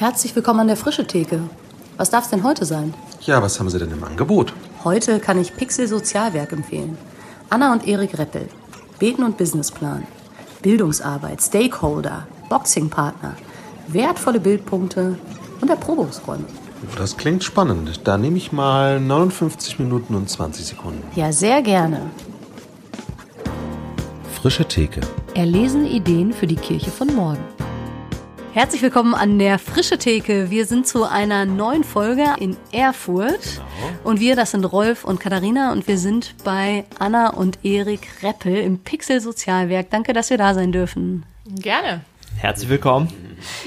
Herzlich 0.00 0.34
willkommen 0.34 0.60
an 0.60 0.66
der 0.66 0.78
Frische 0.78 1.06
Theke. 1.06 1.42
Was 1.98 2.08
darf 2.08 2.24
es 2.24 2.30
denn 2.30 2.42
heute 2.42 2.64
sein? 2.64 2.94
Ja, 3.20 3.42
was 3.42 3.60
haben 3.60 3.68
Sie 3.68 3.78
denn 3.78 3.90
im 3.90 4.02
Angebot? 4.02 4.54
Heute 4.82 5.20
kann 5.20 5.38
ich 5.38 5.54
Pixel 5.54 5.86
Sozialwerk 5.86 6.52
empfehlen. 6.52 6.96
Anna 7.50 7.70
und 7.70 7.86
Erik 7.86 8.16
Reppel. 8.18 8.48
Beten 8.98 9.22
und 9.22 9.36
Businessplan. 9.36 10.06
Bildungsarbeit, 10.62 11.42
Stakeholder, 11.42 12.26
Boxingpartner, 12.48 13.36
wertvolle 13.88 14.40
Bildpunkte 14.40 15.18
und 15.60 15.68
Erprobungsräume. 15.68 16.46
Das 16.96 17.18
klingt 17.18 17.44
spannend. 17.44 18.00
Da 18.04 18.16
nehme 18.16 18.38
ich 18.38 18.52
mal 18.52 19.00
59 19.00 19.80
Minuten 19.80 20.14
und 20.14 20.30
20 20.30 20.64
Sekunden. 20.64 21.02
Ja, 21.14 21.30
sehr 21.30 21.60
gerne. 21.60 22.10
Frische 24.40 24.64
Theke. 24.64 25.02
Erlesen 25.34 25.84
Ideen 25.84 26.32
für 26.32 26.46
die 26.46 26.56
Kirche 26.56 26.90
von 26.90 27.14
morgen. 27.14 27.59
Herzlich 28.52 28.82
willkommen 28.82 29.14
an 29.14 29.38
der 29.38 29.60
Frische 29.60 29.96
Theke. 29.96 30.50
Wir 30.50 30.66
sind 30.66 30.84
zu 30.84 31.04
einer 31.04 31.46
neuen 31.46 31.84
Folge 31.84 32.34
in 32.40 32.56
Erfurt. 32.72 33.40
Genau. 33.40 33.62
Und 34.02 34.18
wir, 34.18 34.34
das 34.34 34.50
sind 34.50 34.64
Rolf 34.64 35.04
und 35.04 35.20
Katharina 35.20 35.70
und 35.70 35.86
wir 35.86 35.96
sind 35.96 36.34
bei 36.42 36.84
Anna 36.98 37.30
und 37.30 37.64
Erik 37.64 38.08
Reppel 38.24 38.56
im 38.56 38.80
Pixel 38.80 39.20
Sozialwerk. 39.20 39.90
Danke, 39.90 40.12
dass 40.12 40.30
wir 40.30 40.36
da 40.36 40.52
sein 40.52 40.72
dürfen. 40.72 41.24
Gerne. 41.46 42.00
Herzlich 42.38 42.68
willkommen. 42.68 43.08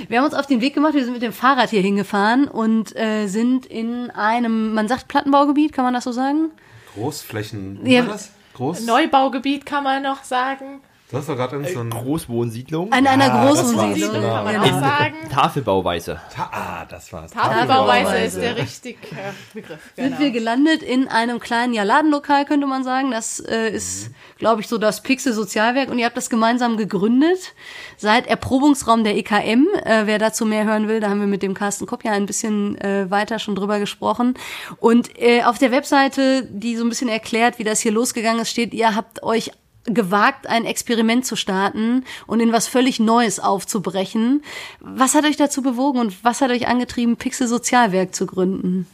Wir 0.09 0.17
haben 0.17 0.25
uns 0.25 0.33
auf 0.33 0.47
den 0.47 0.59
Weg 0.59 0.73
gemacht, 0.73 0.95
wir 0.95 1.05
sind 1.05 1.13
mit 1.13 1.21
dem 1.21 1.31
Fahrrad 1.33 1.69
hier 1.69 1.81
hingefahren 1.81 2.49
und 2.49 2.93
äh, 2.97 3.27
sind 3.27 3.65
in 3.65 4.11
einem, 4.11 4.73
man 4.73 4.89
sagt 4.89 5.07
Plattenbaugebiet, 5.07 5.71
kann 5.71 5.85
man 5.85 5.93
das 5.93 6.03
so 6.03 6.11
sagen? 6.11 6.51
Großflächen, 6.95 7.85
ja. 7.85 8.01
das? 8.01 8.31
Groß? 8.55 8.85
Neubaugebiet 8.85 9.65
kann 9.65 9.85
man 9.85 10.03
noch 10.03 10.25
sagen. 10.25 10.81
Das 11.13 11.27
war 11.27 11.35
gerade 11.35 11.57
in 11.57 11.65
so 11.71 11.79
einer 11.79 11.91
Großwohnsiedlung. 11.91 12.91
An 12.91 13.05
einer 13.05 13.27
ja, 13.27 13.45
Großwohnsiedlung, 13.45 14.13
genau. 14.13 14.33
kann 14.33 14.45
man 14.45 14.57
auch 14.57 14.79
sagen. 14.79 15.13
Tafelbauweise. 15.31 16.19
Ta 16.33 16.49
ah, 16.51 16.85
das 16.89 17.13
war's. 17.13 17.29
Tafelbauweise 17.29 18.17
ist 18.17 18.37
der 18.37 18.57
richtige 18.57 18.97
Begriff. 19.53 19.79
Genau. 19.95 20.07
Sind 20.07 20.19
wir 20.19 20.31
gelandet 20.31 20.81
in 20.81 21.07
einem 21.07 21.39
kleinen 21.39 21.75
ja, 21.75 21.83
Ladenlokal, 21.83 22.45
könnte 22.45 22.65
man 22.65 22.83
sagen. 22.83 23.11
Das 23.11 23.39
äh, 23.39 23.69
ist, 23.69 24.09
mhm. 24.09 24.15
glaube 24.39 24.61
ich, 24.61 24.67
so 24.67 24.79
das 24.79 25.03
Pixel 25.03 25.33
Sozialwerk 25.33 25.91
und 25.91 25.99
ihr 25.99 26.07
habt 26.07 26.17
das 26.17 26.31
gemeinsam 26.31 26.77
gegründet. 26.77 27.53
Seid 27.97 28.25
Erprobungsraum 28.25 29.03
der 29.03 29.15
EKM. 29.15 29.67
Äh, 29.85 30.07
wer 30.07 30.17
dazu 30.17 30.47
mehr 30.47 30.65
hören 30.65 30.87
will, 30.87 30.99
da 30.99 31.11
haben 31.11 31.19
wir 31.19 31.27
mit 31.27 31.43
dem 31.43 31.53
Carsten 31.53 31.85
Kopp 31.85 32.03
ja 32.03 32.13
ein 32.13 32.25
bisschen 32.25 32.75
äh, 32.81 33.11
weiter 33.11 33.37
schon 33.37 33.53
drüber 33.53 33.77
gesprochen. 33.77 34.33
Und 34.79 35.11
äh, 35.21 35.43
auf 35.43 35.59
der 35.59 35.69
Webseite, 35.69 36.47
die 36.49 36.75
so 36.75 36.83
ein 36.83 36.89
bisschen 36.89 37.09
erklärt, 37.09 37.59
wie 37.59 37.63
das 37.63 37.81
hier 37.81 37.91
losgegangen 37.91 38.41
ist, 38.41 38.49
steht, 38.49 38.73
ihr 38.73 38.95
habt 38.95 39.21
euch 39.21 39.51
gewagt, 39.85 40.47
ein 40.47 40.65
Experiment 40.65 41.25
zu 41.25 41.35
starten 41.35 42.05
und 42.25 42.39
in 42.39 42.51
was 42.51 42.67
völlig 42.67 42.99
Neues 42.99 43.39
aufzubrechen. 43.39 44.43
Was 44.79 45.15
hat 45.15 45.25
euch 45.25 45.35
dazu 45.35 45.61
bewogen 45.61 45.99
und 45.99 46.23
was 46.23 46.41
hat 46.41 46.51
euch 46.51 46.67
angetrieben, 46.67 47.17
Pixel 47.17 47.47
Sozialwerk 47.47 48.15
zu 48.15 48.25
gründen? 48.25 48.87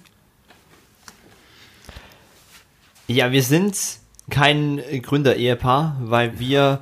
Ja, 3.07 3.31
wir 3.31 3.43
sind 3.43 3.75
kein 4.29 4.81
Gründer-Ehepaar, 5.01 5.97
weil 6.01 6.39
wir 6.39 6.81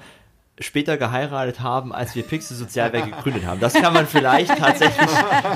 später 0.59 0.97
geheiratet 0.97 1.59
haben, 1.59 1.93
als 1.93 2.15
wir 2.15 2.23
Pixel 2.23 2.57
Sozialwerk 2.57 3.05
gegründet 3.05 3.45
haben. 3.45 3.59
Das 3.59 3.73
kann 3.73 3.93
man 3.93 4.07
vielleicht 4.07 4.57
tatsächlich 4.57 5.07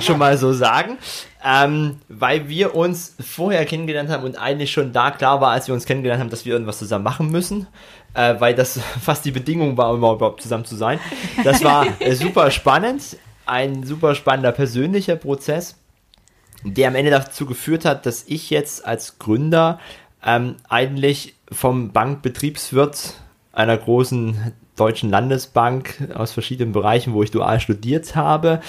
schon 0.01 0.19
mal 0.19 0.37
so 0.37 0.53
sagen, 0.53 0.97
ähm, 1.43 1.97
weil 2.07 2.47
wir 2.49 2.75
uns 2.75 3.15
vorher 3.19 3.65
kennengelernt 3.65 4.09
haben 4.09 4.23
und 4.23 4.37
eigentlich 4.39 4.71
schon 4.71 4.93
da 4.93 5.09
klar 5.09 5.41
war, 5.41 5.51
als 5.51 5.67
wir 5.67 5.73
uns 5.73 5.85
kennengelernt 5.85 6.21
haben, 6.21 6.29
dass 6.29 6.45
wir 6.45 6.53
irgendwas 6.53 6.77
zusammen 6.77 7.03
machen 7.03 7.31
müssen 7.31 7.67
äh, 8.13 8.35
weil 8.39 8.55
das 8.55 8.79
fast 9.01 9.25
die 9.25 9.31
Bedingung 9.31 9.77
war, 9.77 9.91
um 9.91 9.97
überhaupt 9.97 10.41
zusammen 10.41 10.65
zu 10.65 10.75
sein. 10.75 10.99
Das 11.43 11.63
war 11.63 11.87
äh, 11.99 12.13
super 12.15 12.51
spannend, 12.51 13.17
ein 13.45 13.83
super 13.83 14.15
spannender 14.15 14.51
persönlicher 14.51 15.15
Prozess, 15.15 15.75
der 16.63 16.89
am 16.89 16.95
Ende 16.95 17.11
dazu 17.11 17.45
geführt 17.45 17.85
hat, 17.85 18.05
dass 18.05 18.25
ich 18.27 18.49
jetzt 18.49 18.85
als 18.85 19.17
Gründer 19.19 19.79
ähm, 20.23 20.55
eigentlich 20.69 21.35
vom 21.51 21.91
Bankbetriebswirt 21.91 23.15
einer 23.53 23.77
großen 23.77 24.53
deutschen 24.75 25.09
Landesbank 25.09 26.09
aus 26.15 26.31
verschiedenen 26.31 26.71
Bereichen, 26.71 27.13
wo 27.13 27.21
ich 27.23 27.31
dual 27.31 27.59
studiert 27.59 28.15
habe, 28.15 28.61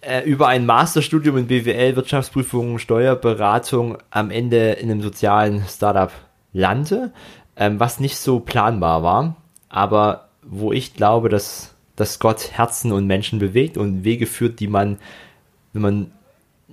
äh, 0.00 0.22
über 0.22 0.48
ein 0.48 0.66
Masterstudium 0.66 1.38
in 1.38 1.46
BWL, 1.46 1.96
Wirtschaftsprüfung, 1.96 2.78
Steuerberatung 2.78 3.98
am 4.10 4.30
Ende 4.30 4.72
in 4.72 4.90
einem 4.90 5.02
sozialen 5.02 5.64
Startup 5.68 6.10
lande 6.52 7.12
ähm, 7.56 7.80
was 7.80 8.00
nicht 8.00 8.16
so 8.16 8.40
planbar 8.40 9.02
war, 9.02 9.36
aber 9.68 10.28
wo 10.42 10.72
ich 10.72 10.94
glaube, 10.94 11.28
dass, 11.28 11.74
dass 11.96 12.18
Gott 12.18 12.50
Herzen 12.52 12.92
und 12.92 13.06
Menschen 13.06 13.38
bewegt 13.38 13.76
und 13.76 14.04
Wege 14.04 14.26
führt, 14.26 14.60
die 14.60 14.68
man, 14.68 14.98
wenn 15.72 15.82
man 15.82 16.10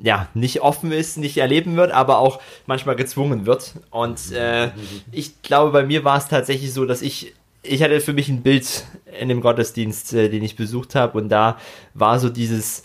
ja, 0.01 0.27
nicht 0.33 0.61
offen 0.61 0.91
ist, 0.91 1.17
nicht 1.17 1.37
erleben 1.37 1.75
wird, 1.75 1.91
aber 1.91 2.17
auch 2.17 2.39
manchmal 2.65 2.95
gezwungen 2.95 3.45
wird. 3.45 3.75
Und 3.91 4.31
äh, 4.31 4.71
ich 5.11 5.41
glaube, 5.43 5.71
bei 5.71 5.85
mir 5.85 6.03
war 6.03 6.17
es 6.17 6.27
tatsächlich 6.27 6.73
so, 6.73 6.85
dass 6.85 7.03
ich, 7.03 7.35
ich 7.63 7.83
hatte 7.83 7.99
für 8.01 8.13
mich 8.13 8.29
ein 8.29 8.41
Bild 8.41 8.85
in 9.19 9.29
dem 9.29 9.41
Gottesdienst, 9.41 10.13
äh, 10.13 10.29
den 10.29 10.43
ich 10.43 10.55
besucht 10.55 10.95
habe, 10.95 11.17
und 11.17 11.29
da 11.29 11.57
war 11.93 12.19
so 12.19 12.29
dieses, 12.29 12.83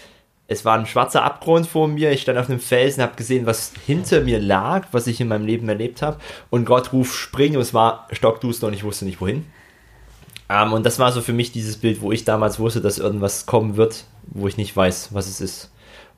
es 0.48 0.64
war 0.64 0.78
ein 0.78 0.86
schwarzer 0.86 1.24
Abgrund 1.24 1.66
vor 1.66 1.88
mir. 1.88 2.12
Ich 2.12 2.22
stand 2.22 2.38
auf 2.38 2.48
einem 2.48 2.60
Felsen, 2.60 3.02
habe 3.02 3.16
gesehen, 3.16 3.46
was 3.46 3.72
hinter 3.84 4.20
mir 4.20 4.38
lag, 4.38 4.86
was 4.92 5.06
ich 5.06 5.20
in 5.20 5.28
meinem 5.28 5.44
Leben 5.44 5.68
erlebt 5.68 6.02
habe. 6.02 6.18
Und 6.50 6.66
Gott 6.66 6.92
ruft, 6.92 7.14
spring. 7.14 7.56
Und 7.56 7.62
es 7.62 7.74
war 7.74 8.06
stockduster 8.12 8.68
und 8.68 8.72
ich 8.72 8.84
wusste 8.84 9.06
nicht 9.06 9.20
wohin. 9.20 9.44
Ähm, 10.48 10.72
und 10.72 10.86
das 10.86 11.00
war 11.00 11.10
so 11.10 11.20
für 11.20 11.32
mich 11.32 11.50
dieses 11.50 11.78
Bild, 11.78 12.00
wo 12.00 12.12
ich 12.12 12.24
damals 12.24 12.60
wusste, 12.60 12.80
dass 12.80 12.98
irgendwas 12.98 13.46
kommen 13.46 13.76
wird, 13.76 14.04
wo 14.26 14.46
ich 14.46 14.56
nicht 14.56 14.76
weiß, 14.76 15.12
was 15.12 15.26
es 15.26 15.40
ist. 15.40 15.72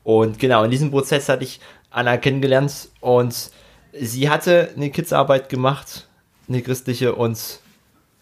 Und 0.04 0.38
genau, 0.38 0.62
in 0.64 0.70
diesem 0.70 0.90
Prozess 0.90 1.28
hatte 1.30 1.44
ich 1.44 1.60
Anna 1.90 2.18
kennengelernt 2.18 2.90
und 3.00 3.50
sie 3.92 4.28
hatte 4.28 4.70
eine 4.76 4.90
Kidsarbeit 4.90 5.48
gemacht, 5.48 6.06
eine 6.48 6.60
christliche, 6.60 7.14
und 7.14 7.60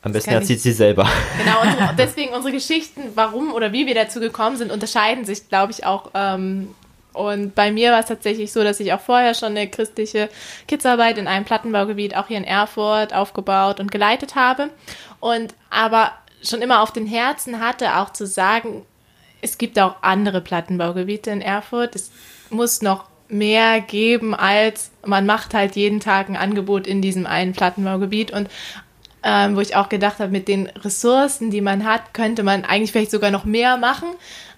am 0.07 0.13
besten 0.13 0.31
erzählt 0.31 0.61
sie 0.61 0.71
selber. 0.71 1.09
Genau, 1.37 1.63
und 1.63 1.77
deswegen 1.99 2.33
unsere 2.33 2.53
Geschichten, 2.53 3.01
warum 3.17 3.53
oder 3.53 3.73
wie 3.73 3.87
wir 3.87 3.95
dazu 3.97 4.21
gekommen 4.21 4.57
sind, 4.57 4.71
unterscheiden 4.71 5.25
sich, 5.25 5.49
glaube 5.49 5.73
ich, 5.73 5.85
auch. 5.85 6.13
Ähm, 6.15 6.69
und 7.13 7.57
bei 7.57 7.73
mir 7.73 7.91
war 7.91 7.99
es 7.99 8.07
tatsächlich 8.07 8.53
so, 8.53 8.63
dass 8.63 8.79
ich 8.79 8.93
auch 8.93 9.01
vorher 9.01 9.35
schon 9.35 9.49
eine 9.49 9.69
christliche 9.69 10.29
Kidsarbeit 10.69 11.19
in 11.19 11.27
einem 11.27 11.45
Plattenbaugebiet, 11.45 12.15
auch 12.15 12.29
hier 12.29 12.37
in 12.37 12.45
Erfurt, 12.45 13.13
aufgebaut 13.13 13.81
und 13.81 13.91
geleitet 13.91 14.37
habe. 14.37 14.71
Und 15.19 15.55
aber 15.71 16.13
schon 16.41 16.63
immer 16.63 16.83
auf 16.83 16.93
den 16.93 17.07
Herzen 17.07 17.59
hatte, 17.59 17.97
auch 17.97 18.13
zu 18.13 18.29
sagen, 18.29 18.83
es 19.41 19.59
gibt 19.59 19.77
auch 19.77 19.97
andere 20.03 20.41
Plattenbaugebiete 20.41 21.33
in 21.33 21.41
Erfurt. 21.41 21.97
Es 21.97 22.13
muss 22.51 22.81
noch 22.81 23.07
mehr 23.29 23.81
geben, 23.81 24.37
als 24.37 24.93
man 25.05 25.27
macht 25.27 25.53
halt 25.53 25.75
jeden 25.75 25.99
Tag 25.99 26.29
ein 26.29 26.37
Angebot 26.37 26.87
in 26.87 27.03
diesem 27.03 27.27
einen 27.27 27.55
Plattenbaugebiet. 27.55 28.31
Und 28.31 28.49
ähm, 29.27 29.57
wo 29.57 29.61
ich 29.61 29.75
auch 29.75 29.89
gedacht 29.89 30.21
habe, 30.21 30.31
mit 30.31 30.47
den 30.47 30.69
Ressourcen, 30.69 31.51
die 31.51 31.61
man 31.61 31.85
hat, 31.85 32.15
könnte 32.15 32.45
man 32.45 32.65
eigentlich 32.65 32.93
vielleicht 32.93 33.11
sogar 33.11 33.33
noch 33.33 33.45
mehr 33.45 33.77
machen. 33.77 34.09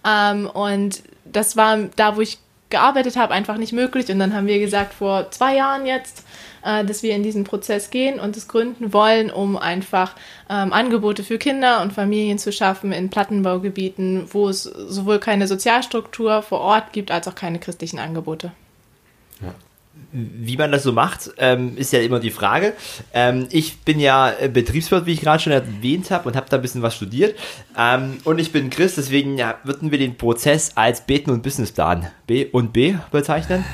Ähm, 0.06 0.46
und 0.46 1.02
das 1.24 1.56
war 1.56 1.78
da, 1.96 2.16
wo 2.16 2.20
ich 2.20 2.38
gearbeitet 2.68 3.16
habe, 3.16 3.32
einfach 3.32 3.56
nicht 3.56 3.72
möglich. 3.72 4.10
Und 4.10 4.18
dann 4.18 4.34
haben 4.34 4.46
wir 4.46 4.58
gesagt, 4.58 4.92
vor 4.92 5.30
zwei 5.30 5.56
Jahren 5.56 5.86
jetzt, 5.86 6.22
äh, 6.62 6.84
dass 6.84 7.02
wir 7.02 7.16
in 7.16 7.22
diesen 7.22 7.44
Prozess 7.44 7.88
gehen 7.88 8.20
und 8.20 8.36
es 8.36 8.46
gründen 8.46 8.92
wollen, 8.92 9.30
um 9.30 9.56
einfach 9.56 10.14
ähm, 10.50 10.74
Angebote 10.74 11.24
für 11.24 11.38
Kinder 11.38 11.80
und 11.80 11.94
Familien 11.94 12.36
zu 12.36 12.52
schaffen 12.52 12.92
in 12.92 13.08
Plattenbaugebieten, 13.08 14.28
wo 14.34 14.50
es 14.50 14.64
sowohl 14.64 15.18
keine 15.18 15.46
Sozialstruktur 15.46 16.42
vor 16.42 16.60
Ort 16.60 16.92
gibt, 16.92 17.10
als 17.10 17.26
auch 17.26 17.34
keine 17.34 17.58
christlichen 17.58 17.98
Angebote. 17.98 18.52
Ja 19.40 19.54
wie 20.12 20.56
man 20.56 20.72
das 20.72 20.82
so 20.82 20.92
macht, 20.92 21.31
ähm, 21.38 21.76
ist 21.76 21.92
ja 21.92 22.00
immer 22.00 22.19
die 22.19 22.31
Frage. 22.31 22.72
Ähm, 23.12 23.47
ich 23.50 23.81
bin 23.81 24.00
ja 24.00 24.32
Betriebswirt, 24.53 25.06
wie 25.06 25.12
ich 25.12 25.20
gerade 25.20 25.42
schon 25.42 25.53
erwähnt 25.53 26.10
habe, 26.10 26.28
und 26.28 26.36
habe 26.36 26.47
da 26.48 26.56
ein 26.56 26.62
bisschen 26.62 26.82
was 26.82 26.97
studiert. 26.97 27.38
Ähm, 27.76 28.19
und 28.25 28.38
ich 28.38 28.50
bin 28.50 28.70
Christ, 28.70 28.97
deswegen 28.97 29.37
ja, 29.37 29.56
würden 29.64 29.91
wir 29.91 29.98
den 29.98 30.16
Prozess 30.16 30.72
als 30.76 31.03
Beten- 31.03 31.31
und 31.31 31.42
Businessplan 31.42 32.10
B 32.26 32.47
und 32.47 32.72
B 32.72 32.94
bezeichnen, 33.11 33.64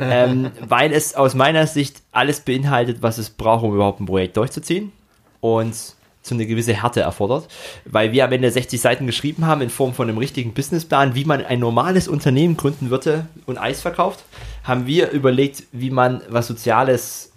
ähm, 0.00 0.50
weil 0.60 0.92
es 0.92 1.14
aus 1.14 1.34
meiner 1.34 1.66
Sicht 1.66 2.02
alles 2.10 2.40
beinhaltet, 2.40 3.02
was 3.02 3.18
es 3.18 3.30
braucht, 3.30 3.64
um 3.64 3.74
überhaupt 3.74 4.00
ein 4.00 4.06
Projekt 4.06 4.36
durchzuziehen. 4.36 4.92
Und 5.40 5.74
so 6.22 6.34
eine 6.34 6.46
gewisse 6.46 6.80
Härte 6.80 7.00
erfordert, 7.00 7.48
weil 7.84 8.12
wir 8.12 8.24
am 8.24 8.32
Ende 8.32 8.50
60 8.50 8.80
Seiten 8.80 9.06
geschrieben 9.06 9.46
haben 9.46 9.60
in 9.60 9.70
Form 9.70 9.92
von 9.92 10.08
einem 10.08 10.18
richtigen 10.18 10.54
Businessplan, 10.54 11.14
wie 11.14 11.24
man 11.24 11.44
ein 11.44 11.58
normales 11.58 12.08
Unternehmen 12.08 12.56
gründen 12.56 12.90
würde 12.90 13.26
und 13.46 13.58
Eis 13.58 13.82
verkauft, 13.82 14.24
haben 14.62 14.86
wir 14.86 15.10
überlegt, 15.10 15.64
wie 15.72 15.90
man 15.90 16.22
was 16.28 16.46
Soziales 16.46 17.32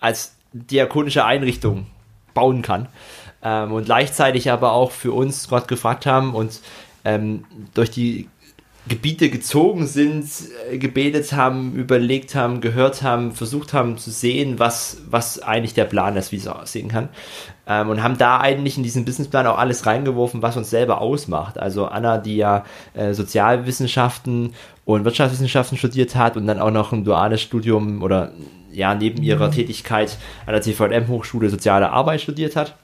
als 0.00 0.34
diakonische 0.52 1.24
Einrichtung 1.24 1.86
bauen 2.34 2.62
kann 2.62 2.88
ähm, 3.42 3.72
und 3.72 3.86
gleichzeitig 3.86 4.50
aber 4.50 4.72
auch 4.72 4.90
für 4.90 5.12
uns 5.12 5.48
Gott 5.48 5.68
gefragt 5.68 6.06
haben 6.06 6.34
und 6.34 6.60
ähm, 7.04 7.44
durch 7.74 7.90
die 7.90 8.28
Gebiete 8.88 9.30
gezogen 9.30 9.86
sind, 9.86 10.26
äh, 10.70 10.78
gebetet 10.78 11.32
haben, 11.32 11.74
überlegt 11.74 12.34
haben, 12.34 12.60
gehört 12.60 13.02
haben, 13.02 13.32
versucht 13.32 13.72
haben 13.72 13.98
zu 13.98 14.10
sehen, 14.10 14.58
was, 14.58 15.02
was 15.08 15.40
eigentlich 15.40 15.74
der 15.74 15.84
Plan 15.84 16.16
ist, 16.16 16.32
wie 16.32 16.36
es 16.36 16.48
aussehen 16.48 16.88
kann. 16.88 17.08
Ähm, 17.66 17.90
und 17.90 18.02
haben 18.02 18.18
da 18.18 18.40
eigentlich 18.40 18.76
in 18.76 18.82
diesen 18.82 19.04
Businessplan 19.04 19.46
auch 19.46 19.58
alles 19.58 19.86
reingeworfen, 19.86 20.42
was 20.42 20.56
uns 20.56 20.70
selber 20.70 21.00
ausmacht. 21.00 21.58
Also 21.58 21.86
Anna, 21.86 22.18
die 22.18 22.36
ja 22.36 22.64
äh, 22.94 23.14
Sozialwissenschaften 23.14 24.54
und 24.84 25.04
Wirtschaftswissenschaften 25.04 25.76
studiert 25.76 26.16
hat 26.16 26.36
und 26.36 26.46
dann 26.46 26.60
auch 26.60 26.70
noch 26.70 26.92
ein 26.92 27.04
duales 27.04 27.42
Studium 27.42 28.02
oder 28.02 28.32
ja, 28.72 28.94
neben 28.94 29.22
ihrer 29.22 29.48
mhm. 29.48 29.52
Tätigkeit 29.52 30.16
an 30.46 30.52
der 30.52 30.62
CVM-Hochschule 30.62 31.50
Soziale 31.50 31.90
Arbeit 31.90 32.20
studiert 32.20 32.56
hat 32.56 32.74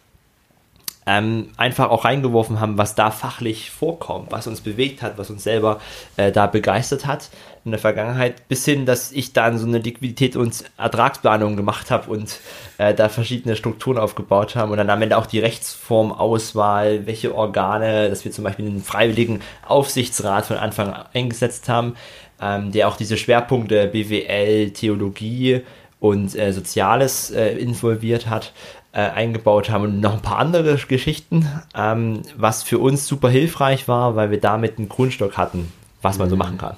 ähm, 1.07 1.51
einfach 1.57 1.91
auch 1.91 2.05
reingeworfen 2.05 2.61
haben, 2.61 2.79
was 2.79 2.95
da 2.95 3.11
fachlich 3.11 3.71
vorkommt, 3.71 4.33
was 4.33 4.47
uns 4.47 4.61
bewegt 4.61 5.03
hat, 5.03 5.19
was 5.19 5.31
uns 5.31 5.45
selber 5.45 5.81
äh, 6.17 6.33
da 6.33 6.47
begeistert 6.47 7.07
hat 7.07 7.31
in 7.65 7.71
der 7.71 7.81
Vergangenheit, 7.81 8.47
bis 8.49 8.65
hin, 8.65 8.85
dass 8.85 9.13
ich 9.13 9.33
dann 9.33 9.59
so 9.59 9.67
eine 9.67 9.79
Liquidität- 9.79 10.37
und 10.37 10.65
Ertragsplanung 10.77 11.57
gemacht 11.57 11.91
habe 11.91 12.11
und 12.11 12.39
äh, 12.79 12.95
da 12.95 13.09
verschiedene 13.09 13.57
Strukturen 13.57 13.99
aufgebaut 13.99 14.55
haben 14.55 14.71
und 14.71 14.79
dann 14.79 14.91
am 14.91 15.01
Ende 15.01 15.17
auch 15.17 15.27
die 15.27 15.39
Rechtsformauswahl, 15.39 17.07
welche 17.07 17.35
Organe, 17.35 18.11
dass 18.11 18.25
wir 18.25 18.33
zum 18.33 18.45
Beispiel 18.45 18.67
einen 18.67 18.83
freiwilligen 18.83 19.41
Aufsichtsrat 19.67 20.47
von 20.47 20.57
Anfang 20.57 20.93
an 20.93 21.07
eingesetzt 21.15 21.69
haben, 21.69 21.95
ähm, 22.41 22.73
der 22.73 22.89
auch 22.89 22.97
diese 22.97 23.17
Schwerpunkte 23.17 23.87
BWL, 23.87 24.71
Theologie 24.71 25.63
und 26.01 26.37
äh, 26.37 26.53
Soziales 26.53 27.31
äh, 27.31 27.57
involviert 27.57 28.29
hat 28.29 28.53
äh, 28.95 29.11
eingebaut 29.11 29.71
haben 29.71 29.85
und 29.85 30.01
noch 30.01 30.15
ein 30.15 30.23
paar 30.23 30.39
andere 30.39 30.77
Geschichten, 30.77 31.49
ähm, 31.75 32.23
was 32.37 32.63
für 32.63 32.79
uns 32.79 33.07
super 33.09 33.29
hilfreich 33.29 33.89
war, 33.89 34.15
weil 34.15 34.31
wir 34.31 34.41
damit 34.41 34.79
einen 34.79 34.89
Grundstock 34.89 35.37
hatten, 35.37 35.73
was 36.01 36.19
man 36.19 36.31
so 36.31 36.37
machen 36.37 36.59
kann. 36.59 36.77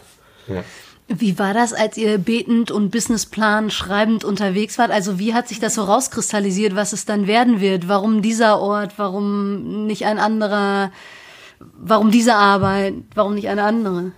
Ja. 0.48 0.64
Wie 1.08 1.38
war 1.38 1.52
das, 1.52 1.74
als 1.74 1.98
ihr 1.98 2.16
betend 2.18 2.70
und 2.70 2.90
Businessplan 2.90 3.70
schreibend 3.70 4.24
unterwegs 4.24 4.78
wart? 4.78 4.90
Also 4.90 5.18
wie 5.18 5.34
hat 5.34 5.46
sich 5.46 5.60
das 5.60 5.74
so 5.74 5.84
rauskristallisiert, 5.84 6.74
was 6.74 6.94
es 6.94 7.04
dann 7.04 7.26
werden 7.26 7.60
wird? 7.60 7.86
Warum 7.86 8.22
dieser 8.22 8.60
Ort? 8.60 8.94
Warum 8.96 9.86
nicht 9.86 10.06
ein 10.06 10.18
anderer? 10.18 10.90
Warum 11.60 12.10
diese 12.10 12.34
Arbeit? 12.34 12.94
Warum 13.14 13.34
nicht 13.34 13.48
eine 13.48 13.62
andere? 13.62 14.12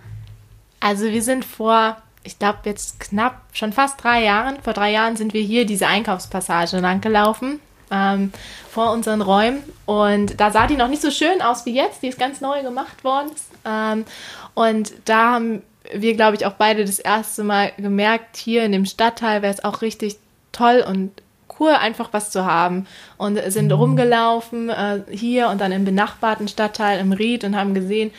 Also 0.79 1.05
wir 1.05 1.21
sind 1.21 1.43
vor, 1.43 1.97
ich 2.23 2.39
glaube 2.39 2.59
jetzt 2.63 2.99
knapp, 3.01 3.41
schon 3.51 3.73
fast 3.73 4.01
drei 4.01 4.23
Jahren, 4.23 4.55
vor 4.63 4.73
drei 4.73 4.91
Jahren 4.91 5.17
sind 5.17 5.33
wir 5.33 5.41
hier 5.41 5.65
diese 5.65 5.85
Einkaufspassage 5.85 6.79
langgelaufen 6.79 7.59
ähm, 7.91 8.31
vor 8.69 8.91
unseren 8.91 9.21
Räumen. 9.21 9.63
Und 9.85 10.39
da 10.39 10.51
sah 10.51 10.67
die 10.67 10.75
noch 10.75 10.87
nicht 10.87 11.01
so 11.01 11.11
schön 11.11 11.41
aus 11.41 11.65
wie 11.65 11.73
jetzt. 11.73 12.03
Die 12.03 12.07
ist 12.07 12.19
ganz 12.19 12.41
neu 12.41 12.61
gemacht 12.61 13.03
worden. 13.03 13.31
Ähm, 13.65 14.05
und 14.53 14.93
da 15.05 15.33
haben 15.33 15.61
wir, 15.93 16.15
glaube 16.15 16.35
ich, 16.35 16.45
auch 16.45 16.53
beide 16.53 16.85
das 16.85 16.99
erste 16.99 17.43
Mal 17.43 17.71
gemerkt, 17.77 18.37
hier 18.37 18.63
in 18.63 18.71
dem 18.71 18.85
Stadtteil 18.85 19.41
wäre 19.41 19.53
es 19.53 19.63
auch 19.63 19.81
richtig 19.81 20.17
toll 20.51 20.83
und 20.87 21.11
cool, 21.59 21.71
einfach 21.71 22.09
was 22.11 22.31
zu 22.31 22.45
haben. 22.45 22.87
Und 23.17 23.39
sind 23.51 23.67
mhm. 23.67 23.73
rumgelaufen 23.73 24.69
äh, 24.69 25.01
hier 25.09 25.49
und 25.49 25.59
dann 25.61 25.71
im 25.71 25.85
benachbarten 25.85 26.47
Stadtteil 26.47 26.99
im 26.99 27.11
Ried 27.11 27.43
und 27.43 27.55
haben 27.55 27.73
gesehen, 27.73 28.11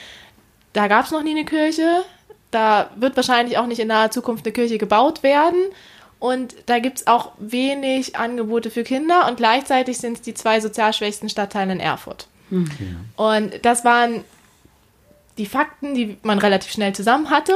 da 0.72 0.88
gab 0.88 1.04
es 1.04 1.10
noch 1.10 1.22
nie 1.22 1.30
eine 1.30 1.44
Kirche. 1.44 2.02
Da 2.50 2.90
wird 2.96 3.16
wahrscheinlich 3.16 3.58
auch 3.58 3.66
nicht 3.66 3.80
in 3.80 3.88
naher 3.88 4.10
Zukunft 4.10 4.44
eine 4.44 4.52
Kirche 4.52 4.78
gebaut 4.78 5.22
werden. 5.22 5.60
Und 6.20 6.54
da 6.66 6.78
gibt 6.78 6.98
es 6.98 7.06
auch 7.06 7.32
wenig 7.38 8.16
Angebote 8.16 8.70
für 8.70 8.84
Kinder 8.84 9.26
und 9.26 9.38
gleichzeitig 9.38 9.98
sind 9.98 10.18
es 10.18 10.22
die 10.22 10.34
zwei 10.34 10.60
sozial 10.60 10.92
schwächsten 10.92 11.30
Stadtteile 11.30 11.72
in 11.72 11.80
Erfurt. 11.80 12.28
Mhm. 12.50 12.68
Und 13.16 13.64
das 13.64 13.86
waren 13.86 14.22
die 15.38 15.46
Fakten, 15.46 15.94
die 15.94 16.18
man 16.22 16.38
relativ 16.38 16.72
schnell 16.72 16.94
zusammen 16.94 17.30
hatte. 17.30 17.54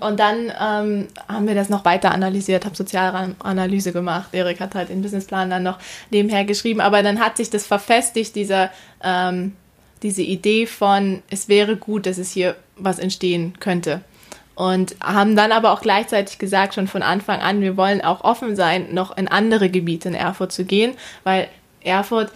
Und 0.00 0.20
dann 0.20 0.52
ähm, 0.60 1.08
haben 1.28 1.48
wir 1.48 1.56
das 1.56 1.68
noch 1.68 1.84
weiter 1.84 2.12
analysiert, 2.12 2.64
habe 2.64 2.76
Sozialanalyse 2.76 3.92
gemacht. 3.92 4.28
Erik 4.32 4.60
hat 4.60 4.76
halt 4.76 4.88
den 4.88 5.02
Businessplan 5.02 5.50
dann 5.50 5.64
noch 5.64 5.78
nebenher 6.10 6.44
geschrieben. 6.44 6.80
Aber 6.80 7.02
dann 7.02 7.18
hat 7.18 7.36
sich 7.36 7.50
das 7.50 7.66
verfestigt, 7.66 8.36
dieser, 8.36 8.70
ähm, 9.02 9.56
diese 10.04 10.22
Idee 10.22 10.66
von, 10.66 11.22
es 11.30 11.48
wäre 11.48 11.76
gut, 11.76 12.06
dass 12.06 12.18
es 12.18 12.30
hier 12.30 12.54
was 12.76 13.00
entstehen 13.00 13.54
könnte 13.58 14.02
und 14.56 14.96
haben 15.04 15.36
dann 15.36 15.52
aber 15.52 15.70
auch 15.70 15.82
gleichzeitig 15.82 16.38
gesagt, 16.38 16.74
schon 16.74 16.88
von 16.88 17.02
Anfang 17.02 17.40
an, 17.40 17.60
wir 17.60 17.76
wollen 17.76 18.00
auch 18.00 18.24
offen 18.24 18.56
sein, 18.56 18.92
noch 18.92 19.16
in 19.16 19.28
andere 19.28 19.68
Gebiete 19.68 20.08
in 20.08 20.14
Erfurt 20.14 20.50
zu 20.50 20.64
gehen, 20.64 20.94
weil 21.22 21.46
Erfurt 21.82 22.32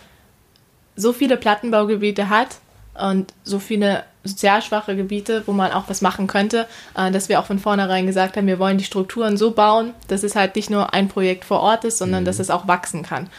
so 0.97 1.13
viele 1.13 1.39
Plattenbaugebiete 1.39 2.29
hat 2.29 2.59
und 2.95 3.33
so 3.43 3.59
viele 3.59 4.05
sozial 4.23 4.61
schwache 4.61 4.97
Gebiete, 4.97 5.45
wo 5.47 5.53
man 5.53 5.73
auch 5.73 5.85
was 5.89 6.03
machen 6.03 6.27
könnte, 6.27 6.67
äh, 6.95 7.11
dass 7.11 7.31
wir 7.31 7.41
auch 7.41 7.47
von 7.47 7.59
vornherein 7.59 8.07
gesagt 8.07 8.37
haben, 8.37 8.47
wir 8.47 8.59
wollen 8.59 8.77
die 8.77 8.85
Strukturen 8.85 9.39
so 9.39 9.53
bauen, 9.53 9.95
dass 10.09 10.23
es 10.23 10.37
halt 10.37 10.57
nicht 10.57 10.69
nur 10.69 10.93
ein 10.93 11.09
Projekt 11.09 11.47
vor 11.47 11.61
Ort 11.61 11.85
ist, 11.85 11.97
sondern 11.97 12.23
mhm. 12.23 12.27
dass 12.27 12.39
es 12.39 12.51
auch 12.51 12.69
wachsen 12.69 13.03
kann. 13.03 13.31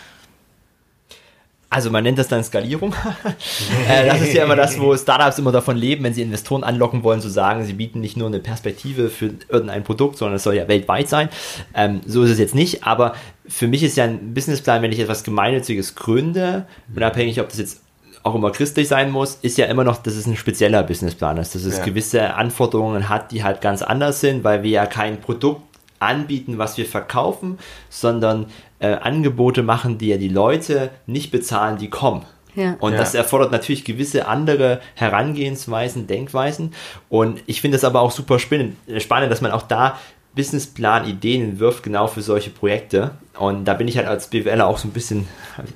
Also 1.71 1.89
man 1.89 2.03
nennt 2.03 2.19
das 2.19 2.27
dann 2.27 2.43
Skalierung. 2.43 2.93
Äh, 3.89 4.05
das 4.05 4.21
ist 4.21 4.33
ja 4.33 4.43
immer 4.43 4.55
das, 4.55 4.79
wo 4.79 4.95
Startups 4.95 5.39
immer 5.39 5.51
davon 5.51 5.75
leben, 5.75 6.03
wenn 6.03 6.13
sie 6.13 6.21
Investoren 6.21 6.63
anlocken 6.63 7.03
wollen, 7.03 7.19
zu 7.19 7.29
sagen, 7.29 7.63
sie 7.65 7.73
bieten 7.73 7.99
nicht 7.99 8.15
nur 8.15 8.27
eine 8.27 8.39
Perspektive 8.39 9.09
für 9.09 9.31
irgendein 9.49 9.83
Produkt, 9.83 10.17
sondern 10.17 10.35
es 10.35 10.43
soll 10.43 10.55
ja 10.55 10.67
weltweit 10.67 11.09
sein. 11.09 11.29
Ähm, 11.73 12.01
so 12.05 12.23
ist 12.23 12.31
es 12.31 12.39
jetzt 12.39 12.53
nicht, 12.53 12.83
aber 12.83 13.13
für 13.47 13.67
mich 13.67 13.83
ist 13.83 13.97
ja 13.97 14.03
ein 14.03 14.33
Businessplan, 14.33 14.81
wenn 14.81 14.91
ich 14.91 14.99
etwas 14.99 15.23
Gemeinnütziges 15.23 15.95
gründe, 15.95 16.65
unabhängig, 16.95 17.39
ob 17.39 17.49
das 17.49 17.57
jetzt 17.57 17.81
auch 18.23 18.35
immer 18.35 18.51
christlich 18.51 18.87
sein 18.87 19.09
muss, 19.09 19.35
ist 19.41 19.57
ja 19.57 19.65
immer 19.65 19.83
noch, 19.83 19.97
dass 19.97 20.15
es 20.15 20.27
ein 20.27 20.35
spezieller 20.35 20.83
Businessplan 20.83 21.37
ist, 21.37 21.55
dass 21.55 21.63
es 21.63 21.77
ja. 21.77 21.85
gewisse 21.85 22.33
Anforderungen 22.35 23.09
hat, 23.09 23.31
die 23.31 23.43
halt 23.43 23.61
ganz 23.61 23.81
anders 23.81 24.19
sind, 24.19 24.43
weil 24.43 24.63
wir 24.63 24.71
ja 24.71 24.85
kein 24.85 25.19
Produkt 25.19 25.70
anbieten, 26.01 26.57
was 26.57 26.77
wir 26.77 26.85
verkaufen, 26.85 27.57
sondern 27.89 28.47
äh, 28.79 28.93
Angebote 28.93 29.63
machen, 29.63 29.97
die 29.97 30.07
ja 30.07 30.17
die 30.17 30.29
Leute 30.29 30.89
nicht 31.05 31.31
bezahlen, 31.31 31.77
die 31.77 31.89
kommen. 31.89 32.25
Ja. 32.55 32.75
Und 32.79 32.93
ja. 32.93 32.99
das 32.99 33.15
erfordert 33.15 33.51
natürlich 33.51 33.85
gewisse 33.85 34.27
andere 34.27 34.81
Herangehensweisen, 34.95 36.07
Denkweisen. 36.07 36.73
Und 37.09 37.41
ich 37.45 37.61
finde 37.61 37.77
es 37.77 37.83
aber 37.83 38.01
auch 38.01 38.11
super 38.11 38.39
spannend, 38.39 38.75
spannend, 38.97 39.31
dass 39.31 39.41
man 39.41 39.51
auch 39.51 39.61
da 39.61 39.97
Businessplan-Ideen 40.35 41.43
entwirft, 41.43 41.83
genau 41.83 42.07
für 42.07 42.21
solche 42.21 42.49
Projekte. 42.49 43.11
Und 43.37 43.65
da 43.65 43.73
bin 43.73 43.87
ich 43.87 43.97
halt 43.97 44.07
als 44.07 44.27
BWLer 44.27 44.65
auch 44.65 44.77
so 44.77 44.87
ein 44.87 44.91
bisschen, 44.91 45.27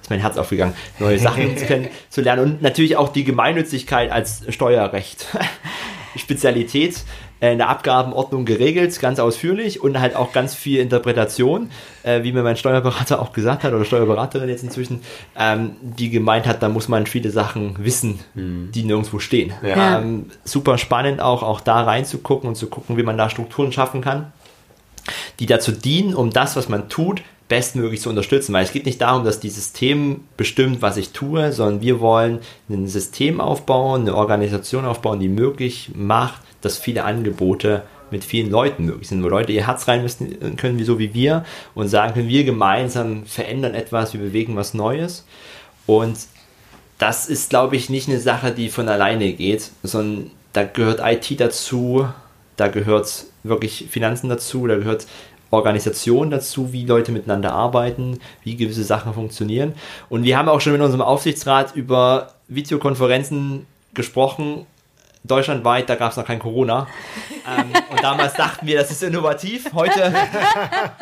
ist 0.01 0.09
mein 0.09 0.19
Herz 0.19 0.37
aufgegangen, 0.37 0.73
neue 0.99 1.19
Sachen 1.19 1.55
zu 2.09 2.21
lernen. 2.21 2.43
Und 2.43 2.61
natürlich 2.61 2.95
auch 2.95 3.09
die 3.09 3.23
Gemeinnützigkeit 3.23 4.11
als 4.11 4.43
Steuerrecht. 4.49 5.27
Spezialität 6.15 7.03
in 7.51 7.57
der 7.57 7.69
Abgabenordnung 7.69 8.45
geregelt, 8.45 8.99
ganz 8.99 9.19
ausführlich 9.19 9.81
und 9.81 9.99
halt 9.99 10.15
auch 10.15 10.31
ganz 10.31 10.55
viel 10.55 10.79
Interpretation, 10.79 11.69
äh, 12.03 12.23
wie 12.23 12.31
mir 12.31 12.43
mein 12.43 12.57
Steuerberater 12.57 13.21
auch 13.21 13.33
gesagt 13.33 13.63
hat 13.63 13.73
oder 13.73 13.85
Steuerberaterin 13.85 14.49
jetzt 14.49 14.63
inzwischen, 14.63 15.01
ähm, 15.37 15.75
die 15.81 16.09
gemeint 16.09 16.45
hat, 16.45 16.61
da 16.63 16.69
muss 16.69 16.87
man 16.87 17.05
viele 17.05 17.29
Sachen 17.29 17.75
wissen, 17.79 18.19
mhm. 18.33 18.71
die 18.73 18.83
nirgendwo 18.83 19.19
stehen. 19.19 19.53
Ja. 19.63 19.99
Ähm, 19.99 20.31
super 20.43 20.77
spannend 20.77 21.21
auch, 21.21 21.43
auch 21.43 21.61
da 21.61 21.81
reinzugucken 21.81 22.49
und 22.49 22.55
zu 22.55 22.67
gucken, 22.67 22.97
wie 22.97 23.03
man 23.03 23.17
da 23.17 23.29
Strukturen 23.29 23.71
schaffen 23.71 24.01
kann, 24.01 24.31
die 25.39 25.45
dazu 25.45 25.71
dienen, 25.71 26.13
um 26.13 26.31
das, 26.31 26.55
was 26.55 26.69
man 26.69 26.89
tut, 26.89 27.21
bestmöglich 27.47 28.01
zu 28.01 28.09
unterstützen, 28.09 28.53
weil 28.53 28.63
es 28.63 28.71
geht 28.71 28.85
nicht 28.85 29.01
darum, 29.01 29.23
dass 29.23 29.39
die 29.39 29.49
System 29.49 30.21
bestimmt, 30.35 30.81
was 30.81 30.97
ich 30.97 31.11
tue, 31.11 31.51
sondern 31.51 31.81
wir 31.81 31.99
wollen 31.99 32.39
ein 32.69 32.87
System 32.87 33.39
aufbauen, 33.39 34.01
eine 34.01 34.15
Organisation 34.15 34.85
aufbauen, 34.85 35.19
die 35.19 35.29
möglich 35.29 35.91
macht, 35.93 36.41
dass 36.61 36.77
viele 36.77 37.03
Angebote 37.03 37.83
mit 38.11 38.23
vielen 38.23 38.49
Leuten 38.49 38.85
möglich 38.85 39.09
sind, 39.09 39.23
wo 39.23 39.27
Leute 39.27 39.51
ihr 39.51 39.67
Herz 39.67 39.87
reinmessen 39.87 40.55
können, 40.57 40.79
wie 40.79 40.83
so 40.83 40.99
wie 40.99 41.13
wir 41.13 41.45
und 41.75 41.87
sagen 41.87 42.13
können, 42.13 42.29
wir 42.29 42.43
gemeinsam 42.43 43.25
verändern 43.25 43.75
etwas, 43.75 44.13
wir 44.13 44.21
bewegen 44.21 44.55
was 44.55 44.73
Neues. 44.73 45.25
Und 45.85 46.17
das 46.97 47.27
ist, 47.27 47.49
glaube 47.49 47.75
ich, 47.75 47.89
nicht 47.89 48.07
eine 48.07 48.19
Sache, 48.19 48.51
die 48.51 48.69
von 48.69 48.89
alleine 48.89 49.33
geht, 49.33 49.69
sondern 49.83 50.31
da 50.53 50.63
gehört 50.63 51.01
IT 51.03 51.39
dazu, 51.39 52.07
da 52.55 52.69
gehört 52.69 53.25
wirklich 53.43 53.87
Finanzen 53.89 54.29
dazu, 54.29 54.65
da 54.65 54.77
gehört 54.77 55.05
Organisation 55.55 56.29
dazu, 56.29 56.71
wie 56.71 56.85
Leute 56.85 57.11
miteinander 57.11 57.53
arbeiten, 57.53 58.19
wie 58.43 58.55
gewisse 58.55 58.83
Sachen 58.83 59.13
funktionieren. 59.13 59.73
Und 60.09 60.23
wir 60.23 60.37
haben 60.37 60.49
auch 60.49 60.61
schon 60.61 60.75
in 60.75 60.81
unserem 60.81 61.01
Aufsichtsrat 61.01 61.75
über 61.75 62.33
Videokonferenzen 62.47 63.65
gesprochen 63.93 64.65
deutschlandweit, 65.27 65.89
da 65.89 65.95
gab 65.95 66.11
es 66.11 66.17
noch 66.17 66.25
kein 66.25 66.39
Corona. 66.39 66.87
ähm, 67.47 67.71
und 67.91 68.03
damals 68.03 68.33
dachten 68.33 68.65
wir, 68.67 68.79
das 68.79 68.91
ist 68.91 69.03
innovativ. 69.03 69.73
Heute 69.73 69.99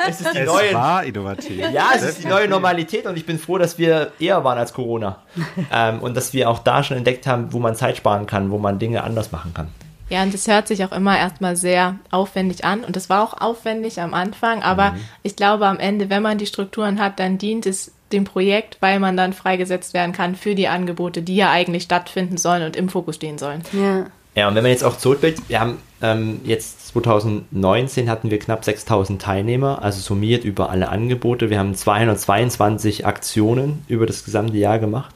ist 0.08 0.20
es 0.20 0.32
die 0.32 0.38
es 0.38 0.46
neue. 0.46 0.74
war 0.74 1.04
innovativ. 1.04 1.58
Ja, 1.72 1.90
es 1.94 2.02
ist 2.02 2.24
die 2.24 2.28
neue 2.28 2.48
Normalität 2.48 3.06
und 3.06 3.16
ich 3.16 3.26
bin 3.26 3.38
froh, 3.38 3.58
dass 3.58 3.78
wir 3.78 4.12
eher 4.18 4.44
waren 4.44 4.58
als 4.58 4.72
Corona. 4.72 5.18
Ähm, 5.72 6.00
und 6.00 6.16
dass 6.16 6.32
wir 6.32 6.50
auch 6.50 6.58
da 6.58 6.82
schon 6.82 6.96
entdeckt 6.96 7.26
haben, 7.26 7.52
wo 7.52 7.58
man 7.58 7.74
Zeit 7.74 7.96
sparen 7.96 8.26
kann, 8.26 8.50
wo 8.50 8.58
man 8.58 8.78
Dinge 8.78 9.02
anders 9.02 9.32
machen 9.32 9.54
kann. 9.54 9.68
Ja, 10.14 10.22
und 10.22 10.32
das 10.32 10.46
hört 10.46 10.68
sich 10.68 10.84
auch 10.84 10.92
immer 10.92 11.18
erstmal 11.18 11.56
sehr 11.56 11.98
aufwendig 12.12 12.64
an. 12.64 12.84
Und 12.84 12.94
das 12.94 13.10
war 13.10 13.24
auch 13.24 13.40
aufwendig 13.40 14.00
am 14.00 14.14
Anfang, 14.14 14.62
aber 14.62 14.92
mhm. 14.92 15.00
ich 15.24 15.34
glaube, 15.34 15.66
am 15.66 15.80
Ende, 15.80 16.08
wenn 16.08 16.22
man 16.22 16.38
die 16.38 16.46
Strukturen 16.46 17.00
hat, 17.00 17.18
dann 17.18 17.36
dient 17.36 17.66
es 17.66 17.90
dem 18.12 18.22
Projekt, 18.22 18.76
weil 18.78 19.00
man 19.00 19.16
dann 19.16 19.32
freigesetzt 19.32 19.92
werden 19.92 20.12
kann 20.12 20.36
für 20.36 20.54
die 20.54 20.68
Angebote, 20.68 21.20
die 21.22 21.34
ja 21.34 21.50
eigentlich 21.50 21.82
stattfinden 21.82 22.36
sollen 22.36 22.62
und 22.62 22.76
im 22.76 22.88
Fokus 22.88 23.16
stehen 23.16 23.38
sollen. 23.38 23.64
Ja. 23.72 24.06
Ja, 24.36 24.46
und 24.48 24.54
wenn 24.54 24.62
man 24.62 24.70
jetzt 24.70 24.84
auch 24.84 24.98
zurückblickt, 24.98 25.48
wir 25.48 25.58
haben 25.58 25.78
ähm, 26.00 26.40
jetzt 26.44 26.88
2019 26.88 28.08
hatten 28.08 28.30
wir 28.30 28.38
knapp 28.38 28.64
6000 28.64 29.20
Teilnehmer, 29.20 29.82
also 29.82 30.00
summiert 30.00 30.44
über 30.44 30.70
alle 30.70 30.90
Angebote. 30.90 31.50
Wir 31.50 31.58
haben 31.58 31.74
222 31.74 33.04
Aktionen 33.04 33.84
über 33.88 34.06
das 34.06 34.24
gesamte 34.24 34.56
Jahr 34.56 34.78
gemacht. 34.78 35.12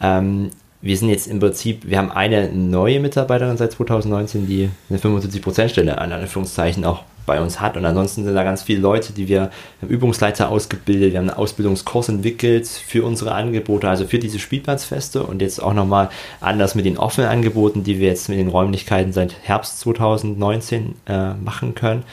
Ähm, 0.00 0.50
wir 0.80 0.96
sind 0.96 1.08
jetzt 1.08 1.26
im 1.26 1.40
Prinzip, 1.40 1.88
wir 1.88 1.98
haben 1.98 2.12
eine 2.12 2.52
neue 2.52 3.00
Mitarbeiterin 3.00 3.56
seit 3.56 3.72
2019, 3.72 4.46
die 4.46 4.70
eine 4.88 4.98
75%-Stelle 4.98 5.98
an 5.98 6.12
Anführungszeichen 6.12 6.84
auch 6.84 7.02
bei 7.26 7.40
uns 7.40 7.60
hat. 7.60 7.76
Und 7.76 7.84
ansonsten 7.84 8.24
sind 8.24 8.34
da 8.34 8.44
ganz 8.44 8.62
viele 8.62 8.80
Leute, 8.80 9.12
die 9.12 9.28
wir 9.28 9.50
haben 9.82 9.88
Übungsleiter 9.88 10.48
ausgebildet, 10.48 11.12
wir 11.12 11.18
haben 11.18 11.28
einen 11.28 11.38
Ausbildungskurs 11.38 12.08
entwickelt 12.08 12.66
für 12.66 13.04
unsere 13.04 13.32
Angebote, 13.32 13.88
also 13.88 14.06
für 14.06 14.18
diese 14.18 14.38
Spielplatzfeste 14.38 15.24
und 15.24 15.42
jetzt 15.42 15.62
auch 15.62 15.74
nochmal 15.74 16.10
anders 16.40 16.74
mit 16.76 16.84
den 16.84 16.96
offenen 16.96 17.28
Angeboten, 17.28 17.82
die 17.82 17.98
wir 17.98 18.08
jetzt 18.08 18.28
mit 18.28 18.38
den 18.38 18.48
Räumlichkeiten 18.48 19.12
seit 19.12 19.34
Herbst 19.42 19.80
2019 19.80 20.94
äh, 21.06 21.34
machen 21.34 21.74
können. 21.74 22.04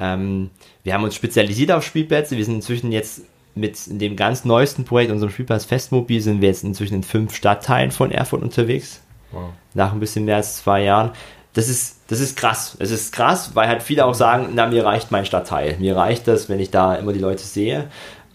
Ähm, 0.00 0.50
wir 0.82 0.94
haben 0.94 1.04
uns 1.04 1.14
spezialisiert 1.14 1.70
auf 1.70 1.84
Spielplätze. 1.84 2.36
Wir 2.36 2.44
sind 2.44 2.56
inzwischen 2.56 2.90
jetzt 2.90 3.22
mit 3.58 3.78
dem 3.86 4.16
ganz 4.16 4.44
neuesten 4.44 4.84
Projekt, 4.84 5.12
unserem 5.12 5.32
Spielplatz 5.32 5.64
Festmobil, 5.64 6.20
sind 6.20 6.40
wir 6.40 6.48
jetzt 6.48 6.64
inzwischen 6.64 6.94
in 6.94 7.02
fünf 7.02 7.34
Stadtteilen 7.34 7.90
von 7.90 8.10
Erfurt 8.10 8.42
unterwegs. 8.42 9.00
Wow. 9.30 9.50
Nach 9.74 9.92
ein 9.92 10.00
bisschen 10.00 10.24
mehr 10.24 10.36
als 10.36 10.58
zwei 10.58 10.84
Jahren. 10.84 11.10
Das 11.54 11.68
ist, 11.68 12.00
das 12.08 12.20
ist 12.20 12.36
krass. 12.36 12.76
Es 12.78 12.90
ist 12.90 13.12
krass, 13.12 13.54
weil 13.54 13.68
halt 13.68 13.82
viele 13.82 14.04
auch 14.04 14.14
sagen, 14.14 14.50
na, 14.54 14.66
mir 14.66 14.84
reicht 14.84 15.10
mein 15.10 15.26
Stadtteil. 15.26 15.76
Mir 15.78 15.96
reicht 15.96 16.28
das, 16.28 16.48
wenn 16.48 16.60
ich 16.60 16.70
da 16.70 16.94
immer 16.94 17.12
die 17.12 17.18
Leute 17.18 17.42
sehe. 17.42 17.88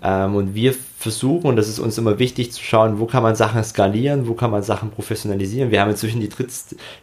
Ähm, 0.04 0.36
und 0.36 0.54
wir 0.54 0.76
versuchen, 0.98 1.48
und 1.48 1.56
das 1.56 1.70
ist 1.70 1.80
uns 1.80 1.98
immer 1.98 2.20
wichtig 2.20 2.52
zu 2.52 2.62
schauen, 2.62 3.00
wo 3.00 3.06
kann 3.06 3.24
man 3.24 3.36
Sachen 3.36 3.64
skalieren, 3.64 4.28
wo 4.28 4.34
kann 4.34 4.52
man 4.52 4.62
Sachen 4.62 4.92
professionalisieren. 4.92 5.72
Wir 5.72 5.80
haben 5.80 5.92
inzwischen 5.92 6.20
die, 6.20 6.30
dritt, 6.30 6.52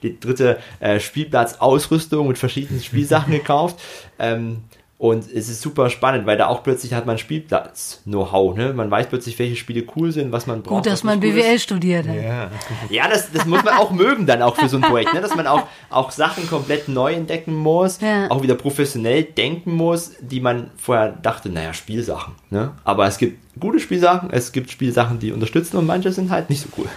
die 0.02 0.20
dritte 0.20 0.58
äh, 0.80 1.00
Spielplatzausrüstung 1.00 2.28
mit 2.28 2.38
verschiedenen 2.38 2.82
Spielsachen 2.82 3.32
gekauft. 3.32 3.80
Ähm, 4.18 4.64
und 5.00 5.32
es 5.32 5.48
ist 5.48 5.62
super 5.62 5.88
spannend, 5.88 6.26
weil 6.26 6.36
da 6.36 6.48
auch 6.48 6.62
plötzlich 6.62 6.92
hat 6.92 7.06
man 7.06 7.16
Spielplatz-Know-how. 7.16 8.54
Ne? 8.54 8.74
Man 8.74 8.90
weiß 8.90 9.08
plötzlich, 9.08 9.38
welche 9.38 9.56
Spiele 9.56 9.82
cool 9.96 10.12
sind, 10.12 10.30
was 10.30 10.46
man 10.46 10.60
braucht. 10.60 10.84
Gut, 10.84 10.92
dass 10.92 11.04
man 11.04 11.20
BWL 11.20 11.54
ist. 11.54 11.62
studiert 11.62 12.06
hat. 12.06 12.14
Ja, 12.14 12.50
ja 12.90 13.08
das, 13.08 13.32
das 13.32 13.46
muss 13.46 13.64
man 13.64 13.78
auch 13.78 13.92
mögen 13.92 14.26
dann 14.26 14.42
auch 14.42 14.56
für 14.56 14.68
so 14.68 14.76
ein 14.76 14.82
Projekt. 14.82 15.14
Ne? 15.14 15.22
Dass 15.22 15.34
man 15.34 15.46
auch, 15.46 15.62
auch 15.88 16.10
Sachen 16.10 16.46
komplett 16.50 16.88
neu 16.88 17.14
entdecken 17.14 17.54
muss, 17.54 17.98
ja. 18.02 18.30
auch 18.30 18.42
wieder 18.42 18.56
professionell 18.56 19.22
denken 19.22 19.74
muss, 19.74 20.12
die 20.20 20.40
man 20.40 20.70
vorher 20.76 21.12
dachte, 21.12 21.48
naja, 21.48 21.72
Spielsachen. 21.72 22.34
Ne? 22.50 22.72
Aber 22.84 23.06
es 23.06 23.16
gibt 23.16 23.38
gute 23.58 23.80
Spielsachen, 23.80 24.28
es 24.30 24.52
gibt 24.52 24.70
Spielsachen, 24.70 25.18
die 25.18 25.32
unterstützen 25.32 25.78
und 25.78 25.86
manche 25.86 26.12
sind 26.12 26.30
halt 26.30 26.50
nicht 26.50 26.60
so 26.60 26.68
cool. 26.76 26.88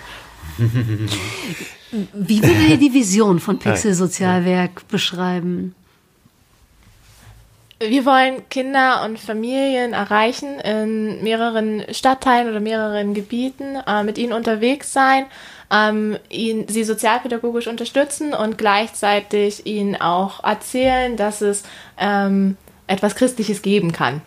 Wie 2.14 2.44
würdet 2.44 2.70
ihr 2.70 2.78
die 2.80 2.94
Vision 2.94 3.40
von 3.40 3.60
Pixel 3.60 3.94
Sozialwerk 3.94 4.90
beschreiben? 4.90 5.74
Wir 7.90 8.06
wollen 8.06 8.48
Kinder 8.50 9.04
und 9.04 9.20
Familien 9.20 9.94
erreichen 9.94 10.60
in 10.60 11.22
mehreren 11.24 11.84
Stadtteilen 11.92 12.50
oder 12.50 12.60
mehreren 12.60 13.14
Gebieten, 13.14 13.76
äh, 13.86 14.04
mit 14.04 14.18
ihnen 14.18 14.32
unterwegs 14.32 14.94
sein, 14.94 15.26
ähm, 15.72 16.18
ihn, 16.30 16.68
sie 16.68 16.84
sozialpädagogisch 16.84 17.68
unterstützen 17.68 18.34
und 18.34 18.58
gleichzeitig 18.58 19.66
ihnen 19.66 20.00
auch 20.00 20.44
erzählen, 20.44 21.18
dass 21.18 21.42
es 21.42 21.64
ähm, 21.98 22.58
etwas 22.88 23.16
Christliches 23.16 23.62
geben 23.62 23.92
kann. 23.92 24.22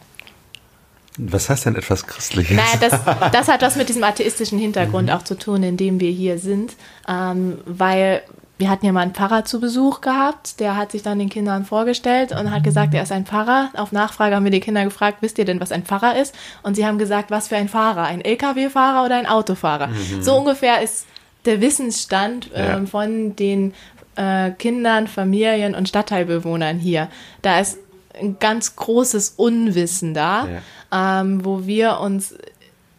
Was 1.18 1.48
heißt 1.48 1.64
denn 1.64 1.76
etwas 1.76 2.06
Christliches? 2.06 2.56
Naja, 2.56 2.78
das, 2.78 3.30
das 3.32 3.48
hat 3.48 3.62
was 3.62 3.76
mit 3.76 3.88
diesem 3.88 4.04
atheistischen 4.04 4.58
Hintergrund 4.58 5.08
mhm. 5.08 5.14
auch 5.14 5.22
zu 5.22 5.36
tun, 5.36 5.62
in 5.62 5.76
dem 5.76 5.98
wir 5.98 6.10
hier 6.10 6.38
sind, 6.38 6.74
ähm, 7.08 7.58
weil 7.64 8.22
wir 8.58 8.70
hatten 8.70 8.86
ja 8.86 8.92
mal 8.92 9.00
einen 9.00 9.14
Pfarrer 9.14 9.44
zu 9.44 9.60
Besuch 9.60 10.00
gehabt, 10.00 10.60
der 10.60 10.76
hat 10.76 10.92
sich 10.92 11.02
dann 11.02 11.18
den 11.18 11.28
Kindern 11.28 11.64
vorgestellt 11.66 12.32
und 12.32 12.50
hat 12.50 12.64
gesagt, 12.64 12.94
er 12.94 13.02
ist 13.02 13.12
ein 13.12 13.26
Pfarrer. 13.26 13.70
Auf 13.74 13.92
Nachfrage 13.92 14.34
haben 14.34 14.44
wir 14.44 14.50
die 14.50 14.60
Kinder 14.60 14.82
gefragt, 14.84 15.18
wisst 15.20 15.38
ihr 15.38 15.44
denn, 15.44 15.60
was 15.60 15.72
ein 15.72 15.84
Pfarrer 15.84 16.16
ist? 16.16 16.34
Und 16.62 16.74
sie 16.74 16.86
haben 16.86 16.96
gesagt, 16.96 17.30
was 17.30 17.48
für 17.48 17.56
ein 17.56 17.68
Fahrer? 17.68 18.04
Ein 18.04 18.22
Lkw-Fahrer 18.22 19.04
oder 19.04 19.16
ein 19.16 19.26
Autofahrer? 19.26 19.88
Mhm. 19.88 20.22
So 20.22 20.36
ungefähr 20.36 20.80
ist 20.80 21.06
der 21.44 21.60
Wissensstand 21.60 22.52
äh, 22.54 22.66
ja. 22.66 22.86
von 22.86 23.36
den 23.36 23.74
äh, 24.16 24.50
Kindern, 24.52 25.06
Familien 25.06 25.74
und 25.74 25.88
Stadtteilbewohnern 25.88 26.78
hier. 26.78 27.08
Da 27.42 27.60
ist 27.60 27.78
ein 28.18 28.38
ganz 28.38 28.74
großes 28.76 29.34
Unwissen 29.36 30.14
da, 30.14 30.48
ja. 30.90 31.20
ähm, 31.20 31.44
wo 31.44 31.66
wir 31.66 32.00
uns 32.00 32.34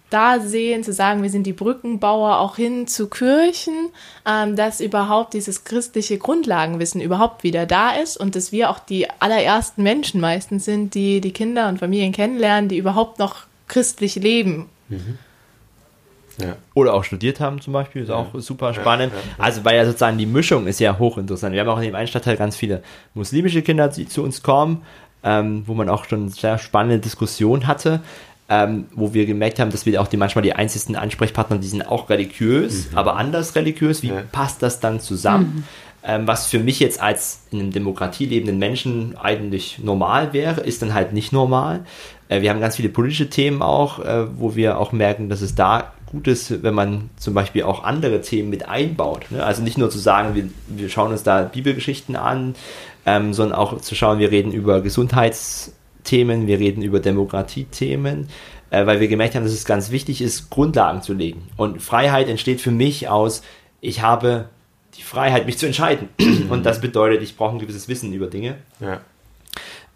da 0.10 0.40
sehen, 0.40 0.84
zu 0.84 0.94
sagen, 0.94 1.22
wir 1.22 1.30
sind 1.30 1.44
die 1.44 1.54
Brückenbauer 1.54 2.40
auch 2.40 2.56
hin 2.56 2.88
zu 2.88 3.10
Kirchen, 3.10 3.90
ähm, 4.26 4.56
dass 4.56 4.80
überhaupt 4.80 5.34
dieses 5.34 5.66
christliche 5.66 6.18
Grundlagenwissen 6.18 7.02
überhaupt 7.02 7.44
wieder 7.44 7.66
da 7.66 7.92
ist 7.92 8.18
und 8.18 8.36
dass 8.36 8.52
wir 8.52 8.70
auch 8.70 8.80
die 8.80 9.08
allerersten 9.20 9.84
Menschen 9.84 10.22
meistens 10.22 10.66
sind, 10.66 10.94
die 10.96 11.20
die 11.20 11.32
Kinder 11.32 11.68
und 11.68 11.80
Familien 11.80 12.14
kennenlernen, 12.14 12.70
die 12.70 12.78
überhaupt 12.78 13.20
noch 13.20 13.48
christlich 13.68 14.16
leben. 14.16 14.70
Mhm. 14.88 15.18
Ja. 16.40 16.56
Oder 16.76 16.94
auch 16.94 17.04
studiert 17.04 17.40
haben 17.40 17.60
zum 17.62 17.74
Beispiel, 17.74 18.04
ist 18.04 18.10
ja. 18.10 18.16
auch 18.16 18.28
super 18.36 18.74
spannend. 18.74 19.12
Ja, 19.12 19.44
also 19.44 19.66
weil 19.66 19.76
ja 19.76 19.86
sozusagen 19.86 20.18
die 20.18 20.28
Mischung 20.28 20.68
ist 20.68 20.80
ja 20.80 20.98
hochinteressant. 20.98 21.54
Wir 21.54 21.62
haben 21.62 21.70
auch 21.70 21.80
in 21.80 21.86
dem 21.86 21.96
einen 21.96 22.08
Stadtteil 22.08 22.38
ganz 22.38 22.56
viele 22.56 22.84
muslimische 23.16 23.64
Kinder, 23.64 23.88
die 23.88 24.08
zu 24.08 24.24
uns 24.24 24.44
kommen, 24.44 24.84
ähm, 25.24 25.64
wo 25.66 25.74
man 25.74 25.90
auch 25.90 26.06
schon 26.06 26.30
sehr 26.30 26.60
spannende 26.60 27.00
Diskussionen 27.00 27.66
hatte 27.66 28.02
ähm, 28.50 28.86
wo 28.96 29.14
wir 29.14 29.26
gemerkt 29.26 29.60
haben, 29.60 29.72
dass 29.72 29.86
wir 29.86 30.02
auch 30.02 30.08
die 30.08 30.18
manchmal 30.18 30.44
die 30.44 30.54
einzigsten 30.54 30.96
Ansprechpartner, 30.96 31.58
die 31.58 31.68
sind 31.68 31.88
auch 31.88 32.10
religiös, 32.10 32.92
mhm. 32.92 32.98
aber 32.98 33.18
anders 33.18 33.56
religiös. 33.56 34.04
Wie 34.04 34.10
ja. 34.10 34.24
passt 34.32 34.64
das 34.64 34.80
dann 34.80 35.00
zusammen? 35.00 35.54
Mhm. 35.56 35.64
Ähm, 36.04 36.28
was 36.28 36.48
für 36.48 36.60
mich 36.60 36.80
jetzt 36.80 37.02
als 37.02 37.42
in 37.52 37.60
einem 37.60 37.72
Demokratie 37.72 38.26
lebenden 38.26 38.60
Menschen 38.60 39.18
eigentlich 39.18 39.80
normal 39.80 40.32
wäre, 40.32 40.62
ist 40.62 40.82
dann 40.82 40.94
halt 40.94 41.12
nicht 41.12 41.34
normal. 41.34 41.82
Äh, 42.30 42.42
wir 42.42 42.50
haben 42.50 42.62
ganz 42.62 42.78
viele 42.78 42.90
politische 42.90 43.30
Themen 43.30 43.62
auch, 43.62 44.00
äh, 44.00 44.26
wo 44.40 44.56
wir 44.56 44.78
auch 44.78 44.94
merken, 44.94 45.28
dass 45.28 45.42
es 45.42 45.56
da 45.56 45.92
gut 46.06 46.28
ist, 46.28 46.64
wenn 46.64 46.74
man 46.74 47.10
zum 47.18 47.34
Beispiel 47.34 47.64
auch 47.64 47.84
andere 47.84 48.22
Themen 48.22 48.50
mit 48.50 48.70
einbaut. 48.70 49.26
Ne? 49.30 49.44
Also 49.44 49.62
nicht 49.62 49.78
nur 49.78 49.90
zu 49.90 50.00
sagen, 50.00 50.36
wir, 50.36 50.48
wir 50.68 50.88
schauen 50.88 51.12
uns 51.12 51.24
da 51.24 51.42
Bibelgeschichten 51.42 52.16
an, 52.16 52.56
ähm, 53.06 53.34
sondern 53.34 53.58
auch 53.58 53.82
zu 53.82 53.94
schauen, 53.94 54.20
wir 54.20 54.32
reden 54.32 54.54
über 54.54 54.80
Gesundheits- 54.80 55.74
Themen, 56.08 56.48
wir 56.48 56.60
reden 56.60 56.82
über 56.82 57.00
Demokratiethemen, 57.00 58.30
äh, 58.72 58.86
weil 58.86 59.00
wir 59.00 59.08
gemerkt 59.08 59.36
haben, 59.36 59.44
dass 59.44 59.54
es 59.54 59.66
ganz 59.66 59.92
wichtig 59.92 60.22
ist, 60.22 60.50
Grundlagen 60.50 61.02
zu 61.02 61.14
legen. 61.14 61.44
Und 61.58 61.82
Freiheit 61.82 62.28
entsteht 62.28 62.62
für 62.62 62.72
mich 62.72 63.08
aus, 63.10 63.44
ich 63.82 64.02
habe 64.02 64.50
die 64.98 65.04
Freiheit, 65.04 65.46
mich 65.46 65.58
zu 65.58 65.68
entscheiden. 65.68 66.10
Und 66.50 66.66
das 66.66 66.82
bedeutet, 66.82 67.22
ich 67.22 67.38
brauche 67.38 67.56
ein 67.56 67.60
gewisses 67.60 67.88
Wissen 67.88 68.14
über 68.14 68.28
Dinge. 68.28 68.56
Ja. 68.80 69.02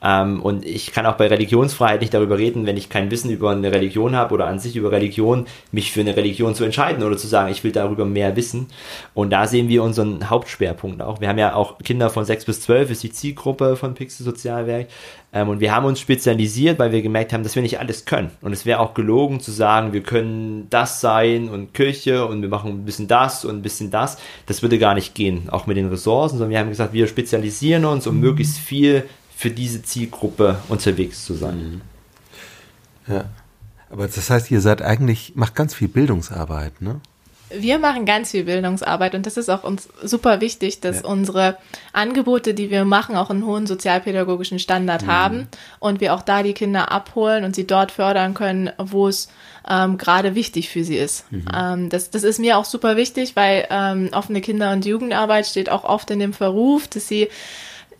Ähm, 0.03 0.41
und 0.41 0.65
ich 0.65 0.93
kann 0.93 1.05
auch 1.05 1.15
bei 1.15 1.27
Religionsfreiheit 1.27 2.01
nicht 2.01 2.13
darüber 2.13 2.37
reden, 2.37 2.65
wenn 2.65 2.77
ich 2.77 2.89
kein 2.89 3.11
Wissen 3.11 3.29
über 3.29 3.51
eine 3.51 3.71
Religion 3.71 4.15
habe 4.15 4.33
oder 4.33 4.47
an 4.47 4.57
sich 4.57 4.75
über 4.75 4.91
Religion, 4.91 5.45
mich 5.71 5.91
für 5.91 5.99
eine 5.99 6.17
Religion 6.17 6.55
zu 6.55 6.63
entscheiden 6.63 7.03
oder 7.03 7.17
zu 7.17 7.27
sagen, 7.27 7.51
ich 7.51 7.63
will 7.63 7.71
darüber 7.71 8.05
mehr 8.05 8.35
wissen. 8.35 8.67
Und 9.13 9.29
da 9.29 9.45
sehen 9.45 9.69
wir 9.69 9.83
unseren 9.83 10.29
Hauptschwerpunkt 10.29 11.01
auch. 11.01 11.21
Wir 11.21 11.29
haben 11.29 11.37
ja 11.37 11.53
auch 11.53 11.77
Kinder 11.79 12.09
von 12.09 12.25
6 12.25 12.45
bis 12.45 12.61
12, 12.61 12.89
ist 12.89 13.03
die 13.03 13.11
Zielgruppe 13.11 13.75
von 13.75 13.93
Pixel 13.93 14.23
Sozialwerk. 14.23 14.87
Ähm, 15.33 15.50
und 15.50 15.59
wir 15.59 15.73
haben 15.73 15.85
uns 15.85 16.00
spezialisiert, 16.00 16.77
weil 16.79 16.91
wir 16.91 17.01
gemerkt 17.01 17.31
haben, 17.31 17.43
dass 17.43 17.55
wir 17.55 17.61
nicht 17.61 17.79
alles 17.79 18.05
können. 18.05 18.31
Und 18.41 18.51
es 18.51 18.65
wäre 18.65 18.79
auch 18.79 18.93
gelogen 18.93 19.39
zu 19.39 19.51
sagen, 19.51 19.93
wir 19.93 20.03
können 20.03 20.67
das 20.69 21.00
sein 21.00 21.50
und 21.50 21.73
Kirche 21.73 22.25
und 22.25 22.41
wir 22.41 22.50
machen 22.50 22.71
ein 22.71 22.85
bisschen 22.85 23.07
das 23.07 23.45
und 23.45 23.57
ein 23.57 23.61
bisschen 23.61 23.91
das. 23.91 24.17
Das 24.45 24.61
würde 24.61 24.77
gar 24.77 24.93
nicht 24.93 25.15
gehen, 25.15 25.50
auch 25.50 25.67
mit 25.67 25.77
den 25.77 25.88
Ressourcen, 25.88 26.38
sondern 26.38 26.51
wir 26.51 26.59
haben 26.59 26.69
gesagt, 26.69 26.93
wir 26.93 27.07
spezialisieren 27.07 27.85
uns, 27.85 28.07
um 28.07 28.19
möglichst 28.19 28.57
viel 28.57 29.03
für 29.35 29.50
diese 29.50 29.81
Zielgruppe 29.81 30.59
unterwegs 30.67 31.25
zu 31.25 31.33
sein. 31.33 31.81
Mhm. 33.07 33.13
Ja. 33.13 33.25
Aber 33.89 34.07
das 34.07 34.29
heißt, 34.29 34.51
ihr 34.51 34.61
seid 34.61 34.81
eigentlich, 34.81 35.33
macht 35.35 35.55
ganz 35.55 35.73
viel 35.73 35.89
Bildungsarbeit, 35.89 36.81
ne? 36.81 37.01
Wir 37.58 37.79
machen 37.79 38.05
ganz 38.05 38.31
viel 38.31 38.43
Bildungsarbeit 38.43 39.15
und 39.15 39.25
das 39.25 39.38
ist 39.38 39.50
auch 39.50 39.63
uns 39.63 39.89
super 40.03 40.41
wichtig, 40.41 40.79
dass 40.79 41.01
ja. 41.01 41.08
unsere 41.08 41.58
Angebote, 41.93 42.53
die 42.53 42.70
wir 42.70 42.86
machen, 42.86 43.15
auch 43.15 43.29
einen 43.29 43.46
hohen 43.46 43.67
sozialpädagogischen 43.67 44.60
Standard 44.60 45.03
mhm. 45.03 45.08
haben 45.08 45.48
und 45.79 46.01
wir 46.01 46.13
auch 46.13 46.22
da 46.22 46.43
die 46.43 46.53
Kinder 46.53 46.91
abholen 46.91 47.43
und 47.43 47.55
sie 47.55 47.67
dort 47.67 47.91
fördern 47.91 48.34
können, 48.34 48.70
wo 48.77 49.08
es 49.08 49.29
ähm, 49.70 49.98
gerade 49.98 50.36
wichtig 50.36 50.70
für 50.70 50.84
sie 50.84 50.98
ist. 50.98 51.31
Mhm. 51.31 51.46
Ähm, 51.55 51.89
das, 51.89 52.10
das 52.10 52.24
ist 52.24 52.39
mir 52.39 52.58
auch 52.58 52.65
super 52.65 52.96
wichtig, 52.98 53.36
weil 53.36 53.67
ähm, 53.70 54.10
offene 54.13 54.41
Kinder- 54.41 54.72
und 54.72 54.86
Jugendarbeit 54.86 55.46
steht 55.46 55.70
auch 55.70 55.84
oft 55.84 56.10
in 56.12 56.20
dem 56.20 56.34
Verruf, 56.34 56.88
dass 56.88 57.08
sie 57.08 57.29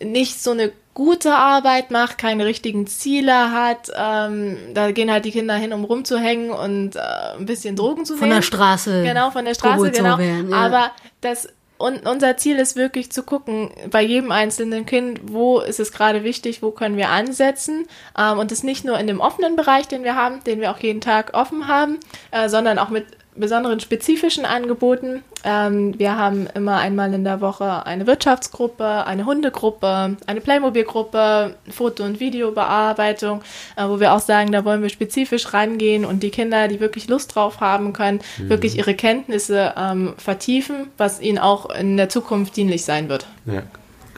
nicht 0.02 0.42
so 0.42 0.50
eine 0.50 0.72
gute 0.94 1.34
Arbeit 1.34 1.90
macht, 1.90 2.18
keine 2.18 2.44
richtigen 2.44 2.86
Ziele 2.86 3.52
hat. 3.52 3.90
Ähm, 3.94 4.56
da 4.74 4.90
gehen 4.90 5.10
halt 5.10 5.24
die 5.24 5.30
Kinder 5.30 5.54
hin, 5.54 5.72
um 5.72 5.84
rumzuhängen 5.84 6.50
und 6.50 6.96
äh, 6.96 7.00
ein 7.38 7.46
bisschen 7.46 7.76
Drogen 7.76 8.04
zu 8.04 8.14
nehmen. 8.14 8.20
Von 8.20 8.30
der 8.30 8.42
Straße. 8.42 9.02
Genau, 9.02 9.30
von 9.30 9.44
der 9.44 9.54
Straße, 9.54 9.90
genau. 9.90 10.18
Werden, 10.18 10.50
ja. 10.50 10.56
Aber 10.56 10.90
das 11.20 11.48
und 11.82 12.06
unser 12.06 12.36
Ziel 12.36 12.60
ist 12.60 12.76
wirklich 12.76 13.10
zu 13.10 13.24
gucken, 13.24 13.72
bei 13.90 14.02
jedem 14.02 14.30
einzelnen 14.30 14.86
Kind, 14.86 15.20
wo 15.24 15.58
ist 15.58 15.80
es 15.80 15.90
gerade 15.90 16.22
wichtig, 16.22 16.62
wo 16.62 16.70
können 16.70 16.96
wir 16.96 17.08
ansetzen. 17.08 17.86
Ähm, 18.16 18.38
und 18.38 18.52
das 18.52 18.62
nicht 18.62 18.84
nur 18.84 18.98
in 19.00 19.08
dem 19.08 19.20
offenen 19.20 19.56
Bereich, 19.56 19.88
den 19.88 20.04
wir 20.04 20.14
haben, 20.14 20.44
den 20.44 20.60
wir 20.60 20.70
auch 20.70 20.78
jeden 20.78 21.00
Tag 21.00 21.34
offen 21.34 21.66
haben, 21.66 21.98
äh, 22.30 22.48
sondern 22.48 22.78
auch 22.78 22.90
mit 22.90 23.06
besonderen 23.34 23.80
spezifischen 23.80 24.44
Angeboten. 24.44 25.22
Ähm, 25.44 25.98
wir 25.98 26.16
haben 26.16 26.46
immer 26.54 26.76
einmal 26.76 27.12
in 27.14 27.24
der 27.24 27.40
Woche 27.40 27.86
eine 27.86 28.06
Wirtschaftsgruppe, 28.06 29.06
eine 29.06 29.24
Hundegruppe, 29.24 30.16
eine 30.26 30.40
Playmobil-Gruppe, 30.40 31.54
Foto- 31.70 32.04
und 32.04 32.20
Videobearbeitung, 32.20 33.42
äh, 33.76 33.84
wo 33.86 34.00
wir 34.00 34.12
auch 34.12 34.20
sagen, 34.20 34.52
da 34.52 34.64
wollen 34.64 34.82
wir 34.82 34.90
spezifisch 34.90 35.52
rangehen 35.52 36.04
und 36.04 36.22
die 36.22 36.30
Kinder, 36.30 36.68
die 36.68 36.80
wirklich 36.80 37.08
Lust 37.08 37.34
drauf 37.34 37.60
haben 37.60 37.92
können, 37.92 38.20
mhm. 38.38 38.48
wirklich 38.50 38.76
ihre 38.76 38.94
Kenntnisse 38.94 39.74
ähm, 39.76 40.14
vertiefen, 40.18 40.88
was 40.98 41.20
ihnen 41.20 41.38
auch 41.38 41.70
in 41.70 41.96
der 41.96 42.08
Zukunft 42.08 42.56
dienlich 42.56 42.84
sein 42.84 43.08
wird. 43.08 43.26
Ja, 43.46 43.62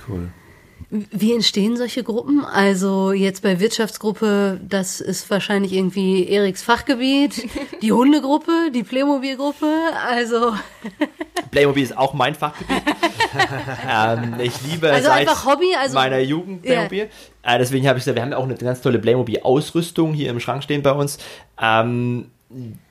cool. 0.09 0.29
Wie 1.11 1.33
entstehen 1.33 1.77
solche 1.77 2.05
Gruppen? 2.05 2.45
Also 2.45 3.11
jetzt 3.11 3.43
bei 3.43 3.59
Wirtschaftsgruppe, 3.59 4.61
das 4.63 5.01
ist 5.01 5.29
wahrscheinlich 5.29 5.73
irgendwie 5.73 6.29
Eriks 6.29 6.63
Fachgebiet, 6.63 7.49
die 7.83 7.91
Hundegruppe, 7.91 8.71
die 8.73 8.85
Playmobil-Gruppe, 8.85 9.67
also... 10.09 10.55
Playmobil 11.51 11.83
ist 11.83 11.99
auch 11.99 12.15
mein 12.15 12.37
Fachgebiet. 12.37 12.83
ähm, 13.91 14.37
ich 14.39 14.53
liebe 14.63 14.89
also 14.89 15.09
seit 15.09 15.45
Hobby, 15.45 15.75
also 15.77 15.95
meiner 15.95 16.21
Jugend 16.21 16.63
Playmobil. 16.63 17.09
Yeah. 17.45 17.55
Äh, 17.57 17.59
deswegen 17.59 17.89
habe 17.89 17.99
ich 17.99 18.05
gesagt, 18.05 18.15
wir 18.15 18.23
haben 18.23 18.31
ja 18.31 18.39
auch 18.39 18.45
eine 18.45 18.55
ganz 18.55 18.81
tolle 18.81 19.01
Playmobil-Ausrüstung 19.01 20.15
hier 20.15 20.31
im 20.31 20.39
Schrank 20.39 20.63
stehen 20.63 20.83
bei 20.83 20.93
uns. 20.93 21.19
Ähm, 21.61 22.31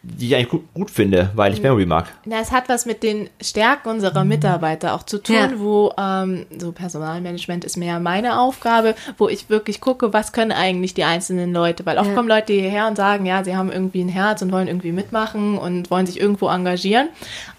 die 0.02 0.28
ich 0.28 0.36
eigentlich 0.36 0.50
gut, 0.50 0.74
gut 0.74 0.92
finde, 0.92 1.32
weil 1.36 1.54
ich 1.54 1.62
Memory 1.62 1.86
mag. 1.86 2.08
Es 2.30 2.52
hat 2.52 2.68
was 2.68 2.86
mit 2.86 3.02
den 3.02 3.30
Stärken 3.42 3.90
unserer 3.90 4.26
Mitarbeiter 4.26 4.94
auch 4.94 5.04
zu 5.04 5.20
tun, 5.20 5.36
ja. 5.36 5.52
wo 5.58 5.94
ähm, 5.98 6.46
so 6.58 6.72
Personalmanagement 6.72 7.64
ist 7.64 7.78
mehr 7.78 8.00
meine 8.00 8.40
Aufgabe, 8.40 8.96
wo 9.18 9.30
ich 9.30 9.50
wirklich 9.50 9.80
gucke, 9.80 10.12
was 10.12 10.34
können 10.34 10.52
eigentlich 10.52 10.94
die 10.94 11.06
einzelnen 11.06 11.54
Leute, 11.54 11.86
weil 11.86 11.98
oft 11.98 12.10
ja. 12.10 12.16
kommen 12.16 12.28
Leute 12.28 12.54
hierher 12.54 12.88
und 12.88 12.98
sagen, 12.98 13.26
ja, 13.26 13.44
sie 13.44 13.56
haben 13.56 13.72
irgendwie 13.72 14.02
ein 14.02 14.10
Herz 14.10 14.42
und 14.42 14.52
wollen 14.52 14.68
irgendwie 14.68 14.92
mitmachen 14.92 15.58
und 15.58 15.90
wollen 15.90 16.06
sich 16.06 16.20
irgendwo 16.20 16.50
engagieren, 16.50 17.08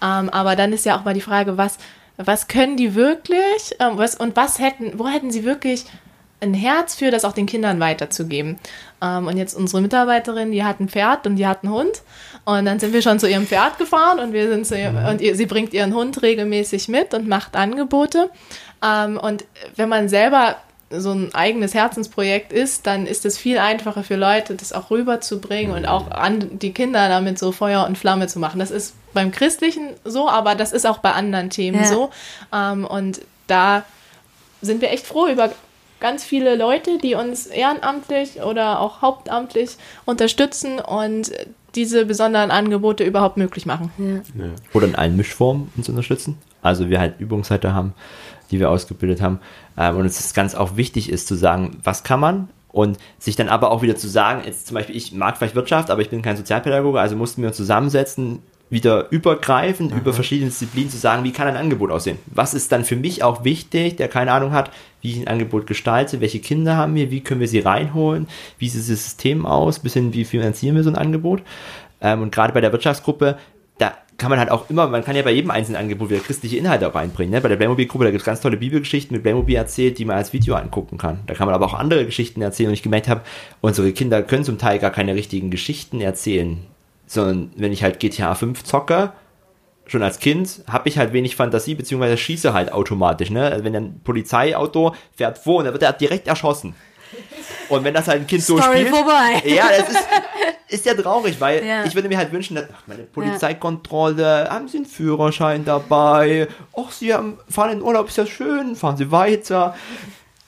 ähm, 0.03 0.29
aber 0.29 0.55
dann 0.55 0.73
ist 0.73 0.85
ja 0.85 0.97
auch 0.97 1.05
mal 1.05 1.13
die 1.13 1.21
Frage, 1.21 1.57
was 1.57 1.77
was 2.17 2.47
können 2.47 2.77
die 2.77 2.95
wirklich 2.95 3.75
ähm, 3.79 3.97
was, 3.97 4.15
und 4.15 4.35
was 4.35 4.59
hätten, 4.59 4.97
wo 4.97 5.07
hätten 5.07 5.31
sie 5.31 5.43
wirklich 5.43 5.85
ein 6.41 6.53
Herz 6.53 6.95
für, 6.95 7.11
das 7.11 7.25
auch 7.25 7.33
den 7.33 7.45
Kindern 7.45 7.79
weiterzugeben. 7.79 8.57
Ähm, 9.01 9.27
und 9.27 9.37
jetzt 9.37 9.55
unsere 9.55 9.81
Mitarbeiterin, 9.81 10.51
die 10.51 10.63
hat 10.63 10.79
ein 10.79 10.89
Pferd 10.89 11.25
und 11.27 11.37
die 11.37 11.47
hat 11.47 11.63
einen 11.63 11.73
Hund. 11.73 12.01
Und 12.43 12.65
dann 12.65 12.79
sind 12.79 12.93
wir 12.93 13.01
schon 13.01 13.19
zu 13.19 13.27
ihrem 13.27 13.47
Pferd 13.47 13.77
gefahren 13.77 14.19
und 14.19 14.33
wir 14.33 14.49
sind 14.49 14.67
zu 14.67 14.77
ihr, 14.77 14.93
und 15.09 15.21
ihr, 15.21 15.35
sie 15.35 15.45
bringt 15.45 15.73
ihren 15.73 15.95
Hund 15.95 16.21
regelmäßig 16.21 16.87
mit 16.89 17.13
und 17.13 17.27
macht 17.27 17.55
Angebote. 17.55 18.29
Ähm, 18.83 19.17
und 19.17 19.45
wenn 19.75 19.89
man 19.89 20.09
selber 20.09 20.57
so 20.91 21.11
ein 21.11 21.33
eigenes 21.33 21.73
Herzensprojekt 21.73 22.53
ist, 22.53 22.85
dann 22.85 23.07
ist 23.07 23.25
es 23.25 23.37
viel 23.37 23.57
einfacher 23.57 24.03
für 24.03 24.15
Leute, 24.15 24.55
das 24.55 24.71
auch 24.71 24.91
rüberzubringen 24.91 25.75
und 25.75 25.85
auch 25.87 26.11
an 26.11 26.59
die 26.59 26.73
Kinder 26.73 27.09
damit 27.09 27.39
so 27.39 27.51
Feuer 27.51 27.85
und 27.87 27.97
Flamme 27.97 28.27
zu 28.27 28.39
machen. 28.39 28.59
Das 28.59 28.71
ist 28.71 28.93
beim 29.13 29.31
Christlichen 29.31 29.89
so, 30.03 30.29
aber 30.29 30.53
das 30.53 30.71
ist 30.71 30.85
auch 30.85 30.99
bei 30.99 31.11
anderen 31.11 31.49
Themen 31.49 31.81
ja. 31.81 31.87
so. 31.87 32.11
Ähm, 32.53 32.85
und 32.85 33.21
da 33.47 33.83
sind 34.61 34.81
wir 34.81 34.91
echt 34.91 35.07
froh 35.07 35.27
über 35.27 35.51
ganz 35.99 36.23
viele 36.23 36.55
Leute, 36.55 36.97
die 36.97 37.15
uns 37.15 37.47
ehrenamtlich 37.47 38.41
oder 38.41 38.79
auch 38.79 39.01
hauptamtlich 39.01 39.77
unterstützen 40.05 40.79
und 40.79 41.31
diese 41.75 42.05
besonderen 42.05 42.51
Angebote 42.51 43.03
überhaupt 43.03 43.37
möglich 43.37 43.65
machen. 43.65 43.91
Ja. 43.97 44.45
Ja. 44.45 44.51
Oder 44.73 44.87
in 44.87 44.95
allen 44.95 45.15
Mischformen 45.15 45.71
uns 45.75 45.89
unterstützen. 45.89 46.37
Also 46.61 46.89
wir 46.89 46.99
halt 46.99 47.19
Übungsseite 47.19 47.73
haben, 47.73 47.93
die 48.49 48.59
wir 48.59 48.69
ausgebildet 48.69 49.21
haben. 49.21 49.39
Ähm, 49.77 49.97
und 49.97 50.05
es 50.05 50.19
ist 50.19 50.33
ganz 50.33 50.55
auch 50.55 50.77
wichtig 50.77 51.09
ist 51.09 51.27
zu 51.27 51.35
sagen, 51.35 51.77
was 51.83 52.03
kann 52.03 52.19
man 52.19 52.49
und 52.75 52.97
sich 53.19 53.37
dann 53.37 53.47
aber 53.47 53.71
auch 53.71 53.81
wieder 53.81 53.95
zu 53.95 54.09
sagen, 54.09 54.41
jetzt 54.45 54.67
zum 54.67 54.75
Beispiel, 54.75 54.97
ich 54.97 55.13
mag 55.13 55.37
vielleicht 55.37 55.55
Wirtschaft, 55.55 55.89
aber 55.89 56.01
ich 56.01 56.09
bin 56.09 56.21
kein 56.21 56.35
Sozialpädagoge, 56.35 56.99
also 56.99 57.15
mussten 57.15 57.41
wir 57.41 57.47
uns 57.47 57.57
zusammensetzen, 57.57 58.39
wieder 58.69 59.11
übergreifend 59.11 59.91
mhm. 59.91 59.99
über 59.99 60.13
verschiedene 60.13 60.49
Disziplinen 60.49 60.89
zu 60.89 60.97
sagen, 60.97 61.23
wie 61.23 61.31
kann 61.31 61.47
ein 61.47 61.57
Angebot 61.57 61.91
aussehen? 61.91 62.17
Was 62.25 62.53
ist 62.53 62.71
dann 62.71 62.83
für 62.83 62.95
mich 62.95 63.23
auch 63.23 63.43
wichtig, 63.43 63.95
der 63.97 64.07
keine 64.07 64.31
Ahnung 64.31 64.51
hat, 64.51 64.71
wie 65.01 65.11
ich 65.11 65.19
ein 65.19 65.27
Angebot 65.27 65.67
gestalte, 65.67 66.19
welche 66.19 66.39
Kinder 66.39 66.75
haben 66.75 66.95
wir, 66.95 67.11
wie 67.11 67.21
können 67.21 67.39
wir 67.39 67.47
sie 67.47 67.59
reinholen, 67.59 68.27
wie 68.57 68.69
sieht 68.69 68.81
das 68.81 68.87
System 68.87 69.45
aus, 69.45 69.79
bis 69.79 69.93
hin, 69.93 70.13
wie 70.13 70.25
finanzieren 70.25 70.75
wir 70.75 70.83
so 70.83 70.89
ein 70.89 70.95
Angebot? 70.95 71.43
Ähm, 72.01 72.23
und 72.23 72.31
gerade 72.31 72.53
bei 72.53 72.61
der 72.61 72.71
Wirtschaftsgruppe, 72.71 73.37
da 73.77 73.93
kann 74.17 74.29
man 74.29 74.39
halt 74.39 74.49
auch 74.49 74.69
immer, 74.69 74.87
man 74.87 75.03
kann 75.03 75.15
ja 75.15 75.21
bei 75.21 75.31
jedem 75.31 75.51
einzelnen 75.51 75.79
Angebot 75.79 76.09
wieder 76.09 76.21
christliche 76.21 76.57
Inhalte 76.57 76.87
auch 76.87 76.95
reinbringen. 76.95 77.33
Ne? 77.33 77.41
Bei 77.41 77.49
der 77.49 77.57
Playmobil-Gruppe, 77.57 78.05
da 78.05 78.11
gibt 78.11 78.21
es 78.21 78.25
ganz 78.25 78.41
tolle 78.41 78.57
Bibelgeschichten 78.57 79.13
mit 79.13 79.23
Playmobil 79.23 79.55
erzählt, 79.55 79.99
die 79.99 80.05
man 80.05 80.15
als 80.15 80.33
Video 80.33 80.55
angucken 80.55 80.97
kann. 80.97 81.19
Da 81.27 81.33
kann 81.33 81.45
man 81.45 81.53
aber 81.53 81.65
auch 81.65 81.73
andere 81.73 82.05
Geschichten 82.05 82.41
erzählen 82.41 82.69
und 82.69 82.73
ich 82.73 82.83
gemerkt 82.83 83.09
habe, 83.09 83.21
unsere 83.61 83.91
Kinder 83.91 84.23
können 84.23 84.43
zum 84.43 84.57
Teil 84.57 84.79
gar 84.79 84.91
keine 84.91 85.13
richtigen 85.13 85.51
Geschichten 85.51 86.01
erzählen 86.01 86.65
sondern 87.07 87.51
wenn 87.55 87.71
ich 87.71 87.83
halt 87.83 87.99
GTA 87.99 88.35
5 88.35 88.63
zocke, 88.63 89.13
schon 89.87 90.03
als 90.03 90.19
Kind, 90.19 90.63
habe 90.69 90.89
ich 90.89 90.97
halt 90.97 91.13
wenig 91.13 91.35
Fantasie, 91.35 91.75
beziehungsweise 91.75 92.17
schieße 92.17 92.53
halt 92.53 92.71
automatisch. 92.71 93.29
Ne? 93.29 93.43
Also 93.43 93.63
wenn 93.63 93.75
ein 93.75 94.01
Polizeiauto 94.03 94.95
fährt 95.15 95.37
vor 95.37 95.59
und 95.59 95.65
dann 95.65 95.73
wird 95.73 95.83
er 95.83 95.93
direkt 95.93 96.27
erschossen. 96.27 96.75
Und 97.69 97.83
wenn 97.83 97.93
das 97.93 98.07
halt 98.07 98.21
ein 98.21 98.27
Kind 98.27 98.43
Story 98.43 98.61
so 98.61 98.71
spielt. 98.71 98.89
vorbei. 98.89 99.43
Ja, 99.45 99.69
das 99.69 99.89
ist, 99.89 100.07
ist 100.67 100.85
ja 100.85 100.93
traurig, 100.93 101.39
weil 101.39 101.65
ja. 101.65 101.83
ich 101.85 101.95
würde 101.95 102.09
mir 102.09 102.17
halt 102.17 102.31
wünschen, 102.31 102.55
dass, 102.55 102.65
ach, 102.73 102.83
meine 102.87 103.03
Polizeikontrolle, 103.03 104.49
haben 104.49 104.67
Sie 104.67 104.77
einen 104.77 104.85
Führerschein 104.85 105.65
dabei? 105.65 106.47
Ach, 106.75 106.91
Sie 106.91 107.13
haben, 107.13 107.39
fahren 107.49 107.73
in 107.73 107.81
Urlaub, 107.81 108.07
ist 108.07 108.17
ja 108.17 108.25
schön, 108.25 108.75
fahren 108.75 108.97
Sie 108.97 109.11
weiter. 109.11 109.75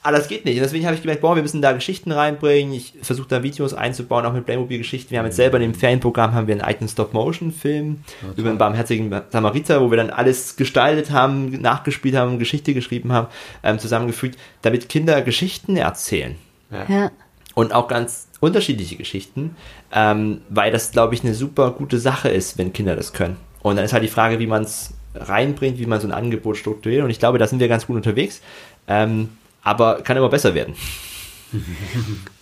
Aber 0.02 0.16
das 0.16 0.28
geht 0.28 0.44
nicht. 0.44 0.56
Und 0.56 0.62
deswegen 0.62 0.86
habe 0.86 0.94
ich 0.94 1.02
gemerkt, 1.02 1.22
boah, 1.22 1.34
wir 1.34 1.42
müssen 1.42 1.60
da 1.60 1.72
Geschichten 1.72 2.12
reinbringen. 2.12 2.72
Ich 2.72 2.94
versuche 3.02 3.28
da 3.28 3.42
Videos 3.42 3.74
einzubauen, 3.74 4.24
auch 4.24 4.32
mit 4.32 4.46
Playmobil-Geschichten. 4.46 5.10
Wir 5.10 5.18
haben 5.18 5.26
jetzt 5.26 5.36
selber 5.36 5.56
in 5.56 5.62
dem 5.62 5.74
Ferienprogramm 5.74 6.34
haben 6.34 6.46
wir 6.46 6.54
einen 6.54 6.62
eigenen 6.62 6.88
Stop-Motion-Film 6.88 8.04
ja, 8.22 8.28
über 8.36 8.50
einen 8.50 8.58
barmherzigen 8.58 9.12
Samariter, 9.30 9.80
wo 9.80 9.90
wir 9.90 9.96
dann 9.96 10.10
alles 10.10 10.56
gestaltet 10.56 11.10
haben, 11.10 11.50
nachgespielt 11.60 12.14
haben, 12.14 12.38
Geschichte 12.38 12.74
geschrieben 12.74 13.12
haben, 13.12 13.26
ähm, 13.64 13.80
zusammengefügt, 13.80 14.38
damit 14.62 14.88
Kinder 14.88 15.20
Geschichten 15.22 15.76
erzählen. 15.76 16.36
Ja. 16.70 16.86
ja. 16.88 17.10
Und 17.54 17.74
auch 17.74 17.88
ganz 17.88 18.28
unterschiedliche 18.38 18.94
Geschichten, 18.94 19.56
ähm, 19.92 20.42
weil 20.48 20.70
das, 20.70 20.92
glaube 20.92 21.14
ich, 21.14 21.24
eine 21.24 21.34
super 21.34 21.72
gute 21.72 21.98
Sache 21.98 22.28
ist, 22.28 22.56
wenn 22.56 22.72
Kinder 22.72 22.94
das 22.94 23.12
können. 23.12 23.36
Und 23.62 23.76
dann 23.76 23.84
ist 23.84 23.92
halt 23.92 24.04
die 24.04 24.08
Frage, 24.08 24.38
wie 24.38 24.46
man 24.46 24.62
es 24.62 24.94
reinbringt, 25.14 25.78
wie 25.78 25.86
man 25.86 26.00
so 26.00 26.06
ein 26.06 26.12
Angebot 26.12 26.56
strukturiert. 26.56 27.02
Und 27.02 27.10
ich 27.10 27.18
glaube, 27.18 27.38
da 27.38 27.48
sind 27.48 27.58
wir 27.58 27.66
ganz 27.66 27.88
gut 27.88 27.96
unterwegs. 27.96 28.40
Ähm, 28.86 29.30
aber 29.62 30.02
kann 30.02 30.16
immer 30.16 30.28
besser 30.28 30.54
werden. 30.54 30.74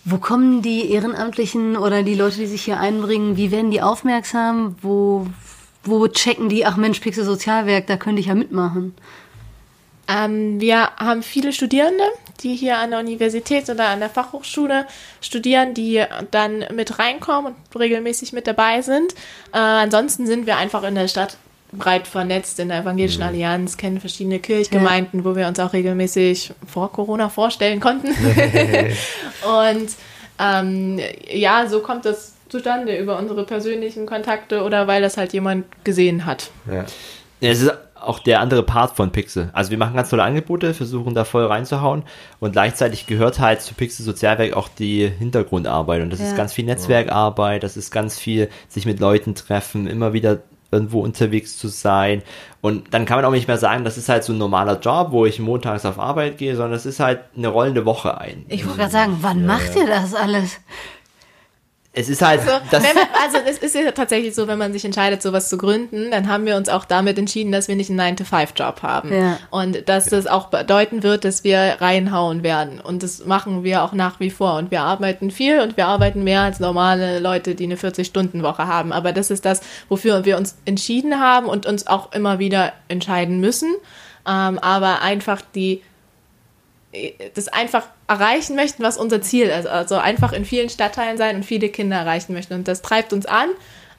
Wo 0.05 0.17
kommen 0.17 0.61
die 0.61 0.91
Ehrenamtlichen 0.91 1.77
oder 1.77 2.03
die 2.03 2.15
Leute, 2.15 2.37
die 2.37 2.47
sich 2.47 2.63
hier 2.63 2.79
einbringen, 2.79 3.37
wie 3.37 3.51
werden 3.51 3.71
die 3.71 3.81
aufmerksam? 3.81 4.75
Wo, 4.81 5.27
wo 5.83 6.07
checken 6.07 6.49
die, 6.49 6.65
ach 6.65 6.77
Mensch, 6.77 6.99
Pixel 6.99 7.23
Sozialwerk, 7.23 7.87
da 7.87 7.97
könnte 7.97 8.19
ich 8.19 8.27
ja 8.27 8.35
mitmachen? 8.35 8.95
Ähm, 10.07 10.59
wir 10.61 10.89
haben 10.97 11.23
viele 11.23 11.51
Studierende, 11.51 12.03
die 12.41 12.55
hier 12.55 12.77
an 12.77 12.91
der 12.91 12.99
Universität 12.99 13.69
oder 13.69 13.87
an 13.89 13.99
der 13.99 14.09
Fachhochschule 14.09 14.87
studieren, 15.21 15.73
die 15.73 16.03
dann 16.31 16.65
mit 16.73 16.99
reinkommen 16.99 17.55
und 17.73 17.79
regelmäßig 17.79 18.31
mit 18.31 18.47
dabei 18.47 18.81
sind. 18.81 19.13
Äh, 19.53 19.57
ansonsten 19.57 20.25
sind 20.25 20.45
wir 20.45 20.57
einfach 20.57 20.83
in 20.83 20.95
der 20.95 21.07
Stadt 21.07 21.37
breit 21.77 22.07
vernetzt 22.07 22.59
in 22.59 22.69
der 22.69 22.79
Evangelischen 22.79 23.21
mhm. 23.21 23.27
Allianz, 23.27 23.77
kennen 23.77 23.99
verschiedene 23.99 24.39
Kirchgemeinden, 24.39 25.19
ja. 25.19 25.25
wo 25.25 25.35
wir 25.35 25.47
uns 25.47 25.59
auch 25.59 25.73
regelmäßig 25.73 26.53
vor 26.65 26.91
Corona 26.91 27.29
vorstellen 27.29 27.79
konnten. 27.79 28.07
und 29.67 29.89
ähm, 30.39 30.99
ja, 31.29 31.67
so 31.67 31.81
kommt 31.81 32.05
das 32.05 32.33
zustande 32.49 32.97
über 32.97 33.17
unsere 33.17 33.45
persönlichen 33.45 34.05
Kontakte 34.05 34.63
oder 34.63 34.87
weil 34.87 35.01
das 35.01 35.17
halt 35.17 35.33
jemand 35.33 35.65
gesehen 35.83 36.25
hat. 36.25 36.51
Ja. 36.71 36.85
es 37.41 37.61
ist 37.61 37.73
auch 38.01 38.19
der 38.19 38.39
andere 38.39 38.63
Part 38.63 38.95
von 38.95 39.11
Pixel. 39.11 39.49
Also 39.53 39.71
wir 39.71 39.77
machen 39.77 39.95
ganz 39.95 40.09
tolle 40.09 40.23
Angebote, 40.23 40.73
versuchen 40.73 41.13
da 41.13 41.25
voll 41.25 41.45
reinzuhauen 41.45 42.03
und 42.39 42.51
gleichzeitig 42.51 43.07
gehört 43.07 43.39
halt 43.39 43.61
zu 43.61 43.73
Pixel 43.73 44.05
Sozialwerk 44.05 44.53
auch 44.53 44.69
die 44.69 45.07
Hintergrundarbeit 45.07 46.01
und 46.01 46.11
das 46.11 46.19
ja. 46.19 46.27
ist 46.27 46.37
ganz 46.37 46.53
viel 46.53 46.65
Netzwerkarbeit, 46.65 47.63
das 47.63 47.75
ist 47.77 47.91
ganz 47.91 48.19
viel 48.19 48.49
sich 48.67 48.85
mit 48.85 48.99
Leuten 48.99 49.35
treffen, 49.35 49.87
immer 49.87 50.13
wieder 50.13 50.39
irgendwo 50.71 51.01
unterwegs 51.01 51.57
zu 51.57 51.67
sein. 51.67 52.23
Und 52.61 52.93
dann 52.93 53.05
kann 53.05 53.17
man 53.17 53.25
auch 53.25 53.31
nicht 53.31 53.47
mehr 53.47 53.57
sagen, 53.57 53.83
das 53.83 53.97
ist 53.97 54.09
halt 54.09 54.23
so 54.23 54.33
ein 54.33 54.37
normaler 54.37 54.79
Job, 54.79 55.11
wo 55.11 55.25
ich 55.25 55.39
montags 55.39 55.85
auf 55.85 55.99
Arbeit 55.99 56.37
gehe, 56.37 56.55
sondern 56.55 56.73
es 56.73 56.85
ist 56.85 56.99
halt 56.99 57.21
eine 57.35 57.47
rollende 57.47 57.85
Woche 57.85 58.17
ein. 58.17 58.45
Ich 58.49 58.65
wollte 58.65 58.79
gerade 58.79 58.91
sagen, 58.91 59.17
wann 59.21 59.41
ja, 59.41 59.47
macht 59.47 59.75
ja. 59.75 59.81
ihr 59.81 59.87
das 59.87 60.13
alles? 60.13 60.59
Es 61.97 62.09
ist 62.09 62.21
halt. 62.21 62.41
Also, 62.41 62.51
das 62.69 62.83
man, 62.83 62.91
also 63.23 63.37
es 63.49 63.57
ist 63.57 63.75
ja 63.75 63.91
tatsächlich 63.91 64.35
so, 64.35 64.47
wenn 64.47 64.59
man 64.59 64.71
sich 64.71 64.85
entscheidet, 64.85 65.21
sowas 65.21 65.49
zu 65.49 65.57
gründen, 65.57 66.11
dann 66.11 66.27
haben 66.27 66.45
wir 66.45 66.55
uns 66.55 66.69
auch 66.69 66.85
damit 66.85 67.17
entschieden, 67.17 67.51
dass 67.51 67.67
wir 67.67 67.75
nicht 67.75 67.89
einen 67.89 68.15
9-to-5-Job 68.15 68.83
haben. 68.83 69.11
Ja. 69.11 69.39
Und 69.49 69.89
dass 69.89 70.05
das 70.05 70.27
auch 70.27 70.47
bedeuten 70.47 71.01
wird, 71.01 71.25
dass 71.25 71.43
wir 71.43 71.77
reinhauen 71.79 72.43
werden. 72.43 72.79
Und 72.79 73.01
das 73.01 73.25
machen 73.25 73.63
wir 73.63 73.83
auch 73.83 73.93
nach 73.93 74.19
wie 74.19 74.29
vor. 74.29 74.57
Und 74.57 74.69
wir 74.69 74.81
arbeiten 74.81 75.31
viel 75.31 75.59
und 75.61 75.75
wir 75.75 75.87
arbeiten 75.87 76.23
mehr 76.23 76.41
als 76.41 76.59
normale 76.59 77.19
Leute, 77.19 77.55
die 77.55 77.63
eine 77.63 77.75
40-Stunden-Woche 77.75 78.67
haben. 78.67 78.93
Aber 78.93 79.11
das 79.11 79.31
ist 79.31 79.45
das, 79.45 79.61
wofür 79.89 80.23
wir 80.23 80.37
uns 80.37 80.55
entschieden 80.65 81.19
haben 81.19 81.47
und 81.47 81.65
uns 81.65 81.87
auch 81.87 82.11
immer 82.13 82.37
wieder 82.37 82.73
entscheiden 82.89 83.39
müssen. 83.39 83.73
Ähm, 84.27 84.59
aber 84.59 85.01
einfach 85.01 85.41
die 85.55 85.81
das 87.33 87.47
einfach 87.49 87.85
erreichen 88.07 88.55
möchten, 88.55 88.83
was 88.83 88.97
unser 88.97 89.21
Ziel 89.21 89.47
ist. 89.47 89.67
Also 89.67 89.95
einfach 89.95 90.33
in 90.33 90.45
vielen 90.45 90.69
Stadtteilen 90.69 91.17
sein 91.17 91.35
und 91.35 91.43
viele 91.43 91.69
Kinder 91.69 91.97
erreichen 91.97 92.33
möchten. 92.33 92.53
Und 92.53 92.67
das 92.67 92.81
treibt 92.81 93.13
uns 93.13 93.25
an. 93.25 93.49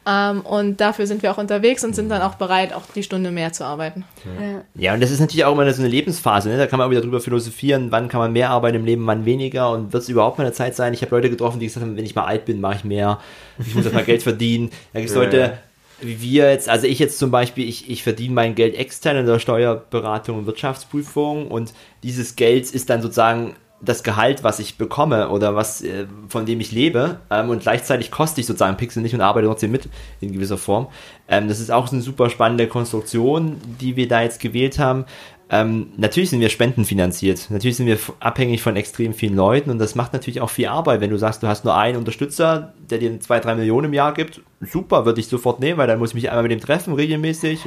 Ähm, 0.07 0.41
und 0.41 0.81
dafür 0.81 1.07
sind 1.07 1.23
wir 1.23 1.31
auch 1.31 1.39
unterwegs 1.39 1.85
und 1.85 1.95
sind 1.95 2.09
dann 2.09 2.23
auch 2.23 2.37
bereit, 2.37 2.73
auch 2.73 2.85
die 2.95 3.03
Stunde 3.03 3.31
mehr 3.31 3.53
zu 3.53 3.65
arbeiten. 3.65 4.05
Ja. 4.25 4.63
Ja, 4.75 4.95
und 4.95 5.03
das 5.03 5.11
ist 5.11 5.21
natürlich 5.21 5.45
auch 5.45 5.53
immer 5.53 5.71
so 5.71 5.83
eine 5.83 5.91
Lebensphase. 5.91 6.49
Ne? 6.49 6.57
Da 6.57 6.67
kann 6.67 6.79
man 6.79 6.87
auch 6.87 6.91
wieder 6.91 7.03
drüber 7.03 7.21
philosophieren, 7.21 7.91
wann 7.91 8.09
kann 8.09 8.21
man 8.21 8.33
mehr 8.33 8.49
arbeiten 8.49 8.77
im 8.77 8.85
Leben, 8.87 9.07
wann 9.07 9.27
weniger 9.27 9.71
und 9.71 9.93
wird 9.93 10.03
es 10.03 10.09
überhaupt 10.09 10.39
mal 10.39 10.45
eine 10.45 10.55
Zeit 10.55 10.75
sein. 10.75 10.95
Ich 10.95 11.03
habe 11.03 11.15
Leute 11.15 11.29
getroffen, 11.29 11.61
die 11.61 11.67
gesagt 11.67 11.85
haben, 11.85 11.97
wenn 11.97 12.05
ich 12.05 12.15
mal 12.15 12.25
alt 12.25 12.47
bin, 12.47 12.61
mache 12.61 12.77
ich 12.77 12.85
mehr. 12.85 13.19
Ich 13.59 13.75
muss 13.75 13.85
erstmal 13.85 14.05
Geld 14.05 14.23
verdienen. 14.23 14.71
Da 14.95 15.01
gibt 15.01 15.11
es 15.11 15.17
Leute, 15.17 15.59
wir 16.01 16.51
jetzt, 16.51 16.69
also 16.69 16.87
ich 16.87 16.99
jetzt 16.99 17.19
zum 17.19 17.31
Beispiel, 17.31 17.69
ich, 17.69 17.91
ich 17.91 18.03
verdiene 18.03 18.35
mein 18.35 18.55
Geld 18.55 18.75
extern 18.75 19.17
in 19.17 19.27
der 19.27 19.39
Steuerberatung 19.39 20.39
und 20.39 20.47
Wirtschaftsprüfung 20.47 21.49
und 21.49 21.73
dieses 22.03 22.37
Geld 22.37 22.71
ist 22.71 22.91
dann 22.91 23.03
sozusagen 23.03 23.55
das 23.81 24.03
Gehalt, 24.03 24.43
was 24.43 24.59
ich 24.59 24.77
bekomme 24.77 25.29
oder 25.29 25.55
was 25.55 25.83
äh, 25.83 26.07
von 26.29 26.47
dem 26.47 26.61
ich 26.61 26.73
lebe 26.73 27.21
ähm, 27.31 27.51
und 27.51 27.63
gleichzeitig 27.63 28.11
koste 28.11 28.41
ich 28.41 28.47
sozusagen 28.47 28.77
Pixel 28.77 29.03
nicht 29.03 29.15
und 29.15 29.21
arbeite 29.21 29.47
trotzdem 29.47 29.71
mit 29.71 29.89
in 30.21 30.33
gewisser 30.33 30.59
Form. 30.59 30.89
Ähm, 31.29 31.49
das 31.49 31.61
ist 31.61 31.71
auch 31.71 31.91
eine 31.93 32.01
super 32.01 32.29
spannende 32.29 32.67
Konstruktion, 32.67 33.57
die 33.81 33.95
wir 33.95 34.09
da 34.09 34.23
jetzt 34.23 34.41
gewählt 34.41 34.79
haben. 34.79 35.05
Ähm, 35.51 35.93
natürlich 35.97 36.31
sind 36.31 36.41
wir 36.41 36.51
spendenfinanziert. 36.51 37.51
Natürlich 37.51 37.79
sind 37.79 37.87
wir 37.87 37.99
abhängig 38.21 38.61
von 38.61 38.77
extrem 38.77 39.15
vielen 39.15 39.35
Leuten 39.35 39.71
und 39.71 39.79
das 39.79 39.95
macht 39.95 40.13
natürlich 40.13 40.43
auch 40.43 40.51
viel 40.51 40.67
Arbeit. 40.67 41.01
Wenn 41.01 41.11
du 41.11 41.17
sagst, 41.17 41.43
du 41.43 41.47
hast 41.47 41.65
nur 41.65 41.77
einen 41.77 41.97
Unterstützer, 41.97 42.75
der 42.91 42.99
dir 42.99 43.19
zwei, 43.21 43.41
drei 43.41 43.55
Millionen 43.55 43.87
im 43.87 43.95
Jahr 43.95 44.13
gibt, 44.13 44.43
super, 44.61 45.07
würde 45.07 45.21
ich 45.21 45.29
sofort 45.29 45.61
nehmen, 45.61 45.79
weil 45.79 45.87
dann 45.87 45.99
muss 45.99 46.11
ich 46.11 46.15
mich 46.15 46.29
einmal 46.29 46.43
mit 46.43 46.53
dem 46.53 46.61
treffen, 46.61 46.93
regelmäßig. 46.93 47.61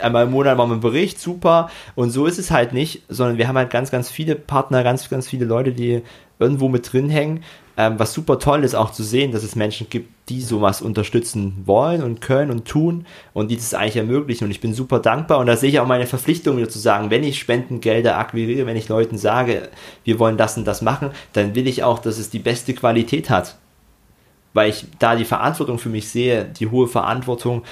Einmal 0.00 0.26
im 0.26 0.30
Monat 0.30 0.56
machen 0.56 0.70
wir 0.70 0.74
einen 0.74 0.80
Bericht, 0.80 1.20
super. 1.20 1.70
Und 1.96 2.10
so 2.10 2.26
ist 2.26 2.38
es 2.38 2.52
halt 2.52 2.72
nicht, 2.72 3.02
sondern 3.08 3.36
wir 3.36 3.48
haben 3.48 3.58
halt 3.58 3.70
ganz, 3.70 3.90
ganz 3.90 4.10
viele 4.10 4.36
Partner, 4.36 4.84
ganz, 4.84 5.10
ganz 5.10 5.28
viele 5.28 5.44
Leute, 5.44 5.72
die 5.72 6.02
irgendwo 6.38 6.68
mit 6.68 6.92
drin 6.92 7.10
hängen. 7.10 7.42
Ähm, 7.78 7.96
was 7.96 8.12
super 8.12 8.40
toll 8.40 8.64
ist 8.64 8.74
auch 8.74 8.90
zu 8.90 9.04
sehen, 9.04 9.30
dass 9.30 9.44
es 9.44 9.54
Menschen 9.54 9.88
gibt, 9.88 10.10
die 10.28 10.40
sowas 10.40 10.82
unterstützen 10.82 11.62
wollen 11.64 12.02
und 12.02 12.20
können 12.20 12.50
und 12.50 12.66
tun 12.66 13.06
und 13.32 13.52
die 13.52 13.56
das 13.56 13.72
eigentlich 13.72 13.96
ermöglichen. 13.96 14.44
Und 14.44 14.50
ich 14.50 14.60
bin 14.60 14.74
super 14.74 14.98
dankbar 14.98 15.38
und 15.38 15.46
da 15.46 15.56
sehe 15.56 15.70
ich 15.70 15.78
auch 15.78 15.86
meine 15.86 16.06
Verpflichtung 16.06 16.56
wieder 16.56 16.68
zu 16.68 16.80
sagen, 16.80 17.10
wenn 17.10 17.22
ich 17.22 17.38
Spendengelder 17.38 18.18
akquiriere, 18.18 18.66
wenn 18.66 18.76
ich 18.76 18.88
Leuten 18.88 19.16
sage, 19.16 19.68
wir 20.02 20.18
wollen 20.18 20.36
das 20.36 20.56
und 20.56 20.64
das 20.64 20.82
machen, 20.82 21.12
dann 21.34 21.54
will 21.54 21.68
ich 21.68 21.84
auch, 21.84 22.00
dass 22.00 22.18
es 22.18 22.30
die 22.30 22.40
beste 22.40 22.74
Qualität 22.74 23.30
hat. 23.30 23.56
Weil 24.54 24.70
ich 24.70 24.86
da 24.98 25.14
die 25.14 25.24
Verantwortung 25.24 25.78
für 25.78 25.88
mich 25.88 26.08
sehe, 26.08 26.46
die 26.46 26.66
hohe 26.66 26.88
Verantwortung, 26.88 27.62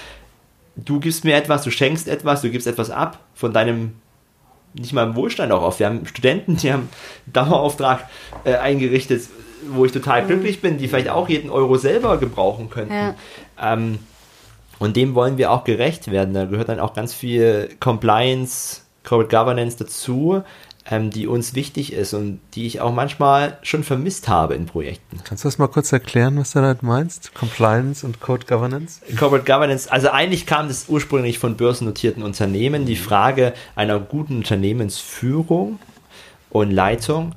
du 0.76 1.00
gibst 1.00 1.24
mir 1.24 1.34
etwas, 1.34 1.64
du 1.64 1.72
schenkst 1.72 2.06
etwas, 2.06 2.42
du 2.42 2.50
gibst 2.50 2.68
etwas 2.68 2.90
ab 2.90 3.18
von 3.34 3.52
deinem 3.52 3.94
nicht 4.74 4.92
mal 4.92 5.04
im 5.04 5.16
Wohlstand 5.16 5.50
auch 5.52 5.62
auf. 5.62 5.80
Wir 5.80 5.86
haben 5.86 6.06
Studenten, 6.06 6.58
die 6.58 6.72
haben 6.72 6.90
einen 7.24 7.32
Dauerauftrag 7.32 8.08
äh, 8.44 8.56
eingerichtet, 8.56 9.22
wo 9.68 9.84
ich 9.84 9.92
total 9.92 10.26
glücklich 10.26 10.60
bin, 10.60 10.78
die 10.78 10.88
vielleicht 10.88 11.08
auch 11.08 11.28
jeden 11.28 11.50
Euro 11.50 11.76
selber 11.76 12.18
gebrauchen 12.18 12.70
könnten. 12.70 12.94
Ja. 12.94 13.14
Ähm, 13.60 13.98
und 14.78 14.96
dem 14.96 15.14
wollen 15.14 15.38
wir 15.38 15.52
auch 15.52 15.64
gerecht 15.64 16.10
werden. 16.10 16.34
Da 16.34 16.44
gehört 16.44 16.68
dann 16.68 16.80
auch 16.80 16.94
ganz 16.94 17.14
viel 17.14 17.70
Compliance, 17.80 18.82
Corporate 19.04 19.34
Governance 19.34 19.76
dazu, 19.78 20.42
ähm, 20.88 21.10
die 21.10 21.26
uns 21.26 21.54
wichtig 21.54 21.92
ist 21.92 22.14
und 22.14 22.40
die 22.54 22.66
ich 22.66 22.80
auch 22.80 22.92
manchmal 22.92 23.58
schon 23.62 23.84
vermisst 23.84 24.28
habe 24.28 24.54
in 24.54 24.66
Projekten. 24.66 25.18
Kannst 25.24 25.44
du 25.44 25.48
das 25.48 25.58
mal 25.58 25.68
kurz 25.68 25.92
erklären, 25.92 26.38
was 26.38 26.52
du 26.52 26.60
da 26.60 26.76
meinst? 26.80 27.34
Compliance 27.34 28.04
und 28.04 28.20
Code 28.20 28.46
Governance? 28.46 29.00
Corporate 29.18 29.44
Governance, 29.44 29.90
also 29.90 30.10
eigentlich 30.10 30.46
kam 30.46 30.68
das 30.68 30.88
ursprünglich 30.88 31.38
von 31.38 31.56
börsennotierten 31.56 32.22
Unternehmen, 32.22 32.86
die 32.86 32.96
Frage 32.96 33.52
einer 33.74 33.98
guten 33.98 34.38
Unternehmensführung 34.38 35.78
und 36.50 36.70
Leitung, 36.70 37.34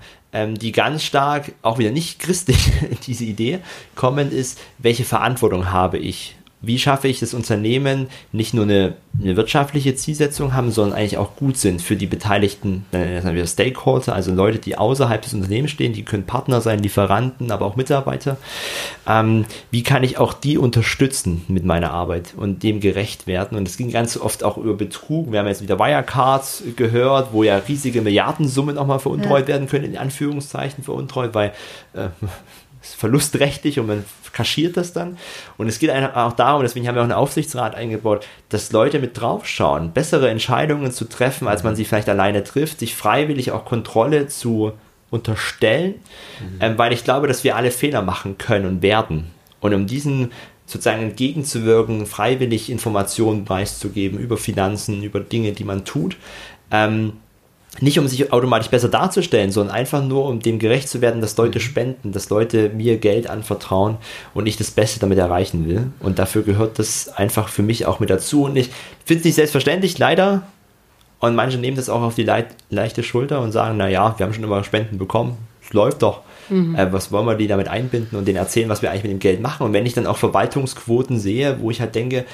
die 0.55 0.71
ganz 0.71 1.03
stark, 1.03 1.53
auch 1.61 1.79
wieder 1.79 1.91
nicht 1.91 2.19
christlich, 2.19 2.71
diese 3.07 3.25
Idee, 3.25 3.59
kommen 3.95 4.31
ist, 4.31 4.59
welche 4.77 5.05
Verantwortung 5.05 5.71
habe 5.71 5.97
ich? 5.97 6.35
Wie 6.61 6.77
schaffe 6.77 7.07
ich 7.07 7.19
das 7.19 7.33
Unternehmen, 7.33 8.07
nicht 8.31 8.53
nur 8.53 8.65
eine, 8.65 8.95
eine 9.21 9.37
wirtschaftliche 9.37 9.95
Zielsetzung 9.95 10.53
haben, 10.53 10.71
sondern 10.71 10.97
eigentlich 10.97 11.17
auch 11.17 11.35
gut 11.35 11.57
sind 11.57 11.81
für 11.81 11.95
die 11.95 12.07
beteiligten 12.07 12.85
äh, 12.91 13.21
sagen 13.21 13.35
wir 13.35 13.47
Stakeholder, 13.47 14.13
also 14.13 14.33
Leute, 14.33 14.59
die 14.59 14.77
außerhalb 14.77 15.21
des 15.21 15.33
Unternehmens 15.33 15.71
stehen, 15.71 15.93
die 15.93 16.03
können 16.03 16.23
Partner 16.23 16.61
sein, 16.61 16.79
Lieferanten, 16.79 17.51
aber 17.51 17.65
auch 17.65 17.75
Mitarbeiter. 17.75 18.37
Ähm, 19.07 19.45
wie 19.71 19.83
kann 19.83 20.03
ich 20.03 20.17
auch 20.17 20.33
die 20.33 20.57
unterstützen 20.57 21.43
mit 21.47 21.65
meiner 21.65 21.91
Arbeit 21.91 22.33
und 22.35 22.63
dem 22.63 22.79
gerecht 22.79 23.27
werden? 23.27 23.57
Und 23.57 23.67
es 23.67 23.77
ging 23.77 23.91
ganz 23.91 24.17
oft 24.17 24.43
auch 24.43 24.57
über 24.57 24.73
Betrug. 24.73 25.31
Wir 25.31 25.39
haben 25.39 25.47
jetzt 25.47 25.61
wieder 25.61 25.79
Wirecard 25.79 26.63
gehört, 26.75 27.29
wo 27.33 27.43
ja 27.43 27.57
riesige 27.57 28.01
Milliardensummen 28.01 28.77
auch 28.77 28.87
mal 28.87 28.99
veruntreut 28.99 29.47
werden 29.47 29.67
können, 29.67 29.85
in 29.85 29.97
Anführungszeichen 29.97 30.83
veruntreut, 30.83 31.33
weil 31.33 31.53
äh, 31.93 32.09
ist 32.81 32.95
verlustträchtig 32.95 33.79
und 33.79 33.87
man 33.87 34.05
kaschiert 34.31 34.77
das 34.77 34.93
dann. 34.93 35.17
Und 35.57 35.67
es 35.67 35.79
geht 35.79 35.91
auch 35.91 36.33
darum, 36.33 36.61
deswegen 36.61 36.87
haben 36.87 36.95
wir 36.95 37.01
auch 37.01 37.05
einen 37.05 37.13
Aufsichtsrat 37.13 37.75
eingebaut, 37.75 38.25
dass 38.49 38.71
Leute 38.71 38.99
mit 38.99 39.19
draufschauen, 39.19 39.91
bessere 39.91 40.29
Entscheidungen 40.29 40.91
zu 40.91 41.05
treffen, 41.05 41.47
als 41.47 41.63
man 41.63 41.75
sie 41.75 41.85
vielleicht 41.85 42.09
alleine 42.09 42.43
trifft, 42.43 42.79
sich 42.79 42.95
freiwillig 42.95 43.51
auch 43.51 43.65
Kontrolle 43.65 44.27
zu 44.27 44.73
unterstellen, 45.11 45.95
ähm, 46.59 46.77
weil 46.77 46.93
ich 46.93 47.03
glaube, 47.03 47.27
dass 47.27 47.43
wir 47.43 47.55
alle 47.55 47.71
Fehler 47.71 48.01
machen 48.01 48.37
können 48.37 48.65
und 48.65 48.81
werden. 48.81 49.31
Und 49.59 49.73
um 49.73 49.87
diesen 49.87 50.31
sozusagen 50.65 51.01
entgegenzuwirken, 51.01 52.05
freiwillig 52.05 52.69
Informationen 52.69 53.43
preiszugeben 53.43 54.19
über 54.19 54.37
Finanzen, 54.37 55.01
über 55.01 55.19
Dinge, 55.19 55.51
die 55.51 55.63
man 55.63 55.83
tut, 55.83 56.15
ähm, 56.71 57.13
nicht 57.81 57.99
um 57.99 58.07
sich 58.07 58.33
automatisch 58.33 58.69
besser 58.69 58.89
darzustellen, 58.89 59.51
sondern 59.51 59.75
einfach 59.75 60.03
nur 60.03 60.25
um 60.25 60.39
dem 60.39 60.59
gerecht 60.59 60.89
zu 60.89 61.01
werden, 61.01 61.21
dass 61.21 61.37
Leute 61.37 61.59
spenden, 61.59 62.11
dass 62.11 62.29
Leute 62.29 62.69
mir 62.69 62.97
Geld 62.97 63.29
anvertrauen 63.29 63.97
und 64.33 64.47
ich 64.47 64.57
das 64.57 64.71
Beste 64.71 64.99
damit 64.99 65.17
erreichen 65.17 65.67
will. 65.67 65.91
Und 65.99 66.19
dafür 66.19 66.41
gehört 66.41 66.79
das 66.79 67.09
einfach 67.09 67.47
für 67.47 67.63
mich 67.63 67.85
auch 67.85 67.99
mit 67.99 68.09
dazu. 68.09 68.43
Und 68.43 68.55
ich 68.55 68.69
finde 69.05 69.19
es 69.19 69.25
nicht 69.25 69.35
selbstverständlich, 69.35 69.97
leider. 69.97 70.43
Und 71.19 71.35
manche 71.35 71.57
nehmen 71.57 71.77
das 71.77 71.89
auch 71.89 72.01
auf 72.01 72.15
die 72.15 72.23
leit 72.23 72.47
leichte 72.69 73.03
Schulter 73.03 73.41
und 73.41 73.51
sagen, 73.51 73.77
naja, 73.77 74.15
wir 74.17 74.25
haben 74.25 74.33
schon 74.33 74.43
immer 74.43 74.63
Spenden 74.63 74.97
bekommen, 74.97 75.37
es 75.61 75.73
läuft 75.73 76.01
doch. 76.01 76.21
Äh, 76.75 76.91
was 76.91 77.11
wollen 77.11 77.27
wir 77.27 77.35
die 77.35 77.47
damit 77.47 77.67
einbinden 77.67 78.17
und 78.17 78.27
denen 78.27 78.37
erzählen, 78.37 78.69
was 78.69 78.81
wir 78.81 78.89
eigentlich 78.89 79.03
mit 79.03 79.11
dem 79.11 79.19
Geld 79.19 79.41
machen? 79.41 79.67
Und 79.67 79.73
wenn 79.73 79.85
ich 79.85 79.93
dann 79.93 80.07
auch 80.07 80.17
Verwaltungsquoten 80.17 81.19
sehe, 81.19 81.61
wo 81.61 81.69
ich 81.69 81.79
halt 81.79 81.93
denke, 81.93 82.25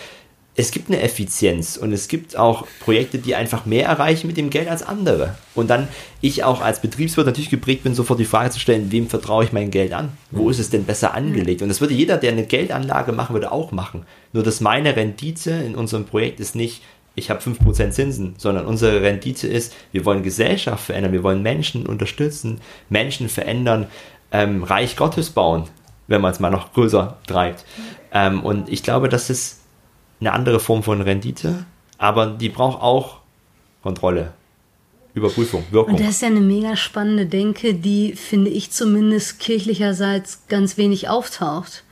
es 0.58 0.72
gibt 0.72 0.89
eine 0.89 1.02
Effizienz 1.02 1.76
und 1.76 1.91
es 1.91 2.08
gibt 2.08 2.38
auch 2.38 2.65
Projekte, 2.80 3.18
die 3.18 3.36
einfach 3.36 3.65
mehr 3.65 3.88
erreichen 3.88 4.28
mit 4.28 4.38
dem 4.38 4.50
Geld 4.50 4.70
als 4.70 4.84
andere. 4.84 5.36
Und 5.54 5.70
dann 5.70 5.89
ich 6.22 6.46
auch 6.46 6.62
als 6.62 6.82
Betriebswirt 6.82 7.28
natürlich 7.28 7.50
geprägt 7.50 7.84
bin, 7.84 7.94
sofort 7.94 8.20
die 8.20 8.26
Frage 8.26 8.52
zu 8.52 8.60
stellen, 8.60 8.89
wem 8.89 9.10
vertraue 9.10 9.44
ich 9.44 9.52
mein 9.52 9.70
Geld 9.70 9.91
an? 9.91 10.13
Wo 10.32 10.50
ist 10.50 10.60
es 10.60 10.70
denn 10.70 10.86
besser 10.86 11.13
angelegt? 11.13 11.62
Und 11.62 11.68
das 11.68 11.82
würde 11.82 11.94
jeder, 11.94 12.18
der 12.18 12.32
eine 12.32 12.46
Geldanlage 12.46 13.12
machen 13.12 13.34
würde, 13.34 13.52
auch 13.52 13.74
machen. 13.74 14.06
Nur 14.32 14.44
dass 14.44 14.62
meine 14.62 14.96
Rendite 14.96 15.52
in 15.52 15.76
unserem 15.76 16.06
Projekt 16.06 16.39
ist 16.39 16.56
nicht, 16.56 16.82
ich 17.15 17.30
habe 17.30 17.41
5% 17.41 17.91
Zinsen, 17.91 18.36
sondern 18.38 18.65
unsere 18.65 19.02
Rendite 19.02 19.48
ist, 19.48 19.74
wir 19.91 20.06
wollen 20.06 20.24
Gesellschaft 20.24 20.86
verändern, 20.86 21.12
wir 21.12 21.24
wollen 21.24 21.41
Menschen 21.41 21.86
unterstützen, 21.86 22.62
Menschen 22.89 23.28
verändern, 23.28 23.88
ähm, 24.32 24.63
Reich 24.63 24.96
Gottes 24.96 25.32
bauen, 25.32 25.63
wenn 26.08 26.22
man 26.22 26.32
es 26.32 26.39
mal 26.39 26.50
noch 26.50 26.72
größer 26.72 27.18
treibt. 27.28 27.65
Ähm, 28.13 28.41
und 28.41 28.70
ich 28.70 28.84
glaube, 28.84 29.10
das 29.10 29.30
ist 29.30 29.64
eine 30.26 30.34
andere 30.34 30.60
Form 30.60 30.84
von 30.84 31.02
Rendite, 31.02 31.66
aber 31.98 32.28
die 32.28 32.50
braucht 32.50 32.82
auch 32.82 33.20
Kontrolle, 33.84 34.34
Überprüfung, 35.14 35.64
Wirkung. 35.72 35.94
Und 35.94 36.00
das 36.00 36.10
ist 36.10 36.22
ja 36.24 36.28
eine 36.28 36.42
mega 36.42 36.76
spannende 36.76 37.26
Denke, 37.26 37.76
die, 37.76 38.14
finde 38.14 38.50
ich 38.50 38.72
zumindest 38.72 39.40
kirchlicherseits 39.40 40.48
ganz 40.50 40.78
wenig 40.78 41.08
auftaucht. 41.08 41.84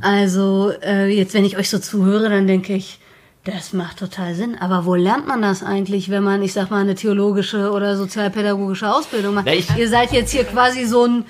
Also 0.00 0.72
äh, 0.82 1.08
jetzt, 1.08 1.34
wenn 1.34 1.44
ich 1.44 1.56
euch 1.56 1.70
so 1.70 1.78
zuhöre, 1.78 2.28
dann 2.28 2.46
denke 2.46 2.74
ich, 2.74 3.00
das 3.44 3.72
macht 3.72 3.98
total 3.98 4.34
Sinn. 4.34 4.56
Aber 4.60 4.84
wo 4.84 4.94
lernt 4.94 5.26
man 5.26 5.42
das 5.42 5.62
eigentlich, 5.62 6.10
wenn 6.10 6.22
man, 6.22 6.42
ich 6.42 6.52
sag 6.52 6.70
mal, 6.70 6.80
eine 6.80 6.94
theologische 6.94 7.72
oder 7.72 7.96
sozialpädagogische 7.96 8.92
Ausbildung 8.92 9.34
macht? 9.34 9.46
Na, 9.46 9.76
Ihr 9.76 9.88
seid 9.88 10.12
jetzt 10.12 10.30
hier 10.30 10.44
quasi 10.44 10.84
so 10.84 11.04
ein, 11.04 11.24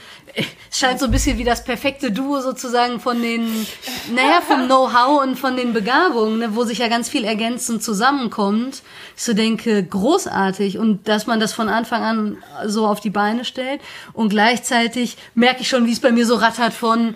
es 0.70 0.78
scheint 0.78 1.00
so 1.00 1.06
ein 1.06 1.10
bisschen 1.10 1.38
wie 1.38 1.44
das 1.44 1.64
perfekte 1.64 2.10
Duo 2.10 2.40
sozusagen 2.40 3.00
von 3.00 3.20
den, 3.20 3.66
naja, 4.14 4.40
vom 4.40 4.66
Know-how 4.66 5.22
und 5.22 5.36
von 5.36 5.56
den 5.56 5.72
Begabungen, 5.72 6.38
ne, 6.38 6.54
wo 6.54 6.64
sich 6.64 6.78
ja 6.78 6.88
ganz 6.88 7.08
viel 7.08 7.24
ergänzend 7.24 7.82
zusammenkommt. 7.82 8.82
Ich 9.16 9.24
so 9.24 9.32
denke, 9.32 9.82
großartig 9.82 10.78
und 10.78 11.08
dass 11.08 11.26
man 11.26 11.40
das 11.40 11.52
von 11.52 11.68
Anfang 11.68 12.02
an 12.02 12.38
so 12.66 12.86
auf 12.86 13.00
die 13.00 13.10
Beine 13.10 13.44
stellt 13.44 13.80
und 14.12 14.28
gleichzeitig 14.28 15.16
merke 15.34 15.62
ich 15.62 15.68
schon, 15.68 15.86
wie 15.86 15.92
es 15.92 16.00
bei 16.00 16.12
mir 16.12 16.26
so 16.26 16.36
rattert 16.36 16.72
von, 16.72 17.14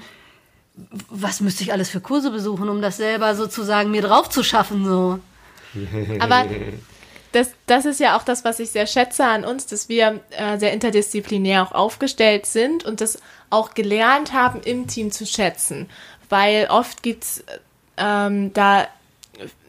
was 1.11 1.41
müsste 1.41 1.63
ich 1.63 1.73
alles 1.73 1.91
für 1.91 2.01
Kurse 2.01 2.31
besuchen, 2.31 2.69
um 2.69 2.83
das 2.83 2.97
selber 2.97 3.35
sozusagen 3.35 3.91
mir 3.91 4.03
drauf 4.03 4.29
zu 4.31 4.43
schaffen, 4.43 4.85
so. 4.85 5.19
Aber 6.21 6.47
das, 7.33 7.51
das 7.67 7.85
ist 7.85 8.01
ja 8.01 8.17
auch 8.17 8.23
das, 8.23 8.45
was 8.45 8.61
ich 8.61 8.71
sehr 8.71 8.87
schätze 8.87 9.25
an 9.25 9.45
uns, 9.45 9.67
dass 9.67 9.89
wir 9.89 10.21
äh, 10.31 10.59
sehr 10.59 10.73
interdisziplinär 10.73 11.63
auch 11.63 11.73
aufgestellt 11.73 12.47
sind 12.47 12.85
und 12.85 13.01
das 13.01 13.19
auch 13.51 13.75
gelernt 13.75 14.33
haben, 14.33 14.61
im 14.63 14.87
Team 14.87 15.11
zu 15.11 15.27
schätzen. 15.27 15.89
Weil 16.29 16.69
oft 16.71 17.03
gibt's 17.03 17.45
ähm, 17.97 18.53
da, 18.55 18.87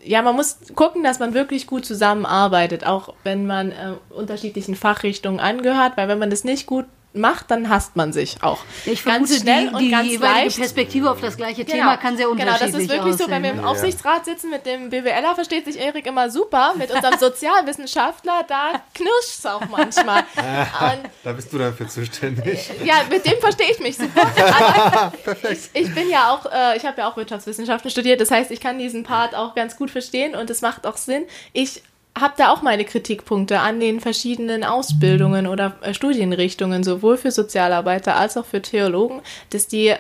ja, 0.04 0.22
man 0.22 0.36
muss 0.36 0.58
gucken, 0.76 1.04
dass 1.04 1.20
man 1.20 1.34
wirklich 1.34 1.68
gut 1.68 1.86
zusammenarbeitet, 1.86 2.86
auch 2.86 3.14
wenn 3.24 3.46
man 3.46 3.72
äh, 3.72 3.94
unterschiedlichen 4.10 4.76
Fachrichtungen 4.76 5.40
angehört, 5.40 5.94
weil 5.96 6.08
wenn 6.08 6.20
man 6.20 6.30
das 6.30 6.44
nicht 6.44 6.66
gut 6.66 6.86
macht, 7.14 7.52
dann 7.52 7.70
hasst 7.70 7.96
man 7.96 8.12
sich 8.14 8.38
auch. 8.42 8.60
Ich 8.86 9.04
ganz 9.04 9.30
vermute, 9.30 9.42
schnell 9.42 9.68
die, 9.70 9.74
und 9.74 9.80
die 9.80 9.90
ganz 9.92 10.08
jeweilige 10.08 10.44
leicht. 10.46 10.58
Perspektive 10.58 11.12
auf 11.12 11.22
das 11.22 11.38
gleiche 11.38 11.66
Thema 11.66 11.98
kann 11.98 12.18
sehr 12.18 12.26
Genau, 12.28 12.32
unterschiedlich 12.42 12.72
das 12.74 12.82
ist 12.82 12.90
wirklich 12.90 13.16
so, 13.16 13.30
wenn 13.30 13.44
wir 13.44 13.52
aussehen. 13.52 13.64
im 13.64 13.66
Aufsichtsrat 13.68 14.26
sitzen 14.26 14.50
mit 14.50 14.66
dem 14.66 14.90
BWLer, 14.90 15.36
versteht 15.36 15.66
sich 15.66 15.80
Erik 15.80 16.06
immer 16.06 16.30
super. 16.30 16.74
Mit 16.78 16.92
unserem 16.92 17.18
Sozialwissenschaftler, 17.20 18.44
da 18.48 18.82
knirscht 18.94 19.40
es 19.40 19.46
auch 19.46 19.62
manchmal. 19.70 20.20
Und 20.36 21.10
Da 21.24 21.34
bist 21.34 21.52
du 21.54 21.58
dafür 21.58 21.88
zuständig. 21.88 22.70
ja, 22.84 22.96
mit 23.10 23.26
dem 23.26 23.40
verstehe 23.40 23.72
ich 23.72 23.80
mich 23.80 23.98
super. 23.98 24.22
Aber 25.26 25.52
ich, 25.52 25.70
ich 25.74 25.94
bin 25.94 26.10
ja 26.10 26.32
auch, 26.32 26.46
äh, 26.52 26.78
ich 26.78 26.86
habe 26.86 27.00
ja 27.02 27.10
auch 27.10 27.18
Wirtschaftswissenschaften 27.18 27.90
studiert, 27.92 28.22
das 28.22 28.32
heißt, 28.32 28.52
ich 28.52 28.60
kann 28.60 28.78
diesen 28.80 29.04
Part 29.04 29.36
auch 29.36 29.56
ganz 29.56 29.76
gut 29.76 29.92
verstehen 29.92 30.36
und 30.36 30.50
es 30.50 30.62
macht 30.62 30.86
auch 30.88 30.98
Sinn. 30.98 31.24
Ich 31.54 31.84
habe 32.18 32.34
da 32.38 32.52
auch 32.52 32.62
meine 32.62 32.86
Kritikpunkte 32.86 33.60
an 33.60 33.80
den 33.80 34.00
verschiedenen 34.00 34.64
Ausbildungen 34.64 35.48
oder 35.48 35.76
äh, 35.82 35.94
Studienrichtungen, 35.94 36.84
sowohl 36.84 37.18
für 37.18 37.32
Sozialarbeiter 37.32 38.16
als 38.16 38.38
auch 38.38 38.46
für 38.46 38.62
Theologen, 38.62 39.22
dass 39.50 39.68
die 39.68 39.94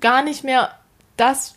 gar 0.00 0.22
nicht 0.22 0.44
mehr 0.44 0.70
das 1.16 1.54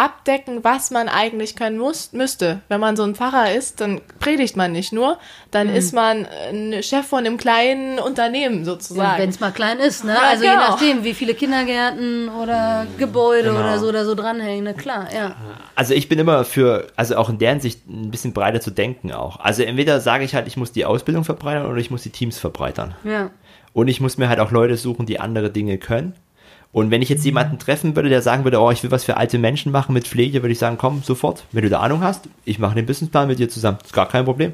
abdecken, 0.00 0.64
was 0.64 0.90
man 0.90 1.08
eigentlich 1.08 1.56
können 1.56 1.78
muss, 1.78 2.12
müsste. 2.12 2.60
Wenn 2.68 2.80
man 2.80 2.96
so 2.96 3.02
ein 3.02 3.14
Pfarrer 3.14 3.52
ist, 3.52 3.80
dann 3.80 4.00
predigt 4.18 4.56
man 4.56 4.72
nicht 4.72 4.92
nur, 4.92 5.18
dann 5.50 5.68
Mhm. 5.68 5.74
ist 5.74 5.92
man 5.92 6.26
ein 6.50 6.82
Chef 6.82 7.06
von 7.06 7.18
einem 7.20 7.36
kleinen 7.36 7.98
Unternehmen 7.98 8.64
sozusagen. 8.64 9.20
Wenn 9.20 9.28
es 9.30 9.40
mal 9.40 9.50
klein 9.52 9.78
ist, 9.78 10.04
ne? 10.04 10.14
Ja, 10.14 10.30
also 10.30 10.44
je 10.44 10.50
genau. 10.50 10.60
nachdem, 10.68 11.04
wie 11.04 11.12
viele 11.14 11.34
Kindergärten 11.34 12.28
oder 12.30 12.86
Gebäude 12.98 13.52
oder 13.52 13.78
so 13.78 13.92
da 13.92 14.04
so 14.04 14.14
dranhängen, 14.14 14.64
na 14.64 14.72
klar, 14.72 15.08
ja. 15.14 15.36
Also 15.74 15.94
ich 15.94 16.08
bin 16.08 16.18
immer 16.18 16.44
für, 16.44 16.86
also 16.96 17.16
auch 17.16 17.28
in 17.28 17.38
der 17.38 17.50
Hinsicht 17.50 17.86
ein 17.88 18.10
bisschen 18.10 18.32
breiter 18.32 18.60
zu 18.60 18.70
denken 18.70 19.12
auch. 19.12 19.38
Also 19.40 19.62
entweder 19.62 20.00
sage 20.00 20.24
ich 20.24 20.34
halt, 20.34 20.46
ich 20.46 20.56
muss 20.56 20.72
die 20.72 20.84
Ausbildung 20.84 21.24
verbreitern 21.24 21.66
oder 21.66 21.78
ich 21.78 21.90
muss 21.90 22.02
die 22.02 22.10
Teams 22.10 22.38
verbreitern. 22.38 22.94
ja. 23.04 23.30
Und 23.72 23.86
ich 23.86 24.00
muss 24.00 24.18
mir 24.18 24.28
halt 24.28 24.40
auch 24.40 24.50
Leute 24.50 24.76
suchen, 24.76 25.06
die 25.06 25.20
andere 25.20 25.48
Dinge 25.50 25.78
können. 25.78 26.14
Und 26.72 26.90
wenn 26.90 27.02
ich 27.02 27.08
jetzt 27.08 27.24
jemanden 27.24 27.58
treffen 27.58 27.96
würde, 27.96 28.08
der 28.08 28.22
sagen 28.22 28.44
würde, 28.44 28.60
oh, 28.60 28.70
ich 28.70 28.82
will 28.82 28.92
was 28.92 29.04
für 29.04 29.16
alte 29.16 29.38
Menschen 29.38 29.72
machen 29.72 29.92
mit 29.92 30.06
Pflege, 30.06 30.42
würde 30.42 30.52
ich 30.52 30.58
sagen, 30.58 30.78
komm, 30.78 31.02
sofort, 31.02 31.44
wenn 31.50 31.62
du 31.62 31.68
da 31.68 31.80
Ahnung 31.80 32.02
hast, 32.02 32.28
ich 32.44 32.60
mache 32.60 32.76
den 32.76 32.86
Businessplan 32.86 33.26
mit 33.26 33.40
dir 33.40 33.48
zusammen. 33.48 33.78
Ist 33.82 33.92
gar 33.92 34.08
kein 34.08 34.24
Problem. 34.24 34.52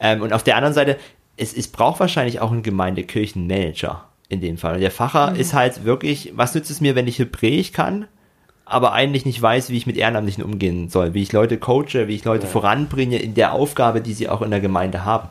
Ähm, 0.00 0.22
und 0.22 0.32
auf 0.32 0.42
der 0.42 0.56
anderen 0.56 0.74
Seite, 0.74 0.96
es, 1.36 1.52
es 1.52 1.68
braucht 1.68 2.00
wahrscheinlich 2.00 2.40
auch 2.40 2.50
einen 2.50 2.62
Gemeindekirchenmanager 2.62 4.04
in 4.30 4.40
dem 4.40 4.56
Fall. 4.56 4.74
Und 4.74 4.80
der 4.80 4.90
Facher 4.90 5.34
ist 5.36 5.52
halt 5.52 5.84
wirklich, 5.84 6.32
was 6.34 6.54
nützt 6.54 6.70
es 6.70 6.80
mir, 6.80 6.94
wenn 6.94 7.06
ich 7.06 7.18
Hebräisch 7.18 7.72
kann, 7.72 8.06
aber 8.64 8.92
eigentlich 8.92 9.24
nicht 9.24 9.40
weiß, 9.40 9.70
wie 9.70 9.76
ich 9.76 9.86
mit 9.86 9.96
Ehrenamtlichen 9.96 10.44
umgehen 10.44 10.88
soll, 10.88 11.14
wie 11.14 11.22
ich 11.22 11.32
Leute 11.32 11.58
coache, 11.58 12.06
wie 12.06 12.14
ich 12.14 12.24
Leute 12.24 12.46
voranbringe 12.46 13.18
in 13.18 13.34
der 13.34 13.52
Aufgabe, 13.52 14.00
die 14.00 14.12
sie 14.12 14.28
auch 14.28 14.42
in 14.42 14.50
der 14.50 14.60
Gemeinde 14.60 15.04
haben. 15.04 15.28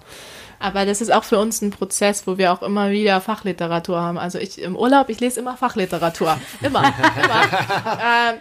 Aber 0.60 0.86
das 0.86 1.02
ist 1.02 1.12
auch 1.14 1.24
für 1.24 1.38
uns 1.40 1.62
ein 1.62 1.70
Prozess, 1.72 2.26
wo 2.26 2.38
wir 2.38 2.52
auch 2.52 2.62
immer 2.64 2.90
wieder 2.92 3.22
Fachliteratur 3.22 4.00
haben. 4.00 4.18
Also 4.18 4.40
ich 4.40 4.60
im 4.62 4.76
Urlaub, 4.76 5.10
ich 5.10 5.20
lese 5.20 5.40
immer 5.40 5.56
Fachliteratur. 5.58 6.38
Immer, 6.62 6.80
immer. 6.82 7.44
Ähm, 8.00 8.36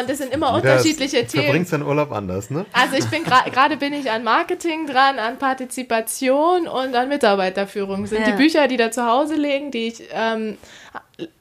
und 0.00 0.08
das 0.10 0.18
sind 0.18 0.32
immer 0.32 0.54
unterschiedliche 0.54 1.22
Du 1.24 1.28
Themen. 1.28 1.44
verbringst 1.44 1.72
deinen 1.72 1.82
Urlaub 1.82 2.12
anders, 2.12 2.50
ne? 2.50 2.64
Also 2.72 2.96
ich 2.96 3.04
bin 3.06 3.24
gra- 3.24 3.48
gerade 3.50 3.76
bin 3.76 3.92
ich 3.92 4.10
an 4.10 4.24
Marketing 4.24 4.86
dran, 4.86 5.18
an 5.18 5.38
Partizipation 5.38 6.66
und 6.68 6.94
an 6.94 7.08
Mitarbeiterführung. 7.08 8.02
Das 8.02 8.10
sind 8.10 8.20
Ja. 8.22 8.30
die 8.32 8.36
Bücher, 8.36 8.68
die 8.68 8.76
da 8.76 8.90
zu 8.90 9.04
Hause 9.06 9.34
liegen, 9.34 9.70
die 9.70 9.88
ich 9.88 10.02
ähm, 10.12 10.56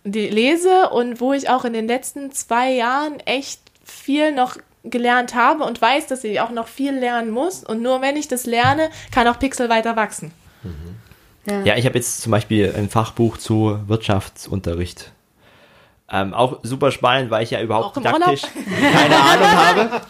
die 0.04 0.28
lese 0.30 0.90
und 0.90 1.20
wo 1.22 1.34
ich 1.34 1.50
auch 1.50 1.66
in 1.66 1.74
den 1.74 1.88
letzten 1.88 2.32
zwei 2.32 2.72
Jahren 2.72 3.20
echt 3.22 3.62
viel 3.84 4.32
noch 4.32 4.58
gelernt 4.84 5.36
habe 5.36 5.64
und 5.64 5.82
weiß, 5.82 6.08
dass 6.08 6.24
ich 6.24 6.40
auch 6.40 6.52
noch 6.52 6.68
viel 6.68 6.94
lernen 6.94 7.32
muss. 7.32 7.64
Und 7.64 7.82
nur 7.82 8.02
wenn 8.02 8.16
ich 8.16 8.28
das 8.28 8.46
lerne, 8.46 8.90
kann 9.12 9.28
auch 9.28 9.40
Pixel 9.40 9.70
weiter 9.70 9.96
wachsen. 9.96 10.32
Ja, 11.64 11.78
ich 11.78 11.86
habe 11.86 11.98
jetzt 11.98 12.22
zum 12.22 12.32
Beispiel 12.32 12.74
ein 12.76 12.90
Fachbuch 12.90 13.38
zu 13.38 13.80
Wirtschaftsunterricht. 13.88 15.12
Ähm, 16.12 16.34
auch 16.34 16.60
super 16.64 16.92
spannend, 16.92 17.32
weil 17.32 17.44
ich 17.44 17.52
ja 17.52 17.62
überhaupt 17.62 18.02
praktisch 18.02 18.42
keine 18.94 19.16
Ahnung 19.16 19.48
habe. 19.48 20.02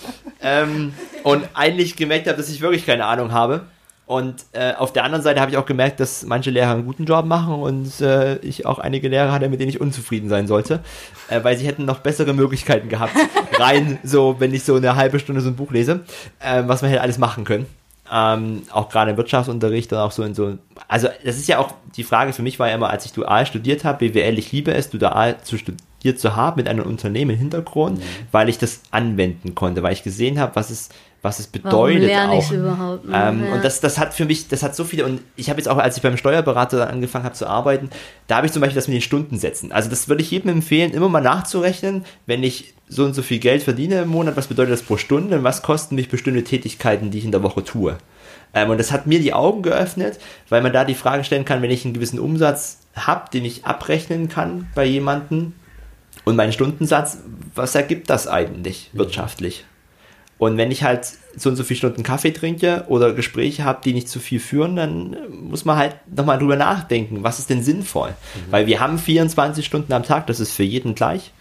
Ähm, 0.42 0.94
und 1.24 1.48
eigentlich 1.54 1.96
gemerkt 1.96 2.28
habe, 2.28 2.38
dass 2.38 2.50
ich 2.50 2.62
wirklich 2.62 2.86
keine 2.86 3.06
Ahnung 3.06 3.32
habe. 3.32 3.66
Und 4.08 4.46
äh, 4.54 4.74
auf 4.74 4.94
der 4.94 5.04
anderen 5.04 5.22
Seite 5.22 5.42
habe 5.42 5.52
ich 5.52 5.58
auch 5.58 5.66
gemerkt, 5.66 6.00
dass 6.00 6.26
manche 6.26 6.50
Lehrer 6.50 6.72
einen 6.72 6.86
guten 6.86 7.04
Job 7.04 7.26
machen 7.26 7.56
und 7.56 8.00
äh, 8.00 8.38
ich 8.38 8.66
auch 8.66 8.80
einige 8.80 9.10
Lehrer 9.10 9.34
hatte, 9.34 9.50
mit 9.50 9.60
denen 9.60 9.70
ich 9.70 9.82
unzufrieden 9.82 10.30
sein 10.30 10.48
sollte, 10.48 10.80
äh, 11.28 11.44
weil 11.44 11.58
sie 11.58 11.68
hätten 11.68 11.84
noch 11.84 12.00
bessere 12.00 12.34
Möglichkeiten 12.34 12.88
gehabt. 12.88 13.12
Rein 13.60 14.00
so, 14.06 14.38
wenn 14.40 14.54
ich 14.54 14.64
so 14.64 14.76
eine 14.76 14.96
halbe 14.96 15.20
Stunde 15.20 15.42
so 15.42 15.50
ein 15.50 15.58
Buch 15.58 15.72
lese, 15.72 16.06
äh, 16.40 16.64
was 16.66 16.82
man 16.82 16.90
hätte 16.90 17.02
alles 17.02 17.18
machen 17.18 17.44
können. 17.44 17.66
Ähm, 18.10 18.64
auch 18.72 18.88
gerade 18.88 19.12
im 19.12 19.18
Wirtschaftsunterricht 19.18 19.92
und 19.92 20.00
auch 20.00 20.12
so 20.12 20.24
in 20.24 20.34
so. 20.34 20.58
Also, 20.88 21.10
das 21.26 21.36
ist 21.36 21.50
ja 21.50 21.60
auch 21.60 21.74
die 21.98 22.04
Frage 22.04 22.32
für 22.32 22.42
mich 22.42 22.60
war 22.60 22.70
ja 22.70 22.76
immer, 22.76 22.90
als 22.90 23.06
ich 23.06 23.12
dual 23.12 23.46
studiert 23.46 23.84
habe, 23.84 24.10
BWL, 24.10 24.40
ich 24.40 24.54
liebe 24.54 24.74
es, 24.74 24.90
dual 24.90 25.36
zu 25.44 25.58
studiert 25.58 26.18
zu 26.18 26.36
haben 26.38 26.56
mit 26.56 26.70
einem 26.70 26.86
Unternehmen 26.86 27.32
im 27.32 27.38
Hintergrund, 27.38 28.02
weil 28.32 28.48
ich 28.48 28.58
das 28.58 28.84
anwenden 28.92 29.56
konnte, 29.56 29.84
weil 29.84 29.92
ich 29.92 30.04
gesehen 30.04 30.40
habe, 30.40 30.56
was 30.56 30.70
es, 30.70 30.90
was 31.22 31.40
es 31.40 31.50
Warum 31.52 31.88
bedeutet 31.88 32.08
lerne 32.08 32.34
auch. 32.34 32.52
überhaupt? 32.52 33.08
Ne? 33.08 33.24
Ähm, 33.30 33.46
ja. 33.46 33.54
Und 33.54 33.64
das, 33.64 33.80
das 33.80 33.98
hat 33.98 34.14
für 34.14 34.26
mich, 34.26 34.48
das 34.48 34.64
hat 34.64 34.76
so 34.76 34.84
viele, 34.84 35.06
und 35.06 35.22
ich 35.36 35.50
habe 35.50 35.60
jetzt 35.60 35.68
auch, 35.68 35.78
als 35.78 35.98
ich 35.98 36.04
beim 36.04 36.18
Steuerberater 36.18 36.90
angefangen 36.90 37.26
habe 37.26 37.36
zu 37.36 37.48
arbeiten, 37.48 37.90
da 38.28 38.38
habe 38.38 38.48
ich 38.48 38.54
zum 38.54 38.62
Beispiel 38.62 38.76
das 38.76 38.88
mit 38.88 38.96
den 38.96 39.02
Stundensätzen. 39.02 39.72
Also 39.72 39.90
das 39.90 40.08
würde 40.08 40.22
ich 40.22 40.32
jedem 40.32 40.50
empfehlen, 40.50 40.94
immer 40.94 41.10
mal 41.10 41.22
nachzurechnen, 41.22 42.06
wenn 42.26 42.44
ich 42.44 42.74
so 42.88 43.04
und 43.04 43.14
so 43.14 43.22
viel 43.22 43.40
Geld 43.40 43.64
verdiene 43.64 44.02
im 44.02 44.10
Monat, 44.10 44.38
was 44.38 44.48
bedeutet 44.48 44.74
das 44.74 44.84
pro 44.84 44.98
Stunde 44.98 45.38
und 45.38 45.44
was 45.44 45.62
kosten 45.62 45.96
mich 45.96 46.10
bestimmte 46.10 46.44
Tätigkeiten, 46.44 47.12
die 47.12 47.18
ich 47.18 47.26
in 47.26 47.32
der 47.32 47.44
Woche 47.44 47.64
tue. 47.64 47.98
Ähm, 48.54 48.70
und 48.70 48.80
das 48.80 48.92
hat 48.92 49.08
mir 49.08 49.20
die 49.20 49.34
Augen 49.34 49.62
geöffnet, 49.62 50.20
weil 50.50 50.62
man 50.62 50.72
da 50.72 50.86
die 50.86 50.96
Frage 50.96 51.24
stellen 51.24 51.46
kann, 51.46 51.62
wenn 51.62 51.72
ich 51.72 51.84
einen 51.84 51.94
gewissen 51.94 52.20
Umsatz 52.20 52.80
habe, 52.96 53.30
den 53.32 53.44
ich 53.44 53.66
abrechnen 53.66 54.30
kann 54.30 54.68
bei 54.74 54.86
jemandem 54.86 55.54
und 56.24 56.36
meinen 56.36 56.54
Stundensatz, 56.54 57.20
was 57.56 57.76
ergibt 57.76 58.10
das 58.10 58.28
eigentlich 58.28 58.90
wirtschaftlich? 58.94 59.66
Und 60.40 60.58
wenn 60.58 60.70
ich 60.70 60.84
halt 60.84 61.08
so 61.36 61.50
und 61.50 61.56
so 61.56 61.64
viele 61.64 61.78
Stunden 61.78 62.04
Kaffee 62.04 62.32
trinke 62.32 62.86
oder 62.88 63.14
Gespräche 63.14 63.64
habe, 63.64 63.80
die 63.84 63.94
nicht 63.94 64.08
zu 64.08 64.20
viel 64.20 64.40
führen, 64.40 64.76
dann 64.76 65.18
muss 65.50 65.66
man 65.66 65.78
halt 65.78 65.96
nochmal 66.16 66.38
drüber 66.38 66.56
nachdenken, 66.56 67.24
was 67.24 67.40
ist 67.40 67.50
denn 67.50 67.64
sinnvoll? 67.64 68.14
Weil 68.52 68.68
wir 68.68 68.80
haben 68.80 69.00
24 69.00 69.66
Stunden 69.66 69.94
am 69.94 70.04
Tag, 70.04 70.28
das 70.28 70.40
ist 70.40 70.54
für 70.54 70.64
jeden 70.64 70.94
gleich. 70.94 71.32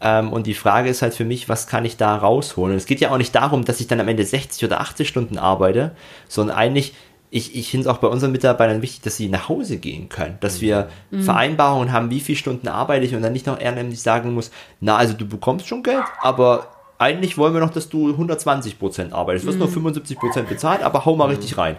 Ähm, 0.00 0.32
und 0.32 0.46
die 0.46 0.54
Frage 0.54 0.90
ist 0.90 1.00
halt 1.00 1.14
für 1.14 1.24
mich, 1.24 1.48
was 1.48 1.66
kann 1.66 1.84
ich 1.84 1.96
da 1.96 2.14
rausholen? 2.16 2.76
Es 2.76 2.86
geht 2.86 3.00
ja 3.00 3.10
auch 3.10 3.18
nicht 3.18 3.34
darum, 3.34 3.64
dass 3.64 3.80
ich 3.80 3.86
dann 3.86 4.00
am 4.00 4.08
Ende 4.08 4.24
60 4.24 4.64
oder 4.64 4.80
80 4.80 5.08
Stunden 5.08 5.38
arbeite, 5.38 5.92
sondern 6.28 6.56
eigentlich, 6.56 6.94
ich, 7.30 7.56
ich 7.56 7.70
finde 7.70 7.88
es 7.88 7.94
auch 7.94 7.98
bei 7.98 8.08
unseren 8.08 8.32
Mitarbeitern 8.32 8.82
wichtig, 8.82 9.02
dass 9.02 9.16
sie 9.16 9.28
nach 9.28 9.48
Hause 9.48 9.78
gehen 9.78 10.08
können, 10.08 10.36
dass 10.40 10.60
wir 10.60 10.88
Vereinbarungen 11.22 11.90
haben, 11.90 12.10
wie 12.10 12.20
viele 12.20 12.38
Stunden 12.38 12.68
arbeite 12.68 13.04
ich 13.04 13.14
und 13.14 13.22
dann 13.22 13.32
nicht 13.32 13.46
noch 13.46 13.58
ehrenamtlich 13.58 14.02
sagen 14.02 14.34
muss, 14.34 14.50
na, 14.80 14.96
also 14.96 15.14
du 15.14 15.26
bekommst 15.26 15.66
schon 15.66 15.82
Geld, 15.82 16.04
aber 16.20 16.73
eigentlich 16.98 17.36
wollen 17.38 17.52
wir 17.54 17.60
noch, 17.60 17.70
dass 17.72 17.88
du 17.88 18.10
120 18.10 18.78
Prozent 18.78 19.12
arbeitest. 19.12 19.44
Du 19.44 19.48
wirst 19.48 19.58
nur 19.58 19.68
75 19.68 20.18
Prozent 20.18 20.48
bezahlt, 20.48 20.82
aber 20.82 21.04
hau 21.04 21.16
mal 21.16 21.28
richtig 21.28 21.58
rein. 21.58 21.76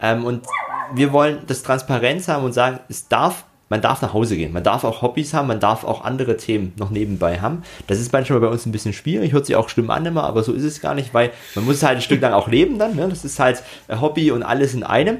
Ähm, 0.00 0.24
und 0.24 0.46
wir 0.94 1.12
wollen 1.12 1.38
das 1.46 1.62
Transparenz 1.62 2.28
haben 2.28 2.44
und 2.44 2.52
sagen, 2.52 2.80
es 2.88 3.08
darf, 3.08 3.44
man 3.68 3.80
darf 3.80 4.02
nach 4.02 4.12
Hause 4.12 4.36
gehen. 4.36 4.52
Man 4.52 4.62
darf 4.64 4.84
auch 4.84 5.02
Hobbys 5.02 5.32
haben, 5.34 5.48
man 5.48 5.60
darf 5.60 5.84
auch 5.84 6.04
andere 6.04 6.36
Themen 6.36 6.72
noch 6.76 6.90
nebenbei 6.90 7.40
haben. 7.40 7.62
Das 7.86 7.98
ist 8.00 8.12
manchmal 8.12 8.40
bei 8.40 8.48
uns 8.48 8.66
ein 8.66 8.72
bisschen 8.72 8.92
schwierig, 8.92 9.32
hört 9.32 9.46
sich 9.46 9.56
auch 9.56 9.68
Stimmen 9.68 9.90
an 9.90 10.04
immer, 10.06 10.24
aber 10.24 10.42
so 10.42 10.52
ist 10.52 10.64
es 10.64 10.80
gar 10.80 10.94
nicht, 10.94 11.14
weil 11.14 11.30
man 11.54 11.64
muss 11.64 11.82
halt 11.82 11.96
ein 11.96 12.02
Stück 12.02 12.20
lang 12.20 12.32
auch 12.32 12.48
leben 12.48 12.78
dann. 12.78 12.96
Ne? 12.96 13.08
Das 13.08 13.24
ist 13.24 13.38
halt 13.38 13.62
äh, 13.88 13.96
Hobby 14.00 14.30
und 14.30 14.42
alles 14.42 14.74
in 14.74 14.82
einem. 14.82 15.18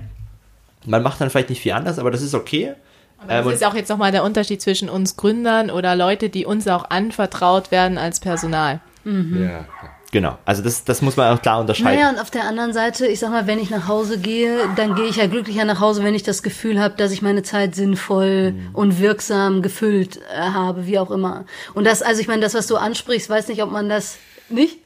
Man 0.86 1.02
macht 1.02 1.20
dann 1.20 1.30
vielleicht 1.30 1.48
nicht 1.50 1.60
viel 1.62 1.72
anders, 1.72 1.98
aber 1.98 2.10
das 2.10 2.20
ist 2.22 2.34
okay. 2.34 2.74
Aber 3.18 3.30
Ähm, 3.32 3.38
das 3.38 3.46
und- 3.46 3.52
ist 3.54 3.64
auch 3.66 3.74
jetzt 3.74 3.88
nochmal 3.88 4.12
der 4.12 4.24
Unterschied 4.24 4.60
zwischen 4.60 4.90
uns 4.90 5.16
Gründern 5.16 5.70
oder 5.70 5.96
Leute, 5.96 6.28
die 6.28 6.44
uns 6.44 6.68
auch 6.68 6.90
anvertraut 6.90 7.70
werden 7.70 7.96
als 7.96 8.20
Personal. 8.20 8.80
Ja. 9.04 9.66
Genau. 10.12 10.38
Also 10.44 10.62
das, 10.62 10.84
das 10.84 11.02
muss 11.02 11.16
man 11.16 11.36
auch 11.36 11.42
klar 11.42 11.58
unterscheiden. 11.60 11.96
Naja, 11.98 12.10
und 12.10 12.20
auf 12.20 12.30
der 12.30 12.44
anderen 12.44 12.72
Seite, 12.72 13.06
ich 13.08 13.18
sag 13.18 13.30
mal, 13.30 13.48
wenn 13.48 13.58
ich 13.58 13.70
nach 13.70 13.88
Hause 13.88 14.18
gehe, 14.18 14.68
dann 14.76 14.94
gehe 14.94 15.06
ich 15.06 15.16
ja 15.16 15.26
glücklicher 15.26 15.64
nach 15.64 15.80
Hause, 15.80 16.04
wenn 16.04 16.14
ich 16.14 16.22
das 16.22 16.44
Gefühl 16.44 16.80
habe, 16.80 16.94
dass 16.96 17.10
ich 17.10 17.20
meine 17.20 17.42
Zeit 17.42 17.74
sinnvoll 17.74 18.52
Mhm. 18.52 18.70
und 18.74 19.00
wirksam 19.00 19.60
gefüllt 19.60 20.18
äh, 20.32 20.38
habe, 20.38 20.86
wie 20.86 20.98
auch 21.00 21.10
immer. 21.10 21.46
Und 21.74 21.84
das, 21.84 22.00
also 22.00 22.20
ich 22.20 22.28
meine, 22.28 22.42
das, 22.42 22.54
was 22.54 22.68
du 22.68 22.76
ansprichst, 22.76 23.28
weiß 23.28 23.48
nicht, 23.48 23.60
ob 23.62 23.72
man 23.72 23.88
das 23.88 24.18
nicht. 24.48 24.78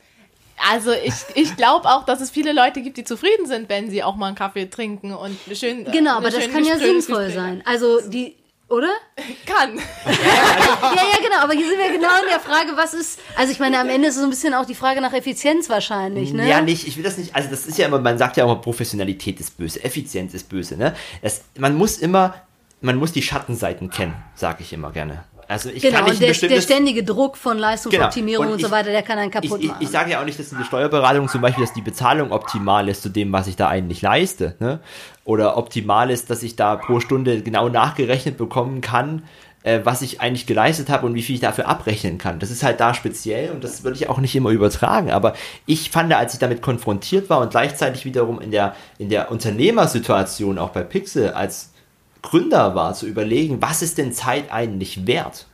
Also 0.70 0.90
ich, 0.92 1.12
ich 1.34 1.56
glaube 1.56 1.86
auch, 1.88 2.04
dass 2.04 2.20
es 2.20 2.30
viele 2.30 2.52
Leute 2.52 2.80
gibt, 2.80 2.96
die 2.96 3.04
zufrieden 3.04 3.46
sind, 3.46 3.68
wenn 3.68 3.90
sie 3.90 4.02
auch 4.02 4.16
mal 4.16 4.26
einen 4.28 4.34
Kaffee 4.34 4.66
trinken 4.66 5.12
und 5.14 5.36
schön. 5.54 5.84
Genau, 5.84 6.16
aber 6.16 6.30
das 6.30 6.50
kann 6.50 6.64
ja 6.64 6.78
sinnvoll 6.78 7.30
sein. 7.30 7.62
Also 7.66 8.00
die, 8.08 8.34
oder? 8.68 8.90
Kann. 9.46 9.78
Ja, 10.80 11.02
ja, 11.02 11.22
genau. 11.22 11.42
Aber 11.42 11.52
hier 11.52 11.68
sind 11.68 11.78
wir 11.78 11.92
genau 11.92 12.08
in 12.22 12.28
der 12.28 12.40
Frage, 12.40 12.76
was 12.76 12.94
ist. 12.94 13.20
Also 13.36 13.52
ich 13.52 13.58
meine, 13.58 13.78
am 13.78 13.88
Ende 13.88 14.08
ist 14.08 14.14
es 14.14 14.20
so 14.20 14.26
ein 14.26 14.30
bisschen 14.30 14.54
auch 14.54 14.64
die 14.64 14.74
Frage 14.74 15.00
nach 15.00 15.12
Effizienz 15.12 15.68
wahrscheinlich, 15.68 16.32
ne? 16.32 16.48
Ja, 16.48 16.60
nicht, 16.60 16.86
ich 16.86 16.96
will 16.96 17.04
das 17.04 17.18
nicht, 17.18 17.34
also 17.34 17.50
das 17.50 17.66
ist 17.66 17.78
ja 17.78 17.86
immer, 17.86 17.98
man 18.00 18.16
sagt 18.16 18.36
ja 18.36 18.44
auch 18.44 18.52
immer, 18.52 18.60
Professionalität 18.60 19.38
ist 19.40 19.56
böse, 19.58 19.82
Effizienz 19.84 20.34
ist 20.34 20.48
böse, 20.48 20.76
ne? 20.76 20.94
Das, 21.22 21.42
man 21.58 21.74
muss 21.76 21.98
immer, 21.98 22.34
man 22.80 22.96
muss 22.96 23.12
die 23.12 23.22
Schattenseiten 23.22 23.90
kennen, 23.90 24.14
sage 24.34 24.62
ich 24.62 24.72
immer 24.72 24.90
gerne. 24.90 25.24
Also 25.48 25.70
ich 25.70 25.80
Genau, 25.82 26.00
kann 26.00 26.10
nicht 26.10 26.20
der, 26.20 26.48
der 26.48 26.60
ständige 26.60 27.02
Druck 27.02 27.36
von 27.38 27.56
Leistungsoptimierung 27.58 28.44
Genau. 28.44 28.54
und, 28.54 28.54
Und 28.56 28.60
so 28.60 28.66
ich- 28.66 28.72
weiter, 28.72 28.90
der 28.90 29.02
kann 29.02 29.18
einen 29.18 29.30
kaputt 29.30 29.58
ich, 29.58 29.64
ich, 29.64 29.68
machen. 29.70 29.82
ich 29.82 29.88
sage 29.88 30.10
ja 30.10 30.20
auch 30.20 30.24
nicht, 30.26 30.38
dass 30.38 30.52
in 30.52 30.58
der 30.58 30.64
Steuerberatung 30.66 31.26
zum 31.28 31.40
Beispiel, 31.40 31.64
dass 31.64 31.72
die 31.72 31.80
Bezahlung 31.80 32.32
optimal 32.32 32.88
ist 32.88 33.02
zu 33.02 33.08
dem, 33.08 33.32
was 33.32 33.46
ich 33.46 33.56
da 33.56 33.66
eigentlich 33.68 34.02
leiste. 34.02 34.56
Ne? 34.60 34.80
Oder 35.24 35.56
optimal 35.56 36.10
ist, 36.10 36.28
dass 36.30 36.42
ich 36.42 36.54
da 36.56 36.76
pro 36.76 37.00
Stunde 37.00 37.40
genau 37.42 37.70
nachgerechnet 37.70 38.36
bekommen 38.36 38.82
kann, 38.82 39.22
äh, 39.62 39.80
was 39.84 40.02
ich 40.02 40.20
eigentlich 40.20 40.46
geleistet 40.46 40.90
habe 40.90 41.06
und 41.06 41.14
wie 41.14 41.22
viel 41.22 41.34
ich 41.36 41.40
dafür 41.40 41.66
abrechnen 41.66 42.18
kann. 42.18 42.38
Das 42.38 42.50
ist 42.50 42.62
halt 42.62 42.78
da 42.78 42.92
speziell 42.92 43.50
und 43.50 43.64
das 43.64 43.82
würde 43.84 43.96
ich 43.96 44.08
auch 44.10 44.18
nicht 44.18 44.36
immer 44.36 44.50
übertragen. 44.50 45.10
Aber 45.10 45.32
ich 45.64 45.90
fand, 45.90 46.12
als 46.12 46.34
ich 46.34 46.38
damit 46.40 46.60
konfrontiert 46.62 47.30
war 47.30 47.40
und 47.40 47.50
gleichzeitig 47.50 48.04
wiederum 48.04 48.38
in 48.40 48.50
der, 48.50 48.76
in 48.98 49.08
der 49.08 49.30
Unternehmersituation 49.82 50.58
auch 50.58 50.70
bei 50.70 50.82
Pixel 50.82 51.30
als 51.32 51.72
Gründer 52.22 52.74
war, 52.74 52.94
zu 52.94 53.06
überlegen, 53.06 53.60
was 53.60 53.82
ist 53.82 53.98
denn 53.98 54.12
Zeit 54.12 54.52
eigentlich 54.52 55.06
wert? 55.06 55.46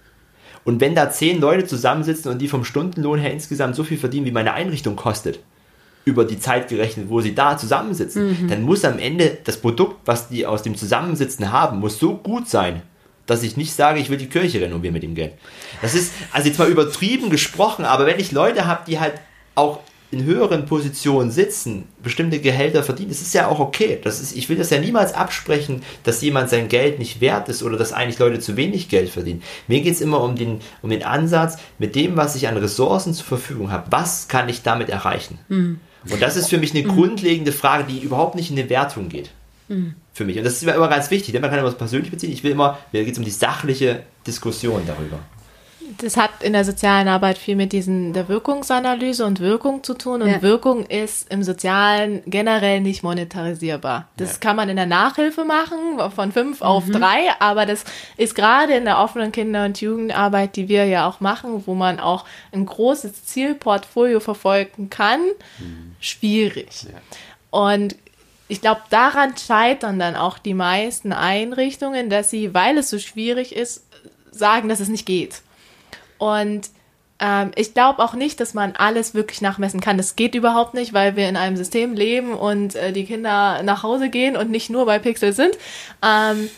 Und 0.65 0.81
wenn 0.81 0.95
da 0.95 1.11
zehn 1.11 1.41
Leute 1.41 1.67
zusammensitzen 1.67 2.31
und 2.31 2.39
die 2.39 2.49
vom 2.49 2.65
Stundenlohn 2.65 3.19
her 3.19 3.33
insgesamt 3.33 3.77
so 3.77 3.85
viel 3.85 3.99
verdienen, 3.99 4.27
wie 4.27 4.33
meine 4.33 4.55
Einrichtung 4.55 4.97
kostet, 4.97 5.41
über 6.07 6.25
die 6.25 6.39
Zeit 6.39 6.69
gerechnet, 6.69 7.09
wo 7.09 7.21
sie 7.21 7.35
da 7.35 7.57
zusammensitzen, 7.57 8.49
dann 8.49 8.63
muss 8.63 8.85
am 8.85 8.99
Ende 8.99 9.39
das 9.45 9.57
Produkt, 9.57 9.97
was 10.07 10.29
die 10.29 10.47
aus 10.47 10.63
dem 10.63 10.77
Zusammensitzen 10.77 11.51
haben, 11.51 11.81
muss 11.81 11.99
so 11.99 12.17
gut 12.17 12.49
sein, 12.49 12.83
dass 13.27 13.43
ich 13.43 13.57
nicht 13.57 13.73
sage, 13.73 14.01
ich 14.01 14.11
will 14.11 14.19
die 14.19 14.29
Kirche 14.29 14.61
renovieren 14.61 14.93
mit 14.93 15.03
dem 15.03 15.15
Geld. 15.15 15.33
Das 15.81 15.95
ist, 15.95 16.13
also 16.33 16.49
jetzt 16.49 16.59
mal 16.59 16.69
übertrieben 16.69 17.31
gesprochen, 17.31 17.85
aber 17.85 18.05
wenn 18.07 18.21
ich 18.21 18.33
Leute 18.33 18.67
habe, 18.67 18.83
die 18.87 19.01
halt 19.01 19.15
auch 19.55 19.81
in 20.15 20.25
höheren 20.25 20.65
Positionen 20.65 21.31
sitzen, 21.31 21.85
bestimmte 22.03 22.41
Gehälter 22.41 22.83
verdienen, 22.83 23.11
das 23.11 23.21
ist 23.21 23.35
ja 23.35 23.49
auch 23.49 23.59
okay. 23.59 23.99
Das 24.03 24.21
ist, 24.21 24.35
ich 24.37 24.49
will 24.49 24.57
das 24.57 24.71
ja 24.71 24.79
niemals 24.79 25.13
absprechen, 25.13 25.83
dass 26.05 26.23
jemand 26.23 26.49
sein 26.49 26.69
Geld 26.69 26.99
nicht 26.99 27.21
wert 27.21 27.49
ist 27.49 27.63
oder 27.63 27.77
dass 27.77 27.93
eigentlich 27.93 28.19
Leute 28.19 28.41
zu 28.41 28.57
wenig 28.57 28.89
Geld 28.89 29.11
verdienen. 29.11 29.43
Mir 29.69 29.83
geht 29.83 29.95
es 29.95 30.01
immer 30.01 30.23
um 30.23 30.37
den, 30.37 30.61
um 30.83 30.91
den 30.91 31.03
Ansatz, 31.03 31.59
mit 31.79 31.95
dem, 31.95 32.17
was 32.17 32.37
ich 32.37 32.49
an 32.49 32.57
Ressourcen 32.57 33.13
zur 33.13 33.27
Verfügung 33.27 33.71
habe, 33.71 33.91
was 33.91 34.29
kann 34.29 34.49
ich 34.49 34.63
damit 34.63 34.89
erreichen? 34.89 35.39
Und 36.11 36.23
das 36.23 36.37
ist 36.37 36.49
für 36.49 36.59
mich 36.59 36.75
eine 36.75 36.85
grundlegende 36.85 37.53
Frage, 37.53 37.85
die 37.85 37.99
überhaupt 38.01 38.35
nicht 38.35 38.51
in 38.51 38.59
eine 38.59 38.71
Wertung 38.71 39.09
geht. 39.09 39.31
Für 40.13 40.25
mich. 40.25 40.37
Und 40.39 40.45
das 40.45 40.55
ist 40.55 40.65
mir 40.65 40.75
immer 40.75 40.89
ganz 40.89 41.11
wichtig, 41.11 41.33
denn 41.33 41.41
man 41.41 41.51
kann 41.51 41.59
immer 41.59 41.69
das 41.69 41.79
persönlich 41.79 42.11
beziehen. 42.11 42.33
Ich 42.33 42.45
will 42.45 42.53
immer, 42.53 42.79
mir 42.93 43.05
geht 43.05 43.15
es 43.15 43.19
um 43.19 43.25
die 43.25 43.31
sachliche 43.31 44.03
Diskussion 44.27 44.83
darüber. 44.87 45.19
Das 45.99 46.17
hat 46.17 46.43
in 46.43 46.53
der 46.53 46.65
sozialen 46.65 47.09
Arbeit 47.09 47.39
viel 47.39 47.57
mit 47.57 47.73
diesen 47.73 48.13
der 48.13 48.29
Wirkungsanalyse 48.29 49.25
und 49.25 49.41
Wirkung 49.41 49.83
zu 49.83 49.95
tun. 49.95 50.23
Und 50.23 50.29
Ja. 50.29 50.43
Wirkung 50.43 50.87
ist 50.87 51.31
im 51.31 51.43
Sozialen 51.43 52.23
generell 52.27 52.81
nicht 52.81 53.03
monetarisierbar. 53.03 54.09
Das 54.17 54.41
kann 54.41 54.57
man 54.57 54.69
in 54.69 54.77
der 54.77 54.87
Nachhilfe 54.87 55.45
machen, 55.45 55.99
von 56.15 56.33
fünf 56.33 56.63
auf 56.63 56.85
drei, 56.91 57.31
aber 57.39 57.67
das 57.67 57.85
ist 58.17 58.35
gerade 58.35 58.75
in 58.75 58.85
der 58.85 58.99
offenen 58.99 59.33
Kinder- 59.33 59.65
und 59.65 59.81
Jugendarbeit, 59.81 60.57
die 60.57 60.69
wir 60.69 60.85
ja 60.87 61.09
auch 61.09 61.21
machen, 61.21 61.63
wo 61.67 61.75
man 61.75 62.01
auch 62.01 62.25
ein 62.53 62.67
großes 62.67 63.25
Zielportfolio 63.25 64.21
verfolgen 64.21 64.91
kann, 64.91 65.21
schwierig. 66.01 66.69
Und 67.51 67.97
ich 68.49 68.61
glaube, 68.61 68.83
daran 68.91 69.35
scheitern 69.37 69.99
dann 69.99 70.17
auch 70.17 70.39
die 70.39 70.55
meisten 70.55 71.13
Einrichtungen, 71.13 72.11
dass 72.11 72.31
sie, 72.31 72.53
weil 72.53 72.79
es 72.79 72.91
so 72.91 72.99
schwierig 72.99 73.55
ist, 73.55 73.85
sagen, 74.31 74.69
dass 74.69 74.81
es 74.81 74.89
nicht 74.89 75.07
geht. 75.07 75.41
Und 76.25 76.71
ähm, 77.21 77.51
ich 77.55 77.75
glaube 77.75 78.03
auch 78.03 78.15
nicht, 78.15 78.41
dass 78.41 78.55
man 78.55 78.73
alles 78.73 79.15
wirklich 79.15 79.43
nachmessen 79.43 79.81
kann. 79.81 79.99
Das 79.99 80.17
geht 80.17 80.35
überhaupt 80.35 80.73
nicht, 80.73 80.95
weil 80.95 81.17
wir 81.17 81.29
in 81.29 81.37
einem 81.37 81.57
System 81.57 81.93
leben 81.93 82.33
und 82.33 82.75
äh, 82.75 82.93
die 82.93 83.05
Kinder 83.05 83.63
nach 83.63 83.83
Hause 83.83 84.09
gehen 84.09 84.37
und 84.37 84.51
nicht 84.51 84.71
nur 84.71 84.87
bei 84.87 84.99
Pixel 84.99 85.35
sind. 85.35 85.57
Ähm, 86.03 86.49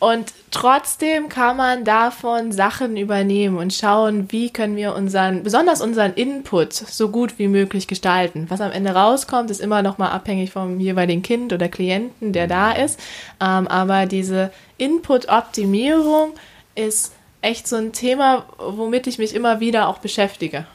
und 0.00 0.32
trotzdem 0.50 1.28
kann 1.28 1.56
man 1.56 1.84
davon 1.84 2.52
Sachen 2.52 2.96
übernehmen 2.96 3.58
und 3.58 3.72
schauen, 3.72 4.30
wie 4.30 4.50
können 4.50 4.76
wir 4.76 4.94
unseren, 4.94 5.42
besonders 5.42 5.80
unseren 5.80 6.14
Input 6.14 6.72
so 6.72 7.08
gut 7.08 7.38
wie 7.38 7.48
möglich 7.48 7.88
gestalten. 7.88 8.46
Was 8.48 8.60
am 8.60 8.72
Ende 8.72 8.90
rauskommt, 8.90 9.50
ist 9.50 9.60
immer 9.60 9.82
noch 9.82 9.98
mal 9.98 10.10
abhängig 10.10 10.50
vom 10.52 10.80
jeweiligen 10.80 11.22
Kind 11.22 11.52
oder 11.52 11.68
Klienten, 11.68 12.32
der 12.32 12.48
da 12.48 12.72
ist. 12.72 12.98
Ähm, 13.40 13.68
aber 13.68 14.06
diese 14.06 14.52
Input-Optimierung 14.78 16.34
ist 16.74 17.12
echt 17.42 17.68
so 17.68 17.76
ein 17.76 17.92
Thema, 17.92 18.46
womit 18.58 19.06
ich 19.06 19.18
mich 19.18 19.34
immer 19.34 19.60
wieder 19.60 19.88
auch 19.88 19.98
beschäftige. 19.98 20.66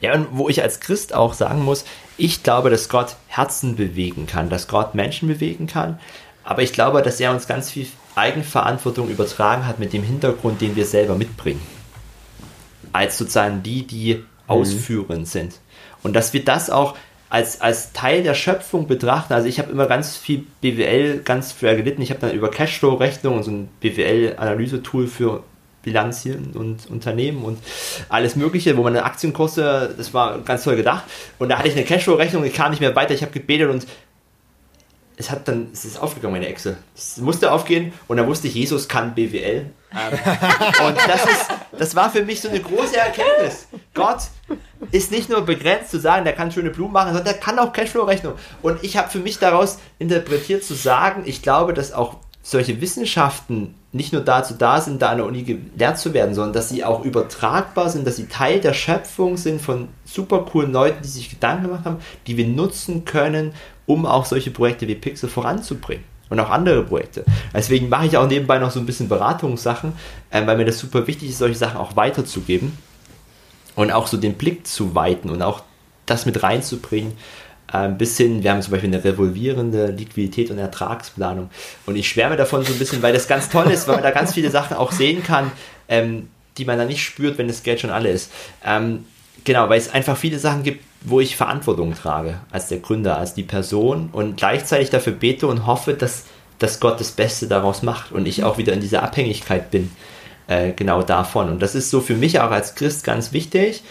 Ja, 0.00 0.14
und 0.14 0.28
wo 0.32 0.48
ich 0.48 0.62
als 0.62 0.80
Christ 0.80 1.14
auch 1.14 1.32
sagen 1.32 1.64
muss, 1.64 1.84
ich 2.16 2.42
glaube, 2.42 2.70
dass 2.70 2.88
Gott 2.88 3.16
Herzen 3.28 3.76
bewegen 3.76 4.26
kann, 4.26 4.50
dass 4.50 4.68
Gott 4.68 4.94
Menschen 4.94 5.28
bewegen 5.28 5.66
kann, 5.66 6.00
aber 6.44 6.62
ich 6.62 6.72
glaube, 6.72 7.02
dass 7.02 7.20
er 7.20 7.30
uns 7.30 7.46
ganz 7.46 7.70
viel 7.70 7.86
Eigenverantwortung 8.14 9.08
übertragen 9.08 9.66
hat 9.66 9.78
mit 9.78 9.92
dem 9.92 10.02
Hintergrund, 10.02 10.60
den 10.60 10.76
wir 10.76 10.86
selber 10.86 11.14
mitbringen. 11.14 11.62
Als 12.92 13.16
sozusagen 13.16 13.62
die, 13.62 13.86
die 13.86 14.24
ausführend 14.48 15.28
sind. 15.28 15.54
Und 16.02 16.14
dass 16.14 16.32
wir 16.32 16.44
das 16.44 16.68
auch 16.68 16.96
als, 17.30 17.62
als 17.62 17.92
Teil 17.94 18.22
der 18.22 18.34
Schöpfung 18.34 18.86
betrachten. 18.86 19.32
Also 19.32 19.48
ich 19.48 19.58
habe 19.58 19.72
immer 19.72 19.86
ganz 19.86 20.18
viel 20.18 20.44
BWL 20.60 21.22
ganz 21.24 21.54
schwer 21.58 21.76
gelitten. 21.76 22.02
Ich 22.02 22.10
habe 22.10 22.20
dann 22.20 22.32
über 22.32 22.50
Cashflow-Rechnung 22.50 23.42
so 23.42 23.50
ein 23.50 23.68
BWL-Analysetool 23.80 25.06
für 25.06 25.42
Bilanzien 25.82 26.52
und 26.54 26.88
Unternehmen 26.88 27.44
und 27.44 27.58
alles 28.08 28.36
Mögliche, 28.36 28.76
wo 28.76 28.82
man 28.82 28.96
eine 28.96 29.04
Aktienkurse, 29.04 29.94
das 29.96 30.14
war 30.14 30.38
ganz 30.40 30.64
toll 30.64 30.76
gedacht. 30.76 31.04
Und 31.38 31.48
da 31.48 31.58
hatte 31.58 31.68
ich 31.68 31.74
eine 31.74 31.84
Cashflow-Rechnung, 31.84 32.44
ich 32.44 32.54
kam 32.54 32.70
nicht 32.70 32.80
mehr 32.80 32.94
weiter, 32.94 33.14
ich 33.14 33.22
habe 33.22 33.32
gebetet 33.32 33.70
und 33.70 33.86
es 35.16 35.30
hat 35.30 35.46
dann, 35.46 35.68
es 35.72 35.84
ist 35.84 36.00
aufgegangen, 36.00 36.34
meine 36.34 36.48
Excel. 36.48 36.76
Es 36.96 37.18
musste 37.18 37.52
aufgehen 37.52 37.92
und 38.08 38.16
dann 38.16 38.26
wusste 38.26 38.48
ich, 38.48 38.54
Jesus 38.54 38.88
kann 38.88 39.14
BWL. 39.14 39.66
Ähm, 39.92 40.18
und 40.86 40.96
das 40.96 41.24
ist, 41.24 41.50
das 41.78 41.94
war 41.94 42.10
für 42.10 42.24
mich 42.24 42.40
so 42.40 42.48
eine 42.48 42.60
große 42.60 42.96
Erkenntnis. 42.96 43.68
Gott 43.94 44.22
ist 44.90 45.12
nicht 45.12 45.28
nur 45.28 45.42
begrenzt 45.42 45.90
zu 45.90 46.00
sagen, 46.00 46.24
der 46.24 46.32
kann 46.32 46.50
schöne 46.50 46.70
Blumen 46.70 46.92
machen, 46.92 47.08
sondern 47.08 47.24
der 47.24 47.34
kann 47.34 47.58
auch 47.58 47.72
Cashflow-Rechnung. 47.72 48.34
Und 48.62 48.82
ich 48.82 48.96
habe 48.96 49.10
für 49.10 49.18
mich 49.18 49.38
daraus 49.38 49.78
interpretiert 49.98 50.64
zu 50.64 50.74
sagen, 50.74 51.22
ich 51.26 51.42
glaube, 51.42 51.74
dass 51.74 51.92
auch 51.92 52.16
solche 52.42 52.80
Wissenschaften 52.80 53.74
nicht 53.92 54.12
nur 54.12 54.22
dazu 54.22 54.54
da 54.58 54.80
sind, 54.80 55.02
da 55.02 55.10
an 55.10 55.18
der 55.18 55.26
Uni 55.26 55.42
gelehrt 55.42 55.98
zu 55.98 56.14
werden, 56.14 56.34
sondern 56.34 56.54
dass 56.54 56.70
sie 56.70 56.82
auch 56.82 57.04
übertragbar 57.04 57.90
sind, 57.90 58.06
dass 58.06 58.16
sie 58.16 58.26
Teil 58.26 58.60
der 58.60 58.72
Schöpfung 58.72 59.36
sind 59.36 59.60
von 59.60 59.88
super 60.04 60.46
coolen 60.50 60.72
Leuten, 60.72 61.02
die 61.02 61.08
sich 61.08 61.28
Gedanken 61.28 61.64
gemacht 61.64 61.84
haben, 61.84 61.98
die 62.26 62.38
wir 62.38 62.46
nutzen 62.46 63.04
können, 63.04 63.52
um 63.84 64.06
auch 64.06 64.24
solche 64.24 64.50
Projekte 64.50 64.88
wie 64.88 64.94
Pixel 64.94 65.28
voranzubringen. 65.28 66.04
Und 66.30 66.40
auch 66.40 66.48
andere 66.48 66.82
Projekte. 66.82 67.26
Deswegen 67.52 67.90
mache 67.90 68.06
ich 68.06 68.16
auch 68.16 68.26
nebenbei 68.26 68.58
noch 68.58 68.70
so 68.70 68.80
ein 68.80 68.86
bisschen 68.86 69.06
Beratungssachen, 69.06 69.92
äh, 70.30 70.46
weil 70.46 70.56
mir 70.56 70.64
das 70.64 70.78
super 70.78 71.06
wichtig 71.06 71.28
ist, 71.28 71.36
solche 71.36 71.56
Sachen 71.56 71.76
auch 71.76 71.94
weiterzugeben 71.94 72.78
und 73.74 73.90
auch 73.90 74.06
so 74.06 74.16
den 74.16 74.34
Blick 74.34 74.66
zu 74.66 74.94
weiten 74.94 75.28
und 75.28 75.42
auch 75.42 75.62
das 76.06 76.24
mit 76.24 76.42
reinzubringen. 76.42 77.12
Ein 77.72 77.96
bisschen, 77.96 78.42
wir 78.42 78.52
haben 78.52 78.60
zum 78.60 78.72
Beispiel 78.72 78.92
eine 78.92 79.02
revolvierende 79.02 79.86
Liquidität 79.86 80.50
und 80.50 80.58
Ertragsplanung. 80.58 81.50
Und 81.86 81.96
ich 81.96 82.06
schwärme 82.06 82.36
davon 82.36 82.64
so 82.64 82.72
ein 82.72 82.78
bisschen, 82.78 83.02
weil 83.02 83.14
das 83.14 83.26
ganz 83.26 83.48
toll 83.48 83.70
ist, 83.70 83.88
weil 83.88 83.96
man 83.96 84.04
da 84.04 84.10
ganz 84.10 84.34
viele 84.34 84.50
Sachen 84.50 84.76
auch 84.76 84.92
sehen 84.92 85.22
kann, 85.22 85.50
ähm, 85.88 86.28
die 86.58 86.66
man 86.66 86.76
dann 86.76 86.88
nicht 86.88 87.02
spürt, 87.02 87.38
wenn 87.38 87.48
das 87.48 87.62
Geld 87.62 87.80
schon 87.80 87.90
alle 87.90 88.10
ist. 88.10 88.30
Ähm, 88.64 89.06
genau, 89.44 89.70
weil 89.70 89.78
es 89.78 89.90
einfach 89.90 90.18
viele 90.18 90.38
Sachen 90.38 90.62
gibt, 90.62 90.84
wo 91.00 91.20
ich 91.20 91.36
Verantwortung 91.36 91.94
trage, 91.94 92.40
als 92.50 92.68
der 92.68 92.78
Gründer, 92.78 93.18
als 93.18 93.34
die 93.34 93.42
Person 93.42 94.10
und 94.12 94.36
gleichzeitig 94.36 94.90
dafür 94.90 95.14
bete 95.14 95.46
und 95.46 95.66
hoffe, 95.66 95.94
dass, 95.94 96.24
dass 96.58 96.78
Gott 96.78 97.00
das 97.00 97.12
Beste 97.12 97.48
daraus 97.48 97.82
macht 97.82 98.12
und 98.12 98.26
ich 98.26 98.44
auch 98.44 98.58
wieder 98.58 98.72
in 98.72 98.80
dieser 98.80 99.02
Abhängigkeit 99.02 99.70
bin, 99.70 99.90
äh, 100.46 100.72
genau 100.72 101.02
davon. 101.02 101.48
Und 101.48 101.62
das 101.62 101.74
ist 101.74 101.90
so 101.90 102.00
für 102.00 102.14
mich 102.14 102.38
auch 102.40 102.50
als 102.50 102.74
Christ 102.74 103.04
ganz 103.04 103.32
wichtig. 103.32 103.82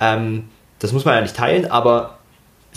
Ähm, 0.00 0.48
das 0.78 0.92
muss 0.92 1.04
man 1.04 1.14
ja 1.14 1.20
nicht 1.22 1.36
teilen, 1.36 1.70
aber 1.70 2.17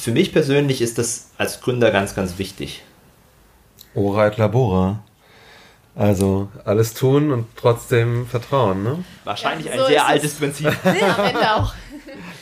für 0.02 0.12
mich 0.12 0.34
persönlich 0.34 0.82
ist 0.82 0.98
das 0.98 1.30
als 1.38 1.62
Gründer 1.62 1.92
ganz, 1.92 2.16
ganz 2.16 2.38
wichtig. 2.38 2.84
Ora 3.96 4.28
et 4.28 4.38
labora. 4.38 5.00
Also 5.96 6.48
alles 6.64 6.94
tun 6.94 7.32
und 7.32 7.48
trotzdem 7.58 8.26
vertrauen, 8.26 8.82
ne? 8.84 9.04
Wahrscheinlich 9.26 9.66
Ja, 9.68 9.74
ein 9.74 9.80
so 9.80 9.86
sehr 9.88 9.98
ist 9.98 10.04
es. 10.04 10.10
altes 10.10 10.34
Prinzip. 10.36 10.68
Am 10.86 11.26
Ende 11.26 11.56
auch. 11.56 11.74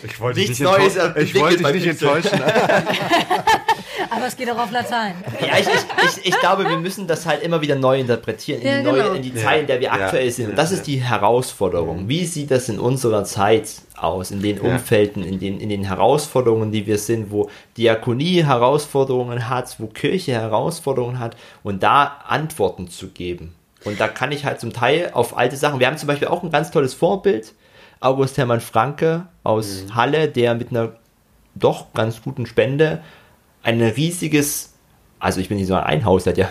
Ich 0.04 0.20
wollte 0.20 0.40
Nichts 0.40 0.60
Neues 0.60 0.98
Ich 1.18 1.36
wollte 1.40 1.64
dich 1.64 1.74
nicht 1.74 1.88
enttäuschen. 2.02 2.42
Aber 4.10 4.26
es 4.28 4.36
geht 4.36 4.50
auch 4.50 4.58
auf 4.58 4.72
Latein. 4.72 5.14
Ja, 5.40 5.58
ich, 5.60 5.68
ich, 5.68 6.18
ich, 6.20 6.26
ich 6.34 6.40
glaube, 6.40 6.68
wir 6.68 6.78
müssen 6.78 7.06
das 7.06 7.26
halt 7.26 7.44
immer 7.44 7.62
wieder 7.62 7.76
neu 7.76 8.00
interpretieren, 8.00 8.62
in, 8.62 8.68
Ja, 8.68 8.78
die, 8.80 8.84
neue, 8.84 9.04
genau. 9.04 9.14
in 9.16 9.22
die 9.22 9.30
Ja. 9.30 9.44
Zeit, 9.44 9.62
in 9.62 9.68
der 9.68 9.80
wir 9.80 9.88
Ja. 9.88 9.94
aktuell 9.94 10.32
sind. 10.32 10.50
Und 10.52 10.58
das 10.58 10.72
ist 10.72 10.88
die 10.88 10.98
Herausforderung. 10.98 12.08
Wie 12.08 12.26
sieht 12.26 12.50
das 12.52 12.70
in 12.70 12.80
unserer 12.80 13.24
Zeit 13.26 13.70
aus, 13.98 14.32
in 14.32 14.42
den. 14.42 14.60
Umfelden, 14.60 15.24
in 15.24 15.40
den, 15.40 15.60
in 15.60 15.70
den 15.70 15.84
Herausforderungen, 15.84 16.72
die 16.72 16.88
wir 16.88 16.98
sind, 16.98 17.32
wo 17.32 17.50
Diakonie 17.78 18.44
Herausforderungen 18.46 19.50
hat, 19.50 19.76
wo 19.80 19.88
Kirche 19.88 20.32
Herausforderungen 20.34 21.20
hat 21.20 21.36
und 21.64 21.84
da 21.84 22.22
Antworten 22.28 22.90
zu 22.90 23.10
geben. 23.10 23.54
Und 23.86 24.00
da 24.00 24.08
kann 24.08 24.32
ich 24.32 24.44
halt 24.46 24.60
zum 24.60 24.74
Teil 24.74 25.12
auf 25.14 25.38
alte 25.38 25.56
Sachen, 25.56 25.80
wir 25.80 25.88
haben 25.88 25.98
zum 25.98 26.08
Beispiel 26.08 26.28
auch 26.28 26.44
ein 26.44 26.52
ganz 26.52 26.72
tolles 26.72 26.94
Vorbild, 26.94 27.54
August 28.00 28.38
Hermann 28.38 28.62
Franke 28.62 29.28
aus 29.44 29.86
Halle, 29.94 30.30
der 30.30 30.56
mit 30.56 30.70
einer 30.72 30.94
doch 31.56 31.94
ganz 31.94 32.22
guten 32.22 32.46
Spende 32.46 33.04
ein 33.64 33.82
riesiges, 33.82 34.74
also 35.20 35.42
ich 35.42 35.50
bin 35.50 35.58
nicht 35.58 35.68
so 35.68 35.76
ein 35.76 36.06
Haus, 36.06 36.24
der 36.24 36.34
hat 36.34 36.38
ja 36.38 36.50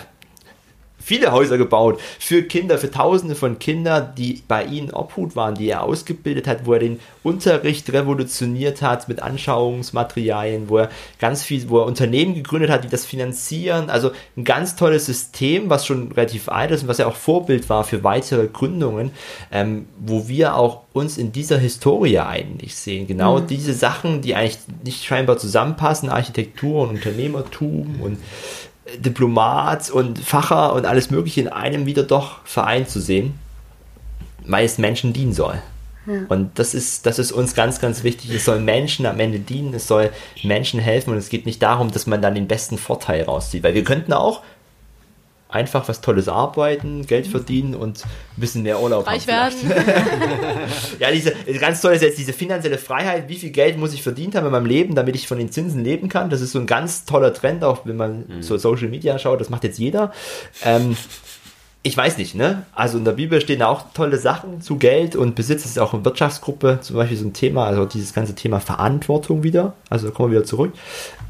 viele 1.08 1.32
Häuser 1.32 1.56
gebaut 1.56 2.00
für 2.18 2.42
Kinder, 2.42 2.76
für 2.76 2.90
Tausende 2.90 3.34
von 3.34 3.58
Kindern, 3.58 4.12
die 4.18 4.42
bei 4.46 4.64
ihnen 4.64 4.90
Obhut 4.90 5.36
waren, 5.36 5.54
die 5.54 5.70
er 5.70 5.82
ausgebildet 5.82 6.46
hat, 6.46 6.66
wo 6.66 6.74
er 6.74 6.80
den 6.80 7.00
Unterricht 7.22 7.90
revolutioniert 7.94 8.82
hat 8.82 9.08
mit 9.08 9.22
Anschauungsmaterialien, 9.22 10.68
wo 10.68 10.76
er 10.76 10.90
ganz 11.18 11.42
viel, 11.42 11.70
wo 11.70 11.78
er 11.78 11.86
Unternehmen 11.86 12.34
gegründet 12.34 12.70
hat, 12.70 12.84
die 12.84 12.88
das 12.88 13.06
finanzieren. 13.06 13.88
Also 13.88 14.10
ein 14.36 14.44
ganz 14.44 14.76
tolles 14.76 15.06
System, 15.06 15.70
was 15.70 15.86
schon 15.86 16.12
relativ 16.12 16.50
alt 16.50 16.72
ist 16.72 16.82
und 16.82 16.88
was 16.88 16.98
ja 16.98 17.06
auch 17.06 17.16
Vorbild 17.16 17.70
war 17.70 17.84
für 17.84 18.04
weitere 18.04 18.46
Gründungen, 18.46 19.12
ähm, 19.50 19.86
wo 19.98 20.28
wir 20.28 20.56
auch 20.56 20.82
uns 20.92 21.16
in 21.16 21.32
dieser 21.32 21.56
Historie 21.56 22.18
eigentlich 22.18 22.76
sehen. 22.76 23.06
Genau 23.06 23.40
mhm. 23.40 23.46
diese 23.46 23.72
Sachen, 23.72 24.20
die 24.20 24.34
eigentlich 24.34 24.58
nicht 24.84 25.04
scheinbar 25.04 25.38
zusammenpassen, 25.38 26.10
Architektur 26.10 26.82
und 26.82 26.96
Unternehmertum 26.96 28.00
und 28.02 28.18
Diplomat 28.98 29.90
und 29.90 30.18
Facher 30.18 30.72
und 30.74 30.86
alles 30.86 31.10
Mögliche 31.10 31.40
in 31.40 31.48
einem 31.48 31.86
wieder 31.86 32.02
doch 32.02 32.44
vereint 32.44 32.88
zu 32.88 33.00
sehen, 33.00 33.38
weil 34.46 34.64
es 34.64 34.78
Menschen 34.78 35.12
dienen 35.12 35.32
soll. 35.32 35.60
Und 36.28 36.58
das 36.58 36.74
ist, 36.74 37.04
das 37.04 37.18
ist 37.18 37.32
uns 37.32 37.54
ganz, 37.54 37.80
ganz 37.80 38.02
wichtig. 38.02 38.30
Es 38.30 38.46
soll 38.46 38.60
Menschen 38.60 39.04
am 39.04 39.20
Ende 39.20 39.40
dienen, 39.40 39.74
es 39.74 39.86
soll 39.86 40.10
Menschen 40.42 40.80
helfen 40.80 41.10
und 41.10 41.18
es 41.18 41.28
geht 41.28 41.44
nicht 41.44 41.62
darum, 41.62 41.90
dass 41.90 42.06
man 42.06 42.22
dann 42.22 42.34
den 42.34 42.48
besten 42.48 42.78
Vorteil 42.78 43.24
rauszieht. 43.24 43.62
Weil 43.62 43.74
wir 43.74 43.84
könnten 43.84 44.14
auch 44.14 44.42
einfach 45.48 45.88
was 45.88 46.00
Tolles 46.00 46.28
arbeiten, 46.28 47.06
Geld 47.06 47.26
verdienen 47.26 47.74
und 47.74 48.04
ein 48.04 48.40
bisschen 48.40 48.62
mehr 48.62 48.80
Urlaub 48.80 49.06
Reich 49.06 49.26
haben. 49.26 49.54
werden. 49.68 49.86
ja, 50.98 51.10
diese, 51.10 51.32
ganz 51.58 51.80
toll 51.80 51.92
ist 51.94 52.02
jetzt 52.02 52.18
diese 52.18 52.34
finanzielle 52.34 52.78
Freiheit. 52.78 53.28
Wie 53.28 53.36
viel 53.36 53.50
Geld 53.50 53.78
muss 53.78 53.94
ich 53.94 54.02
verdient 54.02 54.34
haben 54.34 54.44
in 54.44 54.52
meinem 54.52 54.66
Leben, 54.66 54.94
damit 54.94 55.16
ich 55.16 55.26
von 55.26 55.38
den 55.38 55.50
Zinsen 55.50 55.82
leben 55.82 56.08
kann? 56.08 56.28
Das 56.28 56.42
ist 56.42 56.52
so 56.52 56.58
ein 56.58 56.66
ganz 56.66 57.06
toller 57.06 57.32
Trend, 57.32 57.64
auch 57.64 57.86
wenn 57.86 57.96
man 57.96 58.24
mhm. 58.28 58.42
so 58.42 58.58
Social 58.58 58.88
Media 58.88 59.18
schaut. 59.18 59.40
Das 59.40 59.48
macht 59.48 59.64
jetzt 59.64 59.78
jeder. 59.78 60.12
Ähm, 60.64 60.96
ich 61.82 61.96
weiß 61.96 62.18
nicht, 62.18 62.34
ne? 62.34 62.66
Also 62.74 62.98
in 62.98 63.04
der 63.04 63.12
Bibel 63.12 63.40
stehen 63.40 63.62
auch 63.62 63.92
tolle 63.94 64.18
Sachen 64.18 64.60
zu 64.60 64.76
Geld 64.76 65.16
und 65.16 65.34
Besitz. 65.34 65.62
Das 65.62 65.70
ist 65.70 65.78
auch 65.78 65.94
in 65.94 66.04
Wirtschaftsgruppe 66.04 66.80
zum 66.82 66.96
Beispiel 66.96 67.16
so 67.16 67.24
ein 67.24 67.32
Thema, 67.32 67.64
also 67.64 67.86
dieses 67.86 68.12
ganze 68.12 68.34
Thema 68.34 68.60
Verantwortung 68.60 69.42
wieder. 69.42 69.72
Also 69.88 70.08
da 70.08 70.12
kommen 70.12 70.30
wir 70.30 70.40
wieder 70.40 70.46
zurück, 70.46 70.74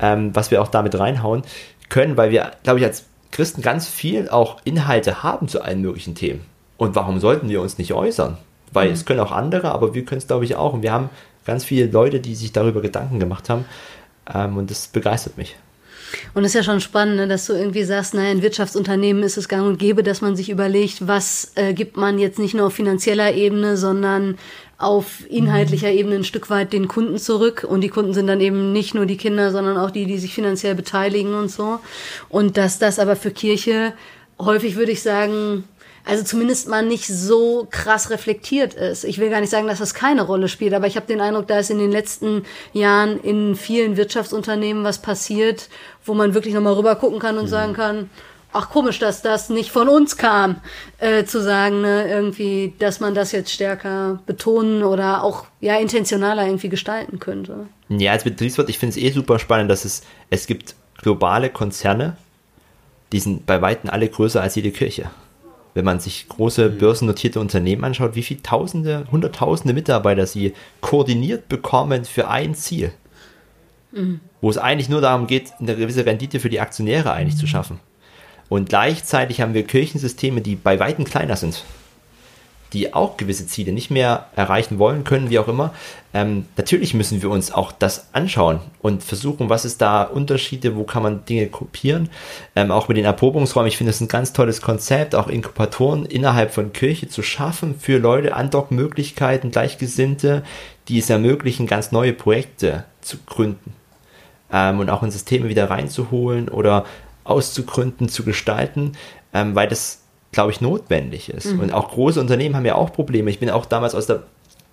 ähm, 0.01 0.35
was 0.35 0.51
wir 0.51 0.61
auch 0.61 0.69
damit 0.69 0.99
reinhauen 0.99 1.43
können, 1.89 2.17
weil 2.17 2.31
wir, 2.31 2.53
glaube 2.65 2.81
ich, 2.81 2.85
als 2.85 3.05
Christen 3.31 3.63
ganz 3.63 3.87
viel 3.87 4.29
auch 4.29 4.59
Inhalte 4.65 5.23
haben 5.23 5.49
zu 5.49 5.61
allen 5.63 5.83
möglichen 5.83 6.15
Themen. 6.15 6.45
Und 6.77 6.95
warum 6.95 7.21
sollten 7.21 7.49
wir 7.49 7.61
uns 7.61 7.79
nicht 7.79 7.93
äußern? 7.93 8.39
Weil 8.73 8.89
mhm. 8.89 8.95
es 8.95 9.05
können 9.05 9.21
auch 9.21 9.33
andere, 9.33 9.73
aber 9.73 9.95
wir 9.95 10.05
können 10.05 10.19
es, 10.19 10.27
glaube 10.27 10.45
ich, 10.45 10.57
auch. 10.57 10.73
Und 10.73 10.83
wir 10.83 10.93
haben 10.93 11.11
ganz 11.45 11.65
viele 11.65 11.91
Leute, 11.91 12.21
die 12.21 12.35
sich 12.35 12.53
darüber 12.53 12.81
Gedanken 12.81 13.19
gemacht 13.19 13.49
haben. 13.49 13.65
Ähm, 14.33 14.57
und 14.57 14.71
das 14.71 14.89
begeistert 14.89 15.37
mich. 15.37 15.57
Und 16.35 16.45
es 16.45 16.51
ist 16.51 16.55
ja 16.55 16.63
schon 16.63 16.81
spannend, 16.81 17.17
ne, 17.17 17.29
dass 17.29 17.47
du 17.47 17.53
irgendwie 17.53 17.85
sagst, 17.85 18.15
naja, 18.15 18.31
in 18.31 18.43
Wirtschaftsunternehmen 18.43 19.23
ist 19.23 19.37
es 19.37 19.49
gang 19.49 19.67
und 19.67 19.79
gäbe, 19.79 20.03
dass 20.03 20.21
man 20.21 20.37
sich 20.37 20.49
überlegt, 20.51 21.07
was 21.07 21.53
äh, 21.55 21.75
gibt 21.75 21.97
man 21.97 22.19
jetzt 22.19 22.39
nicht 22.39 22.55
nur 22.55 22.67
auf 22.67 22.75
finanzieller 22.75 23.35
Ebene, 23.35 23.77
sondern 23.77 24.39
auf 24.79 25.29
inhaltlicher 25.29 25.91
Ebene 25.91 26.17
ein 26.17 26.25
Stück 26.25 26.51
weit 26.51 26.73
den 26.73 26.87
Kunden 26.87 27.19
zurück. 27.19 27.67
Und 27.69 27.81
die 27.81 27.89
Kunden 27.89 28.15
sind 28.15 28.29
dann 28.29 28.41
eben 28.41 28.73
nicht 28.73 28.95
nur 28.95 29.07
die 29.07 29.17
Kinder, 29.17 29.51
sondern 29.51 29.77
auch 29.77 29.91
die, 29.91 30.07
die 30.07 30.19
sich 30.19 30.33
finanziell 30.33 30.77
beteiligen 30.77 31.35
und 31.35 31.51
so. 31.51 31.81
Und 32.29 32.57
dass 32.57 32.79
das 32.79 33.01
aber 33.01 33.17
für 33.17 33.33
Kirche 33.33 33.93
häufig, 34.39 34.77
würde 34.77 34.93
ich 34.93 35.03
sagen, 35.03 35.65
also 36.05 36.25
zumindest 36.25 36.69
mal 36.69 36.87
nicht 36.87 37.07
so 37.07 37.67
krass 37.71 38.09
reflektiert 38.09 38.73
ist. 38.73 39.05
Ich 39.05 39.19
will 39.19 39.31
gar 39.31 39.41
nicht 39.41 39.51
sagen, 39.51 39.67
dass 39.67 39.81
das 39.81 39.95
keine 39.95 40.23
Rolle 40.23 40.49
spielt, 40.49 40.73
aber 40.73 40.87
ich 40.87 40.97
habe 40.97 41.07
den 41.07 41.21
Eindruck, 41.21 41.49
da 41.49 41.59
ist 41.59 41.71
in 41.71 41.79
den 41.79 41.91
letzten 41.91 42.45
Jahren 42.73 43.21
in 43.21 43.57
vielen 43.57 43.97
Wirtschaftsunternehmen 43.97 44.85
was 44.85 45.03
passiert, 45.03 45.69
wo 46.07 46.15
man 46.15 46.33
wirklich 46.35 46.55
nochmal 46.55 46.75
rüber 46.75 46.97
gucken 46.97 47.19
kann 47.19 47.37
und 47.37 47.45
mhm. 47.45 47.49
sagen 47.49 47.73
kann, 47.75 48.11
ach 48.59 48.71
komisch, 48.71 48.99
dass 48.99 49.23
das 49.23 49.49
nicht 49.51 49.71
von 49.71 49.89
uns 49.89 50.17
kam, 50.17 50.57
äh, 50.99 51.25
zu 51.25 51.43
sagen, 51.43 51.81
ne, 51.81 52.09
irgendwie, 52.09 52.75
dass 52.79 53.01
man 53.01 53.15
das 53.15 53.33
jetzt 53.33 53.51
stärker 53.51 54.21
betonen 54.27 54.83
oder 54.83 55.23
auch 55.23 55.45
ja 55.61 55.77
intentionaler 55.77 56.45
irgendwie 56.45 56.69
gestalten 56.69 57.19
könnte. 57.19 57.67
Ja, 57.89 58.13
als 58.13 58.25
Betriebswirt, 58.25 58.69
ich 58.69 58.79
finde 58.79 58.99
es 58.99 59.03
eh 59.03 59.11
super 59.11 59.39
spannend, 59.39 59.71
dass 59.71 59.85
es, 59.85 60.03
es 60.31 60.47
gibt 60.47 60.75
globale 61.01 61.51
Konzerne, 61.51 62.17
die 63.13 63.21
sind 63.21 63.47
bei 63.47 63.63
Weitem 63.63 63.91
alle 63.91 64.09
größer 64.09 64.43
als 64.43 64.57
jede 64.57 64.73
Kirche 64.73 65.11
wenn 65.79 65.85
man 65.85 66.01
sich 66.01 66.29
große 66.29 66.71
mhm. 66.71 66.79
börsennotierte 66.79 67.39
Unternehmen 67.39 67.85
anschaut, 67.85 68.17
wie 68.17 68.25
viele 68.25 68.43
Tausende, 68.43 69.05
Hunderttausende 69.13 69.75
Mitarbeiter 69.75 70.27
sie 70.27 70.55
koordiniert 70.81 71.49
bekommen 71.49 72.05
für 72.05 72.29
ein 72.29 72.57
Ziel. 72.57 72.91
Mhm. 73.93 74.19
Wo 74.41 74.51
es 74.51 74.59
eigentlich 74.59 74.89
nur 74.89 75.01
darum 75.01 75.29
geht, 75.29 75.53
eine 75.61 75.77
gewisse 75.77 76.05
Rendite 76.05 76.41
für 76.41 76.51
die 76.51 76.59
Aktionäre 76.59 77.13
eigentlich 77.13 77.37
mhm. 77.37 77.41
zu 77.41 77.47
schaffen. 77.47 77.79
Und 78.49 78.69
gleichzeitig 78.69 79.41
haben 79.41 79.55
wir 79.55 79.67
Kirchensysteme, 79.67 80.41
die 80.41 80.57
bei 80.57 80.79
Weitem 80.81 81.05
kleiner 81.05 81.37
sind 81.37 81.65
die 82.73 82.93
auch 82.93 83.17
gewisse 83.17 83.47
Ziele 83.47 83.73
nicht 83.73 83.91
mehr 83.91 84.27
erreichen 84.37 84.79
wollen 84.79 85.05
können, 85.05 85.31
wie 85.31 85.39
auch 85.39 85.49
immer. 85.49 85.73
Ähm, 86.13 86.47
natürlich 86.57 86.95
müssen 86.95 87.23
wir 87.23 87.31
uns 87.31 87.51
auch 87.51 87.73
das 87.73 88.09
anschauen 88.13 88.61
und 88.81 89.03
versuchen, 89.03 89.49
was 89.49 89.65
ist 89.65 89.81
da 89.81 90.03
Unterschiede, 90.03 90.77
wo 90.77 90.85
kann 90.85 91.03
man 91.03 91.25
Dinge 91.25 91.47
kopieren. 91.49 92.11
Ähm, 92.57 92.71
auch 92.71 92.89
mit 92.89 92.97
den 92.97 93.05
Erprobungsräumen, 93.05 93.69
ich 93.69 93.77
finde 93.77 93.93
das 93.93 94.01
ein 94.01 94.09
ganz 94.09 94.33
tolles 94.33 94.61
Konzept, 94.61 95.15
auch 95.15 95.29
Inkubatoren 95.29 96.05
innerhalb 96.05 96.53
von 96.53 96.73
Kirche 96.73 97.09
zu 97.09 97.23
schaffen 97.23 97.75
für 97.79 97.99
Leute, 97.99 98.35
Andockmöglichkeiten, 98.35 99.51
Gleichgesinnte, 99.51 100.43
die 100.89 100.99
es 100.99 101.11
ermöglichen, 101.11 101.67
ganz 101.67 101.93
neue 101.93 102.13
Projekte 102.13 102.85
zu 103.01 103.19
gründen 103.27 103.75
ähm, 104.53 104.81
und 104.81 104.91
auch 104.91 105.03
in 105.03 105.11
Systeme 105.11 105.49
wieder 105.49 105.71
reinzuholen 105.71 106.49
oder 106.49 106.85
auszugründen, 107.29 108.09
zu 108.09 108.25
gestalten, 108.25 108.93
ähm, 109.33 109.55
weil 109.55 109.69
das 109.69 110.01
glaube 110.33 110.53
ich, 110.53 110.61
notwendig 110.61 111.31
ist. 111.31 111.47
Mhm. 111.47 111.61
Und 111.61 111.73
auch 111.73 111.91
große 111.91 112.21
Unternehmen 112.21 112.55
haben 112.55 112.67
ja 112.67 112.75
auch 112.75 112.93
Probleme. 112.93 113.31
Ich 113.31 113.39
bin 113.39 113.51
auch 113.51 113.67
damals 113.67 113.95
aus 113.95 114.07
der 114.07 114.25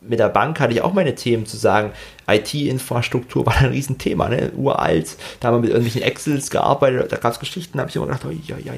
mit 0.08 0.20
der 0.20 0.30
Bank 0.30 0.60
hatte 0.60 0.72
ich 0.72 0.82
auch 0.84 0.94
meine 0.94 1.16
Themen 1.16 1.48
zu 1.48 1.58
sagen. 1.58 1.92
IT-Infrastruktur 2.28 3.44
war 3.48 3.58
ein 3.58 3.70
Riesenthema, 3.70 4.30
ne? 4.30 4.52
uralt. 4.56 5.16
Da 5.40 5.48
haben 5.48 5.56
wir 5.56 5.62
mit 5.62 5.70
irgendwelchen 5.72 6.04
Excels 6.04 6.52
gearbeitet, 6.52 7.12
da 7.12 7.18
gab 7.18 7.34
es 7.34 7.40
Geschichten, 7.40 7.78
da 7.78 7.82
habe 7.82 7.90
ich 7.90 7.96
immer 7.96 8.06
gedacht, 8.06 8.24
oh, 8.24 8.30
ja, 8.30 8.56
ja. 8.64 8.74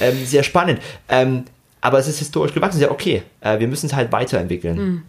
Ähm, 0.00 0.24
sehr 0.24 0.42
spannend. 0.42 0.80
Ähm, 1.10 1.44
aber 1.82 1.98
es 1.98 2.08
ist 2.08 2.18
historisch 2.18 2.54
gewachsen, 2.54 2.80
ja 2.80 2.90
okay, 2.90 3.22
äh, 3.42 3.58
wir 3.58 3.68
müssen 3.68 3.86
es 3.86 3.92
halt 3.92 4.10
weiterentwickeln. 4.10 4.76
Mhm. 4.78 5.02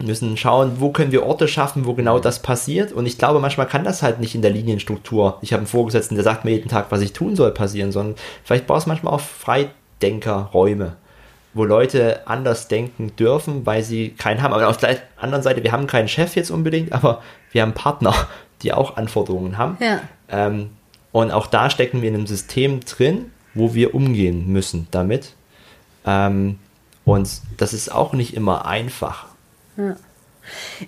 Wir 0.00 0.06
müssen 0.06 0.36
schauen, 0.38 0.76
wo 0.78 0.90
können 0.90 1.12
wir 1.12 1.26
Orte 1.26 1.46
schaffen, 1.46 1.84
wo 1.84 1.92
genau 1.92 2.18
das 2.18 2.40
passiert. 2.40 2.90
Und 2.90 3.04
ich 3.04 3.18
glaube, 3.18 3.38
manchmal 3.38 3.66
kann 3.66 3.84
das 3.84 4.02
halt 4.02 4.18
nicht 4.18 4.34
in 4.34 4.40
der 4.40 4.50
Linienstruktur. 4.50 5.36
Ich 5.42 5.52
habe 5.52 5.60
einen 5.60 5.66
Vorgesetzten, 5.66 6.14
der 6.14 6.24
sagt 6.24 6.46
mir 6.46 6.52
jeden 6.52 6.70
Tag, 6.70 6.86
was 6.88 7.02
ich 7.02 7.12
tun 7.12 7.36
soll, 7.36 7.52
passieren, 7.52 7.92
sondern 7.92 8.16
vielleicht 8.42 8.66
brauchst 8.66 8.86
du 8.86 8.88
manchmal 8.88 9.12
auch 9.12 9.20
frei 9.20 9.68
Denkerräume, 10.00 10.96
wo 11.52 11.64
Leute 11.64 12.26
anders 12.26 12.68
denken 12.68 13.14
dürfen, 13.16 13.66
weil 13.66 13.82
sie 13.82 14.10
keinen 14.10 14.40
haben. 14.40 14.54
Aber 14.54 14.68
auf 14.68 14.78
der 14.78 14.96
anderen 15.18 15.42
Seite, 15.42 15.62
wir 15.62 15.72
haben 15.72 15.86
keinen 15.86 16.08
Chef 16.08 16.34
jetzt 16.34 16.50
unbedingt, 16.50 16.92
aber 16.94 17.22
wir 17.52 17.60
haben 17.60 17.74
Partner, 17.74 18.14
die 18.62 18.72
auch 18.72 18.96
Anforderungen 18.96 19.58
haben. 19.58 19.76
Ja. 19.80 20.00
Ähm, 20.30 20.70
und 21.12 21.30
auch 21.30 21.46
da 21.46 21.68
stecken 21.68 22.00
wir 22.00 22.08
in 22.08 22.14
einem 22.14 22.26
System 22.26 22.80
drin, 22.80 23.32
wo 23.52 23.74
wir 23.74 23.94
umgehen 23.94 24.50
müssen 24.50 24.88
damit. 24.90 25.34
Ähm, 26.06 26.58
und 27.04 27.28
das 27.56 27.72
ist 27.72 27.92
auch 27.92 28.12
nicht 28.12 28.34
immer 28.34 28.66
einfach. 28.66 29.26
Ja. 29.88 29.96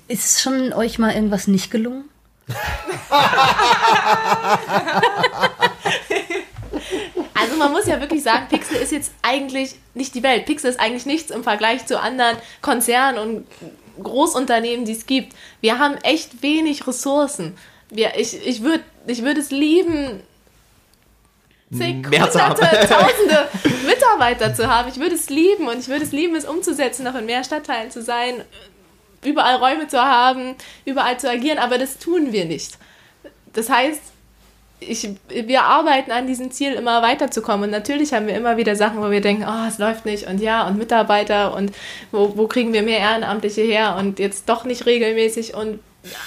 Ist 0.09 0.40
schon 0.40 0.72
euch 0.72 0.99
mal 0.99 1.14
irgendwas 1.14 1.47
nicht 1.47 1.70
gelungen? 1.70 2.05
Also 7.34 7.57
man 7.57 7.72
muss 7.72 7.86
ja 7.86 8.01
wirklich 8.01 8.22
sagen, 8.22 8.47
Pixel 8.49 8.76
ist 8.76 8.93
jetzt 8.93 9.12
eigentlich 9.22 9.74
nicht 9.95 10.14
die 10.14 10.22
Welt. 10.22 10.47
Pixel 10.47 10.70
ist 10.70 10.78
eigentlich 10.78 11.07
nichts 11.07 11.30
im 11.30 11.43
Vergleich 11.43 11.86
zu 11.86 12.01
anderen 12.01 12.36
Konzernen 12.61 13.18
und 13.18 13.47
Großunternehmen, 14.03 14.84
die 14.84 14.93
es 14.93 15.07
gibt. 15.07 15.34
Wir 15.61 15.78
haben 15.78 15.97
echt 16.03 16.43
wenig 16.43 16.86
Ressourcen. 16.86 17.57
Wir, 17.90 18.16
ich 18.16 18.47
ich 18.47 18.62
würde 18.62 18.84
ich 19.07 19.22
würd 19.22 19.38
es 19.38 19.51
lieben, 19.51 20.22
zig, 21.72 21.97
hunderte, 22.05 22.28
tausende 22.88 23.49
Mitarbeiter 23.86 24.55
zu 24.55 24.68
haben. 24.68 24.88
Ich 24.88 24.99
würde 24.99 25.14
es 25.14 25.28
lieben 25.28 25.68
und 25.68 25.78
ich 25.78 25.88
würde 25.88 26.05
es 26.05 26.12
lieben, 26.12 26.36
es 26.36 26.45
umzusetzen, 26.45 27.05
noch 27.05 27.16
in 27.16 27.26
mehr 27.26 27.45
Stadtteilen 27.45 27.90
zu 27.90 28.03
sein, 28.03 28.45
überall 29.25 29.57
Räume 29.57 29.89
zu 29.89 30.01
haben, 30.01 30.55
überall 30.85 31.18
zu 31.18 31.31
agieren, 31.31 31.59
aber 31.59 31.79
das 31.79 31.99
tun 31.99 32.33
wir 32.33 32.45
nicht. 32.45 32.79
Das 33.53 33.68
heißt, 33.68 34.01
ich, 34.81 35.11
wir 35.29 35.62
arbeiten 35.62 36.11
an 36.11 36.27
diesem 36.27 36.51
Ziel, 36.51 36.73
immer 36.73 37.03
weiterzukommen. 37.03 37.64
Und 37.64 37.70
natürlich 37.70 38.12
haben 38.12 38.27
wir 38.27 38.35
immer 38.35 38.57
wieder 38.57 38.77
Sachen, 38.77 39.01
wo 39.01 39.11
wir 39.11 39.20
denken, 39.20 39.45
oh, 39.47 39.68
es 39.68 39.79
läuft 39.79 40.05
nicht 40.05 40.27
und 40.27 40.41
ja, 40.41 40.66
und 40.66 40.79
Mitarbeiter 40.79 41.55
und 41.55 41.73
wo, 42.11 42.37
wo 42.37 42.47
kriegen 42.47 42.73
wir 42.73 42.83
mehr 42.83 42.99
Ehrenamtliche 42.99 43.62
her 43.62 43.97
und 43.99 44.18
jetzt 44.18 44.49
doch 44.49 44.64
nicht 44.64 44.87
regelmäßig 44.87 45.55
und 45.55 45.79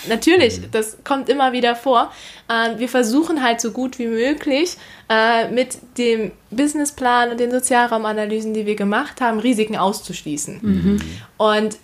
natürlich, 0.08 0.60
mhm. 0.60 0.72
das 0.72 0.98
kommt 1.04 1.30
immer 1.30 1.52
wieder 1.52 1.76
vor. 1.76 2.12
Äh, 2.48 2.80
wir 2.80 2.90
versuchen 2.90 3.44
halt 3.44 3.60
so 3.62 3.72
gut 3.72 4.00
wie 4.00 4.08
möglich 4.08 4.78
äh, 5.10 5.50
mit 5.50 5.78
dem 5.98 6.32
Businessplan 6.52 7.32
und 7.32 7.40
den 7.40 7.52
Sozialraumanalysen, 7.52 8.54
die 8.54 8.66
wir 8.66 8.76
gemacht 8.76 9.22
haben, 9.22 9.40
Risiken 9.40 9.76
auszuschließen. 9.76 10.60
Mhm. 10.62 11.02
Und 11.38 11.78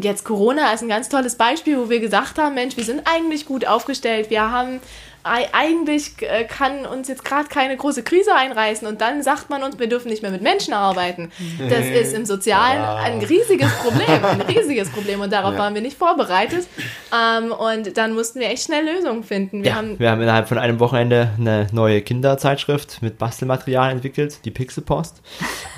jetzt 0.00 0.24
Corona 0.24 0.72
ist 0.72 0.82
ein 0.82 0.88
ganz 0.88 1.08
tolles 1.08 1.36
Beispiel, 1.36 1.78
wo 1.78 1.88
wir 1.88 2.00
gesagt 2.00 2.38
haben, 2.38 2.54
Mensch, 2.54 2.76
wir 2.76 2.84
sind 2.84 3.02
eigentlich 3.04 3.46
gut 3.46 3.66
aufgestellt, 3.66 4.30
wir 4.30 4.50
haben 4.50 4.80
eigentlich 5.24 6.12
äh, 6.20 6.44
kann 6.44 6.84
uns 6.86 7.08
jetzt 7.08 7.24
gerade 7.24 7.48
keine 7.48 7.76
große 7.76 8.02
Krise 8.02 8.34
einreißen 8.34 8.86
und 8.86 9.00
dann 9.00 9.22
sagt 9.22 9.48
man 9.50 9.62
uns, 9.62 9.78
wir 9.78 9.88
dürfen 9.88 10.08
nicht 10.08 10.22
mehr 10.22 10.30
mit 10.30 10.42
Menschen 10.42 10.74
arbeiten. 10.74 11.32
Das 11.68 11.86
ist 11.86 12.14
im 12.14 12.26
Sozialen 12.26 12.82
ein 12.84 13.18
riesiges 13.20 13.72
Problem, 13.78 14.24
ein 14.24 14.40
riesiges 14.48 14.90
Problem 14.90 15.20
und 15.20 15.32
darauf 15.32 15.56
waren 15.56 15.74
wir 15.74 15.80
nicht 15.80 15.96
vorbereitet. 15.96 16.66
Ähm, 17.12 17.52
und 17.52 17.96
dann 17.96 18.14
mussten 18.14 18.40
wir 18.40 18.48
echt 18.48 18.64
schnell 18.64 18.84
Lösungen 18.84 19.24
finden. 19.24 19.62
Wir 19.62 19.70
Ja, 19.70 19.76
haben 19.76 19.98
wir 19.98 20.10
haben 20.10 20.20
innerhalb 20.20 20.48
von 20.48 20.58
einem 20.58 20.78
Wochenende 20.78 21.30
eine 21.38 21.68
neue 21.72 22.02
Kinderzeitschrift 22.02 23.00
mit 23.02 23.18
Bastelmaterial 23.18 23.90
entwickelt, 23.90 24.44
die 24.44 24.50
Pixelpost, 24.50 25.22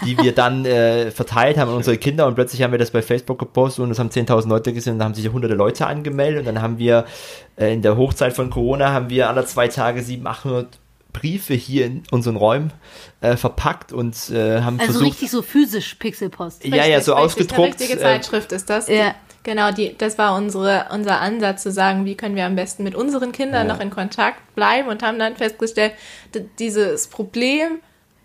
die 0.05 0.19
wir 0.19 0.33
dann 0.33 0.65
äh, 0.65 1.11
verteilt 1.11 1.57
haben 1.57 1.71
an 1.71 1.77
unsere 1.77 1.99
Kinder 1.99 2.27
und 2.27 2.35
plötzlich 2.35 2.63
haben 2.63 2.73
wir 2.73 2.79
das 2.79 2.91
bei 2.91 3.03
Facebook 3.03 3.39
gepostet 3.39 3.85
und 3.85 3.91
es 3.91 3.99
haben 3.99 4.11
10.000 4.11 4.49
Leute 4.49 4.73
gesehen 4.73 4.95
und 4.95 4.99
da 4.99 5.05
haben 5.05 5.15
sich 5.15 5.29
hunderte 5.29 5.55
Leute 5.55 5.87
angemeldet 5.87 6.41
und 6.41 6.47
dann 6.47 6.63
haben 6.63 6.79
wir 6.79 7.05
in 7.57 7.83
der 7.83 7.97
Hochzeit 7.97 8.35
von 8.35 8.51
Corona 8.51 8.93
haben 8.93 9.09
wir 9.11 9.29
alle 9.29 9.45
zwei 9.47 9.69
Tage 9.69 10.03
700, 10.03 10.39
800 10.39 10.79
Briefe 11.13 11.55
hier 11.55 11.87
in 11.87 12.03
unseren 12.11 12.37
Räumen 12.37 12.73
äh, 13.23 13.37
verpackt 13.37 13.93
und 13.93 14.15
äh, 14.31 14.61
haben 14.61 14.79
Also 14.79 14.93
versucht, 14.93 15.07
richtig 15.13 15.31
so 15.31 15.41
physisch 15.41 15.95
Pixelpost. 15.95 16.65
ja, 16.67 16.85
ja, 16.85 17.01
so 17.01 17.15
Richtig, 17.15 17.17
ausgedruckt. 17.17 17.59
Eine 17.61 17.69
richtige 17.81 17.95
äh, 17.95 18.03
Zeitschrift 18.03 18.53
ist 18.53 18.69
das. 18.69 18.89
Ja. 18.89 19.15
Genau, 19.43 19.71
die, 19.71 19.97
das 19.97 20.19
war 20.19 20.35
unsere, 20.37 20.87
unser 20.93 21.21
Ansatz 21.21 21.63
zu 21.63 21.71
sagen, 21.71 22.05
wie 22.05 22.17
können 22.17 22.35
wir 22.35 22.45
am 22.47 22.57
besten 22.57 22.83
mit 22.83 22.95
unseren 22.97 23.31
Kindern 23.33 23.69
Ja. 23.69 23.73
noch 23.75 23.81
in 23.81 23.91
Kontakt 23.91 24.55
bleiben 24.57 24.89
und 24.89 25.03
haben 25.05 25.19
dann 25.21 25.37
festgestellt, 25.37 25.93
dieses 26.59 27.07
Problem, 27.07 27.79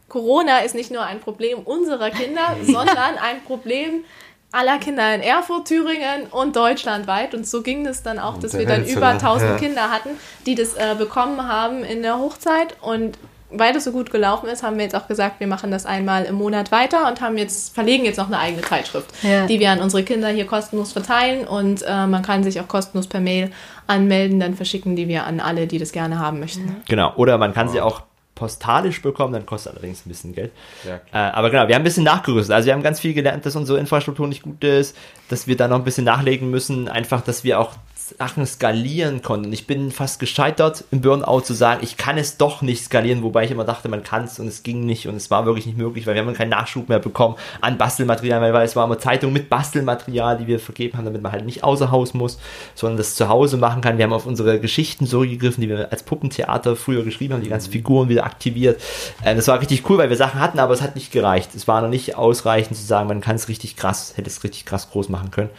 Corona 0.09 0.59
ist 0.59 0.75
nicht 0.75 0.91
nur 0.91 1.03
ein 1.03 1.19
Problem 1.21 1.59
unserer 1.59 2.09
Kinder, 2.09 2.57
sondern 2.65 3.17
ein 3.21 3.41
Problem 3.45 4.03
aller 4.51 4.77
Kinder 4.79 5.13
in 5.15 5.21
Erfurt, 5.21 5.67
Thüringen 5.67 6.27
und 6.31 6.55
deutschlandweit. 6.55 7.33
Und 7.33 7.47
so 7.47 7.61
ging 7.61 7.85
es 7.85 8.03
dann 8.03 8.19
auch, 8.19 8.37
dass 8.37 8.57
wir 8.57 8.65
dann 8.65 8.85
über 8.85 9.07
ne? 9.13 9.19
1000 9.19 9.51
Ja. 9.51 9.57
Kinder 9.57 9.91
hatten, 9.91 10.09
die 10.45 10.55
das 10.55 10.73
äh, 10.75 10.95
bekommen 10.97 11.47
haben 11.47 11.83
in 11.83 12.01
der 12.01 12.17
Hochzeit. 12.19 12.75
Und 12.81 13.17
weil 13.53 13.73
das 13.73 13.83
so 13.83 13.91
gut 13.91 14.11
gelaufen 14.11 14.47
ist, 14.47 14.63
haben 14.63 14.77
wir 14.77 14.83
jetzt 14.85 14.95
auch 14.95 15.07
gesagt, 15.07 15.39
wir 15.41 15.47
machen 15.47 15.71
das 15.71 15.85
einmal 15.85 16.23
im 16.23 16.35
Monat 16.35 16.71
weiter 16.71 17.07
und 17.09 17.19
haben 17.19 17.37
jetzt, 17.37 17.73
verlegen 17.75 18.05
jetzt 18.05 18.15
noch 18.17 18.27
eine 18.27 18.39
eigene 18.39 18.61
Zeitschrift, 18.61 19.09
Ja. 19.23 19.45
die 19.45 19.59
wir 19.59 19.71
an 19.71 19.79
unsere 19.81 20.03
Kinder 20.03 20.29
hier 20.29 20.45
kostenlos 20.47 20.93
verteilen 20.93 21.45
und 21.45 21.83
äh, 21.85 22.07
man 22.07 22.21
kann 22.21 22.43
sich 22.43 22.61
auch 22.61 22.69
kostenlos 22.69 23.07
per 23.07 23.19
Mail 23.19 23.51
anmelden, 23.87 24.39
dann 24.39 24.55
verschicken 24.55 24.95
die 24.95 25.09
wir 25.09 25.25
an 25.25 25.41
alle, 25.41 25.67
die 25.67 25.79
das 25.79 25.91
gerne 25.91 26.17
haben 26.17 26.39
möchten. 26.39 26.77
Genau, 26.87 27.13
oder 27.17 27.37
man 27.37 27.53
kann 27.53 27.67
sie 27.67 27.81
auch 27.81 28.03
postalisch 28.35 29.01
bekommen, 29.01 29.33
dann 29.33 29.45
kostet 29.45 29.73
allerdings 29.73 30.05
ein 30.05 30.09
bisschen 30.09 30.33
Geld. 30.33 30.51
Ja, 30.83 30.95
Äh, 31.11 31.31
aber 31.31 31.49
genau, 31.49 31.67
wir 31.67 31.75
haben 31.75 31.81
ein 31.81 31.85
bisschen 31.85 32.03
nachgerüstet. 32.03 32.55
Also 32.55 32.65
wir 32.67 32.73
haben 32.73 32.83
ganz 32.83 32.99
viel 32.99 33.13
gelernt, 33.13 33.45
dass 33.45 33.55
unsere 33.55 33.79
Infrastruktur 33.79 34.27
nicht 34.27 34.43
gut 34.43 34.63
ist, 34.63 34.95
dass 35.29 35.47
wir 35.47 35.57
da 35.57 35.67
noch 35.67 35.77
ein 35.77 35.83
bisschen 35.83 36.05
nachlegen 36.05 36.49
müssen, 36.49 36.87
einfach, 36.87 37.21
dass 37.21 37.43
wir 37.43 37.59
auch 37.59 37.73
Sachen 38.17 38.45
skalieren 38.45 39.21
konnten. 39.21 39.47
Und 39.47 39.53
ich 39.53 39.67
bin 39.67 39.91
fast 39.91 40.19
gescheitert 40.19 40.83
im 40.91 41.01
Burnout 41.01 41.41
zu 41.41 41.53
sagen, 41.53 41.81
ich 41.83 41.97
kann 41.97 42.17
es 42.17 42.37
doch 42.37 42.61
nicht 42.61 42.83
skalieren, 42.83 43.23
wobei 43.23 43.45
ich 43.45 43.51
immer 43.51 43.63
dachte, 43.63 43.89
man 43.89 44.03
kann 44.03 44.23
es 44.23 44.39
und 44.39 44.47
es 44.47 44.63
ging 44.63 44.85
nicht 44.85 45.07
und 45.07 45.15
es 45.15 45.31
war 45.31 45.45
wirklich 45.45 45.65
nicht 45.65 45.77
möglich, 45.77 46.07
weil 46.07 46.15
wir 46.15 46.23
haben 46.23 46.33
keinen 46.33 46.49
Nachschub 46.49 46.89
mehr 46.89 46.99
bekommen 46.99 47.35
an 47.61 47.77
Bastelmaterial, 47.77 48.41
weil 48.53 48.65
es 48.65 48.75
war 48.75 48.85
immer 48.85 48.99
Zeitung 48.99 49.33
mit 49.33 49.49
Bastelmaterial, 49.49 50.37
die 50.37 50.47
wir 50.47 50.59
vergeben 50.59 50.97
haben, 50.97 51.05
damit 51.05 51.21
man 51.21 51.31
halt 51.31 51.45
nicht 51.45 51.63
außer 51.63 51.91
Haus 51.91 52.13
muss, 52.13 52.39
sondern 52.75 52.97
das 52.97 53.15
zu 53.15 53.29
Hause 53.29 53.57
machen 53.57 53.81
kann. 53.81 53.97
Wir 53.97 54.05
haben 54.05 54.13
auf 54.13 54.25
unsere 54.25 54.59
Geschichten 54.59 55.07
zurückgegriffen, 55.07 55.61
die 55.61 55.69
wir 55.69 55.91
als 55.91 56.03
Puppentheater 56.03 56.75
früher 56.75 57.03
geschrieben 57.03 57.33
haben, 57.33 57.43
die 57.43 57.49
ganzen 57.49 57.71
Figuren 57.71 58.09
wieder 58.09 58.25
aktiviert. 58.25 58.81
Äh, 59.23 59.35
das 59.35 59.47
war 59.47 59.59
richtig 59.59 59.89
cool, 59.89 59.97
weil 59.97 60.09
wir 60.09 60.17
Sachen 60.17 60.39
hatten, 60.39 60.59
aber 60.59 60.73
es 60.73 60.81
hat 60.81 60.95
nicht 60.95 61.11
gereicht. 61.11 61.55
Es 61.55 61.67
war 61.67 61.81
noch 61.81 61.89
nicht 61.89 62.15
ausreichend 62.15 62.77
zu 62.77 62.83
sagen, 62.83 63.07
man 63.07 63.21
kann 63.21 63.35
es 63.35 63.47
richtig 63.47 63.75
krass, 63.75 64.13
hätte 64.15 64.29
es 64.29 64.43
richtig 64.43 64.65
krass 64.65 64.89
groß 64.89 65.09
machen 65.09 65.31
können. 65.31 65.49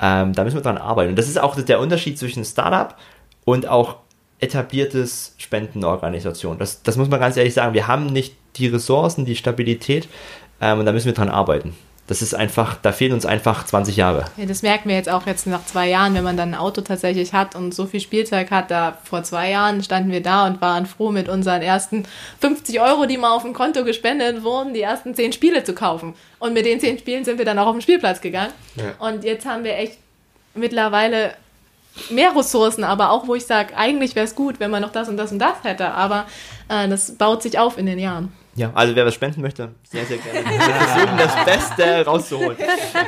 Ähm, 0.00 0.32
da 0.32 0.44
müssen 0.44 0.56
wir 0.56 0.62
dran 0.62 0.78
arbeiten. 0.78 1.10
Und 1.10 1.16
das 1.16 1.28
ist 1.28 1.38
auch 1.38 1.60
der 1.60 1.80
Unterschied 1.80 2.18
zwischen 2.18 2.44
Startup 2.44 2.96
und 3.44 3.66
auch 3.66 3.96
etabliertes 4.40 5.34
Spendenorganisation. 5.38 6.58
Das, 6.58 6.82
das 6.82 6.96
muss 6.96 7.08
man 7.08 7.20
ganz 7.20 7.36
ehrlich 7.36 7.54
sagen. 7.54 7.74
Wir 7.74 7.88
haben 7.88 8.06
nicht 8.06 8.36
die 8.56 8.68
Ressourcen, 8.68 9.24
die 9.24 9.36
Stabilität 9.36 10.08
ähm, 10.60 10.80
und 10.80 10.86
da 10.86 10.92
müssen 10.92 11.06
wir 11.06 11.14
dran 11.14 11.28
arbeiten. 11.28 11.74
Das 12.08 12.22
ist 12.22 12.34
einfach, 12.34 12.76
da 12.80 12.92
fehlen 12.92 13.12
uns 13.12 13.26
einfach 13.26 13.66
20 13.66 13.96
Jahre. 13.96 14.24
Ja, 14.38 14.46
das 14.46 14.62
merken 14.62 14.88
wir 14.88 14.96
jetzt 14.96 15.10
auch 15.10 15.26
jetzt 15.26 15.46
nach 15.46 15.64
zwei 15.66 15.90
Jahren, 15.90 16.14
wenn 16.14 16.24
man 16.24 16.38
dann 16.38 16.54
ein 16.54 16.58
Auto 16.58 16.80
tatsächlich 16.80 17.34
hat 17.34 17.54
und 17.54 17.74
so 17.74 17.84
viel 17.84 18.00
Spielzeug 18.00 18.50
hat. 18.50 18.70
Da 18.70 18.96
vor 19.04 19.22
zwei 19.24 19.50
Jahren 19.50 19.82
standen 19.82 20.10
wir 20.10 20.22
da 20.22 20.46
und 20.46 20.62
waren 20.62 20.86
froh, 20.86 21.10
mit 21.10 21.28
unseren 21.28 21.60
ersten 21.60 22.04
50 22.40 22.80
Euro, 22.80 23.04
die 23.04 23.18
mal 23.18 23.32
auf 23.32 23.42
dem 23.42 23.52
Konto 23.52 23.84
gespendet 23.84 24.42
wurden, 24.42 24.72
die 24.72 24.80
ersten 24.80 25.14
zehn 25.14 25.34
Spiele 25.34 25.64
zu 25.64 25.74
kaufen. 25.74 26.14
Und 26.38 26.54
mit 26.54 26.64
den 26.64 26.80
zehn 26.80 26.98
Spielen 26.98 27.26
sind 27.26 27.36
wir 27.36 27.44
dann 27.44 27.58
auch 27.58 27.66
auf 27.66 27.74
den 27.74 27.82
Spielplatz 27.82 28.22
gegangen. 28.22 28.52
Ja. 28.76 29.06
Und 29.06 29.22
jetzt 29.22 29.44
haben 29.44 29.64
wir 29.64 29.76
echt 29.76 29.98
mittlerweile 30.54 31.34
mehr 32.08 32.34
Ressourcen, 32.34 32.84
aber 32.84 33.10
auch 33.10 33.26
wo 33.28 33.34
ich 33.34 33.44
sage, 33.44 33.76
eigentlich 33.76 34.14
wäre 34.14 34.24
es 34.24 34.34
gut, 34.34 34.60
wenn 34.60 34.70
man 34.70 34.80
noch 34.80 34.92
das 34.92 35.10
und 35.10 35.18
das 35.18 35.30
und 35.30 35.40
das 35.40 35.62
hätte. 35.62 35.90
Aber 35.90 36.26
äh, 36.70 36.88
das 36.88 37.12
baut 37.16 37.42
sich 37.42 37.58
auf 37.58 37.76
in 37.76 37.84
den 37.84 37.98
Jahren. 37.98 38.32
Ja, 38.58 38.72
also 38.74 38.94
wer 38.96 39.06
was 39.06 39.14
spenden 39.14 39.40
möchte, 39.40 39.70
sehr, 39.88 40.04
sehr 40.04 40.18
gerne. 40.18 40.40
Wir 40.50 40.60
versuchen 40.60 41.16
das 41.16 41.44
Beste 41.44 42.04
rauszuholen. 42.04 42.56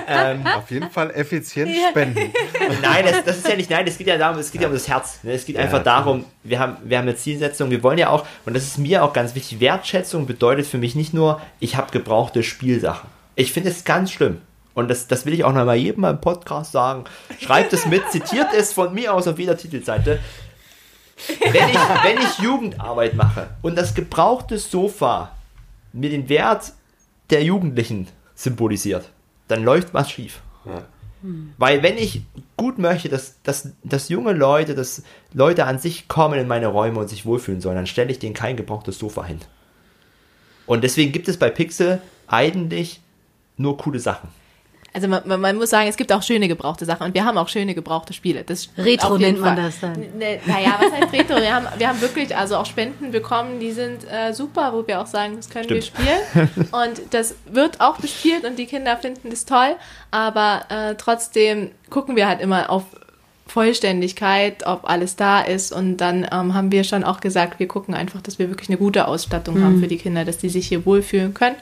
Ähm, 0.07 0.46
Auf 0.46 0.70
jeden 0.70 0.90
Fall 0.90 1.11
effizient 1.11 1.70
spenden. 1.90 2.32
nein, 2.80 3.05
das, 3.05 3.24
das 3.24 3.36
ist 3.38 3.48
ja 3.48 3.57
nicht, 3.57 3.68
nein, 3.68 3.84
es 3.86 3.98
geht 3.98 4.07
ja 4.07 4.16
darum, 4.16 4.38
es 4.38 4.53
geht 4.53 4.62
ja 4.62 4.68
um 4.68 4.72
das 4.74 4.88
Herz. 4.88 5.18
Ne? 5.24 5.32
Es 5.32 5.44
geht 5.44 5.57
Ja, 5.57 5.62
einfach 5.62 5.82
darum, 5.82 6.24
wir 6.44 6.59
haben, 6.61 6.76
wir 6.84 6.98
haben 6.98 7.09
eine 7.09 7.16
Zielsetzung, 7.16 7.70
wir 7.70 7.82
wollen 7.82 7.98
ja 7.98 8.11
auch, 8.11 8.24
und 8.46 8.55
das 8.55 8.62
ist 8.64 8.78
mir 8.78 9.03
auch 9.05 9.12
ganz 9.12 9.34
wichtig, 9.34 9.61
Wertschätzung 9.61 10.26
bedeutet 10.26 10.66
für 10.66 10.78
mich 10.78 10.94
nicht 10.94 11.12
nur, 11.12 11.40
ich 11.59 11.76
habe 11.76 11.90
gebrauchte 11.90 12.42
Spielsachen. 12.42 13.09
Ich 13.34 13.53
finde 13.53 13.70
es 13.70 13.84
ganz 13.84 14.12
schlimm. 14.12 14.40
Und 14.74 14.88
das, 14.88 15.09
das 15.09 15.26
will 15.26 15.34
ich 15.34 15.42
auch 15.44 15.53
noch 15.53 15.64
mal 15.64 15.74
jedem 15.74 16.03
mal 16.03 16.11
im 16.11 16.20
Podcast 16.20 16.70
sagen. 16.72 17.05
Schreibt 17.40 17.72
es 17.72 17.86
mit, 17.86 18.09
zitiert 18.11 18.48
es 18.57 18.72
von 18.72 18.94
mir 18.94 19.12
aus 19.12 19.26
auf 19.26 19.38
jeder 19.38 19.57
Titelseite. 19.57 20.20
Wenn 21.40 21.68
ich, 21.68 21.78
wenn 22.05 22.18
ich 22.18 22.38
Jugendarbeit 22.38 23.14
mache 23.14 23.48
und 23.62 23.76
das 23.76 23.94
gebrauchte 23.94 24.59
Sofa 24.59 25.32
mir 25.93 26.11
den 26.11 26.28
Wert 26.28 26.72
der 27.30 27.43
Jugendlichen 27.45 28.09
symbolisiert, 28.34 29.11
dann 29.49 29.64
läuft 29.64 29.95
was 29.95 30.11
schief. 30.11 30.43
Ja. 30.64 30.84
Weil 31.59 31.82
wenn 31.82 31.99
ich 31.99 32.22
gut 32.57 32.78
möchte, 32.78 33.11
dass, 33.11 33.43
dass, 33.43 33.70
dass 33.84 34.09
junge 34.09 34.32
Leute, 34.32 34.74
dass 34.74 35.03
Leute 35.34 35.66
an 35.66 35.78
sich 35.78 36.09
kommen 36.09 36.38
in 36.38 36.49
meine 36.49 36.68
Räume 36.68 36.99
und 36.99 37.09
sich 37.09 37.26
wohlfühlen 37.26 37.61
sollen, 37.61 37.76
dann 37.76 37.86
stelle 37.86 38.11
ich 38.11 38.18
denen 38.18 38.34
kein 38.34 38.57
gebrauchtes 38.57 38.99
Sofa 38.99 39.24
hin. 39.24 39.41
Und 40.66 40.82
deswegen 40.82 41.12
gibt 41.12 41.28
es 41.28 41.36
bei 41.36 41.51
Pixel 41.51 42.01
eigentlich 42.26 43.01
nur 43.59 43.76
coole 43.76 43.99
Sachen. 43.99 44.28
Also 44.93 45.07
man, 45.07 45.22
man, 45.26 45.41
man 45.41 45.57
muss 45.57 45.70
sagen, 45.70 45.88
es 45.88 45.97
gibt 45.97 46.12
auch 46.12 46.22
schöne 46.22 46.49
gebrauchte 46.49 46.84
Sachen 46.84 47.07
und 47.07 47.14
wir 47.14 47.24
haben 47.24 47.38
auch 47.38 47.49
schöne 47.49 47.74
gebrauchte 47.74 48.12
Spiele. 48.12 48.43
Das 48.43 48.68
Retro 48.76 49.18
nennt 49.18 49.41
man 49.41 49.57
das 49.57 49.78
dann. 49.80 49.93
Ne, 50.18 50.41
naja, 50.47 50.78
was 50.80 50.93
heißt 50.93 51.12
Retro? 51.12 51.36
Wir 51.36 51.55
haben, 51.55 51.66
wir 51.78 51.88
haben 51.88 52.01
wirklich 52.01 52.36
also 52.36 52.57
auch 52.57 52.66
Spenden 52.66 53.12
bekommen, 53.12 53.61
die 53.61 53.70
sind 53.70 54.05
äh, 54.11 54.32
super, 54.32 54.72
wo 54.72 54.86
wir 54.86 55.01
auch 55.01 55.07
sagen, 55.07 55.36
das 55.36 55.49
können 55.49 55.68
wir 55.68 55.80
Stimmt. 55.82 56.01
spielen. 56.34 56.68
Und 56.72 57.01
das 57.11 57.34
wird 57.47 57.80
auch 57.80 57.99
bespielt 57.99 58.45
und 58.45 58.59
die 58.59 58.66
Kinder 58.66 58.97
finden 58.97 59.30
das 59.30 59.45
toll, 59.45 59.76
aber 60.11 60.62
äh, 60.68 60.95
trotzdem 60.97 61.70
gucken 61.88 62.16
wir 62.16 62.26
halt 62.28 62.41
immer 62.41 62.70
auf 62.70 62.82
Vollständigkeit, 63.47 64.66
ob 64.66 64.88
alles 64.88 65.16
da 65.16 65.41
ist 65.41 65.72
und 65.72 65.97
dann 65.99 66.26
ähm, 66.32 66.55
haben 66.55 66.72
wir 66.72 66.84
schon 66.84 67.05
auch 67.05 67.20
gesagt, 67.20 67.59
wir 67.59 67.68
gucken 67.68 67.95
einfach, 67.95 68.20
dass 68.22 68.38
wir 68.38 68.49
wirklich 68.49 68.68
eine 68.68 68.78
gute 68.78 69.07
Ausstattung 69.09 69.59
Mhm. 69.59 69.64
haben 69.64 69.80
für 69.80 69.88
die 69.88 69.99
Kinder, 69.99 70.24
dass 70.24 70.38
die 70.38 70.49
sich 70.49 70.66
hier 70.68 70.86
wohlfühlen 70.86 71.34
können. 71.34 71.57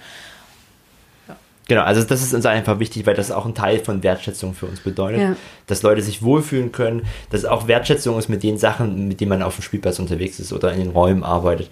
Genau, 1.69 1.83
also 1.83 2.03
das 2.03 2.23
ist 2.23 2.33
uns 2.33 2.47
einfach 2.47 2.79
wichtig, 2.79 3.07
weil 3.07 3.15
das 3.15 3.31
auch 3.31 3.45
ein 3.45 3.55
Teil 3.55 3.79
von 3.79 4.03
Wertschätzung 4.03 4.55
für 4.55 4.67
uns 4.67 4.81
bedeutet, 4.81 5.21
Ja. 5.21 5.37
dass 5.67 5.83
Leute 5.83 6.01
sich 6.01 6.23
wohlfühlen 6.23 6.73
können, 6.73 7.03
dass 7.31 7.45
auch 7.45 7.69
Wertschätzung 7.69 8.19
ist 8.19 8.29
mit 8.29 8.43
den 8.43 8.57
Sachen, 8.59 9.07
mit 9.07 9.21
denen 9.21 9.29
man 9.29 9.43
auf 9.43 9.57
dem 9.57 9.63
Spielplatz 9.63 9.99
unterwegs 9.99 10.41
ist 10.41 10.53
oder 10.55 10.73
in 10.73 10.79
den 10.81 10.91
Räumen 10.91 11.23
arbeitet, 11.25 11.69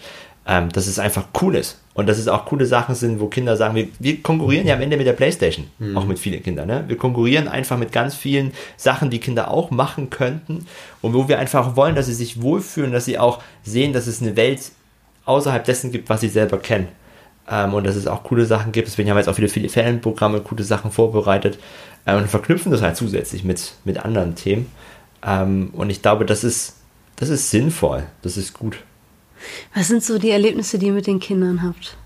ähm, 0.46 0.68
dass 0.70 0.86
es 0.86 0.98
einfach 0.98 1.28
cool 1.40 1.56
ist 1.56 1.80
und 1.94 2.06
dass 2.10 2.18
es 2.18 2.28
auch 2.28 2.44
coole 2.44 2.66
Sachen 2.66 2.94
sind, 2.94 3.20
wo 3.20 3.28
Kinder 3.28 3.56
sagen, 3.56 3.74
wir, 3.74 3.88
wir 3.98 4.22
konkurrieren 4.22 4.66
ja 4.66 4.74
am 4.74 4.82
Ende 4.82 4.98
mit 4.98 5.06
der 5.06 5.14
Playstation, 5.14 5.66
auch 5.94 6.04
mit 6.04 6.18
vielen 6.18 6.42
Kindern, 6.42 6.68
ne? 6.68 6.84
wir 6.86 6.98
konkurrieren 6.98 7.48
einfach 7.48 7.78
mit 7.78 7.90
ganz 7.90 8.14
vielen 8.14 8.52
Sachen, 8.76 9.08
die 9.08 9.18
Kinder 9.18 9.50
auch 9.50 9.70
machen 9.70 10.10
könnten 10.10 10.66
und 11.00 11.14
wo 11.14 11.26
wir 11.26 11.38
einfach 11.38 11.74
wollen, 11.74 11.94
dass 11.94 12.04
sie 12.06 12.14
sich 12.14 12.42
wohlfühlen, 12.42 12.92
dass 12.92 13.06
sie 13.06 13.18
auch 13.18 13.42
sehen, 13.64 13.94
dass 13.94 14.06
es 14.06 14.20
eine 14.20 14.36
Welt 14.36 14.60
außerhalb 15.24 15.64
dessen 15.64 15.90
gibt, 15.90 16.10
was 16.10 16.20
sie 16.20 16.28
selber 16.28 16.58
kennen. 16.58 16.88
Ähm, 17.48 17.74
und 17.74 17.86
dass 17.86 17.96
es 17.96 18.06
auch 18.06 18.24
coole 18.24 18.44
Sachen 18.44 18.72
gibt. 18.72 18.88
Deswegen 18.88 19.08
haben 19.08 19.16
wir 19.16 19.20
jetzt 19.20 19.28
auch 19.28 19.34
viele, 19.34 19.48
viele 19.48 19.68
Ferienprogramme, 19.68 20.40
coole 20.40 20.64
Sachen 20.64 20.90
vorbereitet 20.90 21.58
äh, 22.04 22.16
und 22.16 22.28
verknüpfen 22.28 22.72
das 22.72 22.82
halt 22.82 22.96
zusätzlich 22.96 23.44
mit, 23.44 23.74
mit 23.84 24.04
anderen 24.04 24.34
Themen. 24.34 24.66
Ähm, 25.24 25.70
und 25.72 25.90
ich 25.90 26.02
glaube, 26.02 26.24
das 26.26 26.44
ist, 26.44 26.76
das 27.16 27.28
ist 27.28 27.50
sinnvoll. 27.50 28.04
Das 28.22 28.36
ist 28.36 28.52
gut. 28.52 28.78
Was 29.74 29.88
sind 29.88 30.02
so 30.02 30.18
die 30.18 30.30
Erlebnisse, 30.30 30.78
die 30.78 30.86
ihr 30.86 30.92
mit 30.92 31.06
den 31.06 31.20
Kindern 31.20 31.62
habt? 31.62 31.96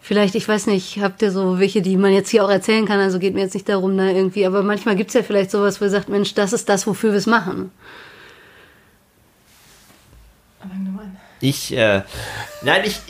Vielleicht, 0.00 0.34
ich 0.34 0.48
weiß 0.48 0.66
nicht, 0.66 1.00
habt 1.00 1.22
ihr 1.22 1.30
so 1.30 1.60
welche, 1.60 1.80
die 1.80 1.96
man 1.96 2.12
jetzt 2.12 2.28
hier 2.28 2.44
auch 2.44 2.50
erzählen 2.50 2.86
kann? 2.86 2.98
Also 2.98 3.18
geht 3.18 3.34
mir 3.34 3.40
jetzt 3.42 3.54
nicht 3.54 3.68
darum, 3.68 3.96
da 3.96 4.08
irgendwie, 4.08 4.44
aber 4.44 4.62
manchmal 4.62 4.96
gibt's 4.96 5.14
ja 5.14 5.22
vielleicht 5.22 5.50
sowas, 5.50 5.80
wo 5.80 5.84
ihr 5.84 5.90
sagt, 5.90 6.08
Mensch, 6.08 6.34
das 6.34 6.52
ist 6.52 6.68
das, 6.68 6.86
wofür 6.86 7.12
wir 7.12 7.18
es 7.18 7.26
machen. 7.26 7.70
Ich, 11.40 11.72
äh, 11.76 12.02
nein, 12.62 12.82
ich, 12.84 13.00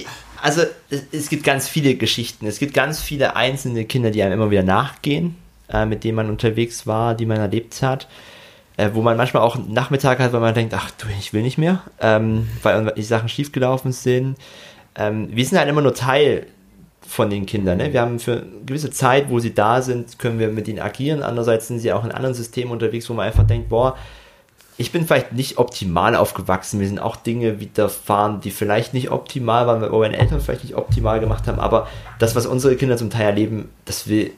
also 0.43 0.63
es, 0.91 1.05
es 1.13 1.29
gibt 1.31 1.45
ganz 1.45 1.69
viele 1.69 1.95
Geschichten. 1.95 2.47
Es 2.47 2.59
gibt 2.59 2.75
ganz 2.75 3.01
viele 3.01 3.37
einzelne 3.37 3.85
Kinder, 3.87 4.11
die 4.11 4.23
einem 4.23 4.35
immer 4.35 4.51
wieder 4.51 4.63
nachgehen, 4.63 5.37
äh, 5.71 5.87
mit 5.87 6.05
denen 6.05 6.17
man 6.17 6.29
unterwegs 6.29 6.87
war, 6.87 7.15
die 7.15 7.27
man 7.27 7.39
erlebt 7.39 7.81
hat. 7.81 8.09
äh, 8.77 8.91
wo 8.95 9.03
man 9.03 9.17
manchmal 9.17 9.43
auch 9.43 9.57
einen 9.57 9.73
Nachmittag 9.73 10.19
hat, 10.19 10.33
weil 10.33 10.41
man 10.41 10.55
denkt, 10.55 10.75
ach 10.75 10.91
du, 10.93 11.07
ich 11.19 11.33
will 11.33 11.43
nicht 11.43 11.59
mehr, 11.59 11.83
ähm, 12.01 12.49
weil 12.63 12.93
die 12.97 13.03
Sachen 13.03 13.29
schiefgelaufen 13.29 13.93
sind. 13.93 14.37
Ähm, 14.95 15.29
wir 15.31 15.45
sind 15.45 15.59
halt 15.59 15.69
immer 15.69 15.83
nur 15.83 15.95
Teil 15.95 16.47
von 17.01 17.31
den 17.31 17.47
Kindern. 17.47 17.79
Ne? 17.79 17.93
Wir 17.93 18.01
haben 18.01 18.19
für 18.19 18.33
eine 18.33 18.65
gewisse 18.65 18.91
Zeit, 18.91 19.29
wo 19.29 19.39
sie 19.39 19.55
da 19.55 19.83
sind, 19.83 20.19
können 20.19 20.39
wir 20.39 20.49
mit 20.49 20.69
ihnen 20.69 20.79
agieren. 20.79 21.23
Andererseits 21.23 21.69
sind 21.69 21.81
sie 21.81 21.93
auch 21.93 22.05
in 22.05 22.13
anderen 22.13 22.35
Systemen 22.35 22.73
unterwegs, 22.73 23.09
wo 23.11 23.15
man 23.15 23.27
einfach 23.27 23.47
denkt, 23.47 23.69
boah, 23.69 23.97
ich 24.83 24.91
bin 24.91 25.07
vielleicht 25.07 25.33
nicht 25.33 25.59
optimal 25.59 26.17
aufgewachsen. 26.17 26.79
Mir 26.79 26.89
sind 26.89 26.99
auch 26.99 27.15
Dinge 27.15 27.61
widerfahren, 27.61 28.41
die 28.41 28.51
vielleicht 28.51 28.95
nicht 28.95 29.11
optimal 29.11 29.67
waren, 29.67 29.81
wo 29.93 30.01
meine 30.01 30.19
Eltern 30.19 30.41
vielleicht 30.41 30.65
nicht 30.65 30.75
optimal 30.75 31.21
gemacht 31.21 31.47
haben. 31.47 31.61
Aber 31.61 31.89
das, 32.19 32.35
was 32.35 32.47
unsere 32.47 32.75
Kinder 32.77 32.97
zum 32.97 33.09
Teil 33.09 33.27
erleben, 33.27 33.71
das 33.85 34.09
will 34.09 34.33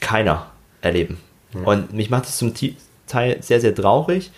keiner 0.00 0.46
erleben. 0.82 1.18
Mhm. 1.52 1.64
Und 1.64 1.92
mich 1.92 2.10
macht 2.10 2.24
das 2.24 2.38
zum 2.38 2.52
Teil 3.06 3.38
sehr, 3.40 3.60
sehr 3.60 3.74
traurig. 3.74 4.32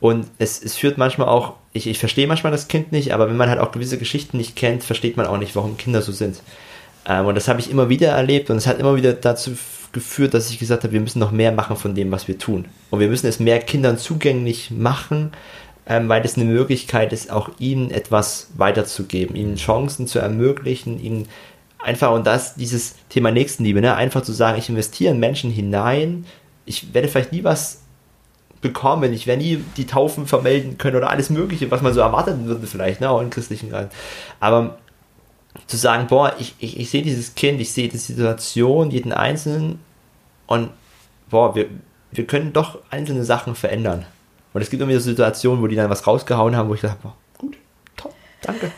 Und 0.00 0.26
es, 0.38 0.62
es 0.62 0.76
führt 0.76 0.98
manchmal 0.98 1.28
auch, 1.28 1.54
ich, 1.72 1.86
ich 1.86 1.98
verstehe 1.98 2.26
manchmal 2.26 2.50
das 2.50 2.66
Kind 2.66 2.90
nicht, 2.90 3.12
aber 3.14 3.28
wenn 3.28 3.36
man 3.36 3.48
halt 3.48 3.60
auch 3.60 3.70
gewisse 3.70 3.98
Geschichten 3.98 4.36
nicht 4.36 4.56
kennt, 4.56 4.82
versteht 4.82 5.16
man 5.16 5.26
auch 5.26 5.38
nicht, 5.38 5.54
warum 5.54 5.76
Kinder 5.76 6.02
so 6.02 6.12
sind. 6.12 6.42
Ähm, 7.08 7.26
und 7.26 7.34
das 7.34 7.48
habe 7.48 7.58
ich 7.58 7.70
immer 7.70 7.88
wieder 7.88 8.08
erlebt 8.08 8.50
und 8.50 8.58
es 8.58 8.66
hat 8.66 8.78
immer 8.78 8.94
wieder 8.94 9.14
dazu 9.14 9.52
geführt, 9.92 10.34
dass 10.34 10.50
ich 10.50 10.58
gesagt 10.58 10.84
habe, 10.84 10.92
wir 10.92 11.00
müssen 11.00 11.18
noch 11.18 11.32
mehr 11.32 11.50
machen 11.50 11.76
von 11.76 11.94
dem, 11.94 12.12
was 12.12 12.28
wir 12.28 12.38
tun. 12.38 12.66
Und 12.90 13.00
wir 13.00 13.08
müssen 13.08 13.26
es 13.26 13.40
mehr 13.40 13.58
Kindern 13.58 13.96
zugänglich 13.96 14.70
machen, 14.70 15.32
ähm, 15.86 16.08
weil 16.08 16.22
es 16.24 16.36
eine 16.36 16.44
Möglichkeit 16.44 17.12
ist, 17.12 17.30
auch 17.30 17.50
ihnen 17.58 17.90
etwas 17.90 18.50
weiterzugeben, 18.56 19.34
ihnen 19.34 19.56
Chancen 19.56 20.06
zu 20.06 20.18
ermöglichen, 20.18 21.02
ihnen 21.02 21.26
einfach, 21.78 22.12
und 22.12 22.26
das, 22.26 22.54
dieses 22.56 22.96
Thema 23.08 23.30
Nächstenliebe, 23.30 23.80
ne, 23.80 23.94
einfach 23.96 24.22
zu 24.22 24.32
sagen, 24.32 24.58
ich 24.58 24.68
investiere 24.68 25.14
in 25.14 25.20
Menschen 25.20 25.50
hinein, 25.50 26.26
ich 26.66 26.92
werde 26.92 27.08
vielleicht 27.08 27.32
nie 27.32 27.44
was 27.44 27.80
bekommen, 28.60 29.12
ich 29.12 29.26
werde 29.26 29.42
nie 29.42 29.64
die 29.78 29.86
Taufen 29.86 30.26
vermelden 30.26 30.76
können 30.76 30.96
oder 30.96 31.08
alles 31.08 31.30
Mögliche, 31.30 31.70
was 31.70 31.80
man 31.80 31.94
so 31.94 32.00
erwarten 32.00 32.46
würde, 32.46 32.66
vielleicht, 32.66 33.00
ne, 33.00 33.08
auch 33.08 33.22
in 33.22 33.30
christlichen 33.30 33.70
Kreisen. 33.70 33.90
Aber 34.40 34.78
zu 35.66 35.76
sagen, 35.76 36.06
boah, 36.06 36.34
ich, 36.38 36.54
ich, 36.58 36.78
ich 36.78 36.90
sehe 36.90 37.02
dieses 37.02 37.34
Kind, 37.34 37.60
ich 37.60 37.72
sehe 37.72 37.88
die 37.88 37.98
Situation, 37.98 38.90
jeden 38.90 39.12
Einzelnen 39.12 39.80
und 40.46 40.70
boah, 41.30 41.54
wir, 41.54 41.68
wir 42.10 42.26
können 42.26 42.52
doch 42.52 42.78
einzelne 42.90 43.24
Sachen 43.24 43.54
verändern. 43.54 44.06
Und 44.52 44.62
es 44.62 44.70
gibt 44.70 44.82
immer 44.82 44.90
wieder 44.90 45.00
Situationen, 45.00 45.62
wo 45.62 45.66
die 45.66 45.76
dann 45.76 45.90
was 45.90 46.06
rausgehauen 46.06 46.56
haben, 46.56 46.68
wo 46.68 46.74
ich 46.74 46.80
dachte, 46.80 46.98
boah, 47.02 47.14
gut, 47.38 47.56
top, 47.96 48.14
danke. 48.42 48.72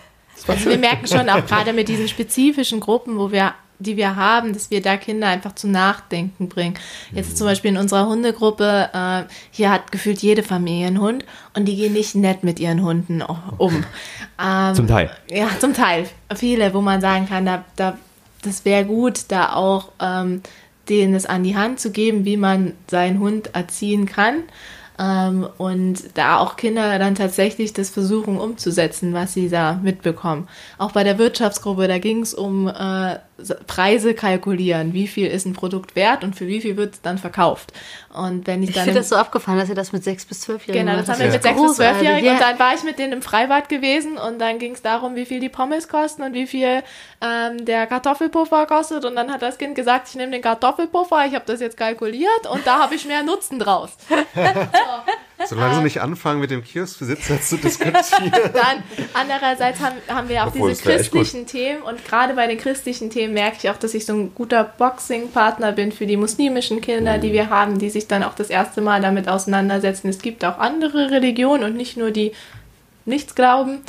Also 0.47 0.71
wir 0.71 0.79
merken 0.79 1.07
schon 1.07 1.29
auch 1.29 1.45
gerade 1.47 1.73
mit 1.73 1.89
diesen 1.89 2.09
spezifischen 2.09 2.81
Gruppen, 2.81 3.19
wo 3.19 3.31
wir 3.31 3.55
die 3.81 3.97
wir 3.97 4.15
haben, 4.15 4.53
dass 4.53 4.71
wir 4.71 4.83
da 4.83 4.97
Kinder 4.97 5.27
einfach 5.29 5.55
zum 5.55 5.73
Nachdenken 5.73 6.49
bringen. 6.49 6.75
Jetzt 7.13 7.39
zum 7.39 7.47
Beispiel 7.47 7.71
in 7.71 7.77
unserer 7.79 8.07
Hundegruppe, 8.07 8.91
äh, 8.93 9.23
hier 9.51 9.71
hat 9.71 9.91
gefühlt 9.91 10.21
jede 10.21 10.43
Familie 10.43 10.87
einen 10.87 11.01
Hund 11.01 11.25
und 11.55 11.65
die 11.65 11.77
gehen 11.77 11.95
nicht 11.95 12.15
nett 12.15 12.45
mit 12.45 12.61
ihren 12.61 12.83
Hunden 12.83 13.23
um. 13.23 13.85
Ähm, 14.43 14.75
zum 14.75 14.87
Teil. 14.87 15.11
Ja, 15.29 15.49
zum 15.59 15.75
Teil. 15.75 16.09
Viele, 16.35 16.73
wo 16.75 16.81
man 16.81 17.01
sagen 17.01 17.29
kann, 17.29 17.45
da, 17.45 17.65
da, 17.77 17.99
das 18.43 18.65
wäre 18.65 18.85
gut, 18.85 19.25
da 19.29 19.55
auch 19.55 19.93
ähm, 20.01 20.43
denen 20.89 21.15
es 21.15 21.27
an 21.27 21.45
die 21.45 21.57
Hand 21.57 21.81
zu 21.81 21.91
geben, 21.91 22.25
wie 22.25 22.37
man 22.37 22.73
seinen 22.89 23.21
Hund 23.21 23.55
erziehen 23.55 24.07
kann. 24.07 24.43
Ähm, 24.99 25.49
und 25.57 26.03
da 26.15 26.39
auch 26.39 26.57
Kinder 26.57 26.99
dann 26.99 27.15
tatsächlich 27.15 27.73
das 27.73 27.89
versuchen 27.89 28.39
umzusetzen, 28.39 29.15
was 29.15 29.33
sie 29.33 29.49
da 29.49 29.81
mitbekommen. 29.83 30.49
Auch 30.77 30.93
bei 30.93 31.05
der 31.05 31.19
Wirtschaftsgruppe, 31.19 31.89
da 31.89 31.99
ging 31.99 32.21
es 32.21 32.35
um 32.35 32.69
äh, 32.69 33.17
Preise 33.67 34.15
kalkulieren, 34.15 34.93
wie 34.93 35.07
viel 35.07 35.29
ist 35.29 35.47
ein 35.47 35.53
Produkt 35.53 35.97
wert 35.97 36.25
und 36.25 36.37
für 36.37 36.47
wie 36.47 36.61
viel 36.61 36.77
wird 36.77 36.95
es 36.95 37.03
dann 37.03 37.19
verkauft. 37.19 37.73
Und 38.13 38.47
wenn 38.47 38.63
ich 38.63 38.71
dann. 38.73 38.81
Ich 38.81 38.85
finde 38.85 39.01
das 39.01 39.09
so 39.09 39.17
abgefahren, 39.17 39.59
dass 39.59 39.69
ihr 39.69 39.75
das 39.75 39.93
mit 39.93 40.03
sechs 40.05 40.25
bis 40.25 40.41
zwölfjährigen 40.41 40.87
Genau, 40.87 40.99
das 40.99 41.09
haben 41.09 41.19
wir 41.19 41.27
ja. 41.27 41.33
mit 41.33 41.43
sechs 41.43 41.61
bis 41.61 41.75
zwölfjährigen. 41.77 42.25
Ja. 42.25 42.33
Und 42.33 42.41
dann 42.41 42.59
war 42.59 42.75
ich 42.75 42.83
mit 42.83 42.99
denen 42.99 43.13
im 43.15 43.23
Freibad 43.23 43.69
gewesen 43.69 44.19
und 44.19 44.39
dann 44.39 44.59
ging 44.59 44.73
es 44.73 44.83
darum, 44.83 45.15
wie 45.15 45.27
viel 45.27 45.41
die 45.41 45.49
Pommes 45.49 45.89
kosten 45.89 46.23
und 46.23 46.35
wie 46.35 46.47
viel 46.47 46.83
ähm, 47.21 47.65
der 47.65 47.87
Kartoffelpuffer 47.87 48.67
kostet. 48.67 49.05
Und 49.05 49.17
dann 49.17 49.33
hat 49.33 49.43
das 49.43 49.59
Kind 49.59 49.75
gesagt, 49.75 50.09
ich 50.09 50.17
nehme 50.17 50.33
den 50.33 50.43
Kartoffelpuffer, 50.43 51.27
ich 51.27 51.35
habe 51.35 51.45
das 51.47 51.61
jetzt 51.61 51.77
kalkuliert 51.77 52.47
und 52.51 52.67
da 52.67 52.81
habe 52.81 52.95
ich 52.95 53.07
mehr 53.07 53.23
Nutzen 53.23 53.59
draus. 53.59 53.97
so. 54.09 55.13
Solange 55.47 55.77
sie 55.77 55.83
nicht 55.83 56.01
anfangen, 56.01 56.41
mit 56.41 56.51
dem 56.51 56.63
Kioskbesitzer 56.63 57.41
zu 57.43 57.57
diskutieren. 57.57 58.03
Dann, 58.53 58.83
andererseits 59.15 59.81
haben, 59.81 59.97
haben 60.09 60.29
wir 60.29 60.43
auch 60.43 60.49
Obwohl, 60.49 60.71
diese 60.71 60.83
christlichen 60.83 61.47
Themen 61.47 61.83
und 61.83 62.05
gerade 62.05 62.35
bei 62.35 62.47
den 62.47 62.59
christlichen 62.59 63.11
Themen 63.11 63.35
merke 63.35 63.57
ich 63.61 63.71
auch, 63.71 63.77
dass 63.77 63.95
ich 63.95 64.07
so 64.07 64.13
ein 64.13 64.35
guter 64.35 64.65
Boxing-Partner 64.65 65.73
bin 65.73 65.93
für 65.93 66.07
die 66.07 66.17
muslimischen 66.17 66.81
Kinder, 66.81 67.19
die 67.19 67.33
wir 67.33 67.51
haben, 67.51 67.79
die 67.79 67.91
sich 67.91 68.07
dann 68.07 68.23
auch 68.23 68.35
das 68.35 68.51
erste 68.51 68.81
Mal 68.81 69.01
damit 69.01 69.29
auseinandersetzen. 69.29 70.09
Es 70.09 70.21
gibt 70.21 70.45
auch 70.45 70.59
andere 70.59 71.11
Religionen 71.11 71.65
und 71.65 71.77
nicht 71.77 71.97
nur 71.97 72.11
die 72.11 72.33
nichts 73.05 73.35
glauben. 73.35 73.81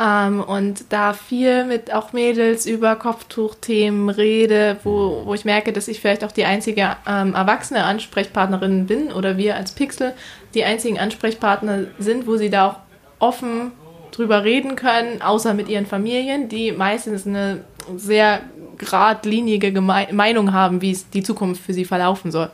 Ähm, 0.00 0.40
und 0.40 0.84
da 0.88 1.12
viel 1.12 1.64
mit 1.64 1.92
auch 1.92 2.12
Mädels 2.12 2.66
über 2.66 2.96
Kopftuchthemen 2.96 4.08
rede, 4.08 4.78
wo, 4.82 5.22
wo 5.26 5.34
ich 5.34 5.44
merke, 5.44 5.72
dass 5.72 5.88
ich 5.88 6.00
vielleicht 6.00 6.24
auch 6.24 6.32
die 6.32 6.46
einzige 6.46 6.96
ähm, 7.06 7.34
erwachsene 7.34 7.84
Ansprechpartnerin 7.84 8.86
bin 8.86 9.12
oder 9.12 9.36
wir 9.36 9.56
als 9.56 9.72
Pixel 9.72 10.14
die 10.54 10.64
einzigen 10.64 10.98
Ansprechpartner 10.98 11.84
sind, 11.98 12.26
wo 12.26 12.36
sie 12.36 12.50
da 12.50 12.68
auch 12.68 12.76
offen 13.18 13.72
drüber 14.10 14.44
reden 14.44 14.76
können, 14.76 15.22
außer 15.22 15.54
mit 15.54 15.68
ihren 15.68 15.86
Familien, 15.86 16.48
die 16.48 16.72
meistens 16.72 17.26
eine 17.26 17.64
sehr 17.96 18.40
geradlinige 18.76 19.72
Geme 19.72 20.08
Meinung 20.12 20.52
haben, 20.52 20.82
wie 20.82 20.90
es 20.90 21.08
die 21.10 21.22
Zukunft 21.22 21.62
für 21.62 21.72
sie 21.72 21.84
verlaufen 21.84 22.32
soll. 22.32 22.50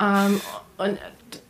Ähm, 0.00 0.40
und 0.76 0.98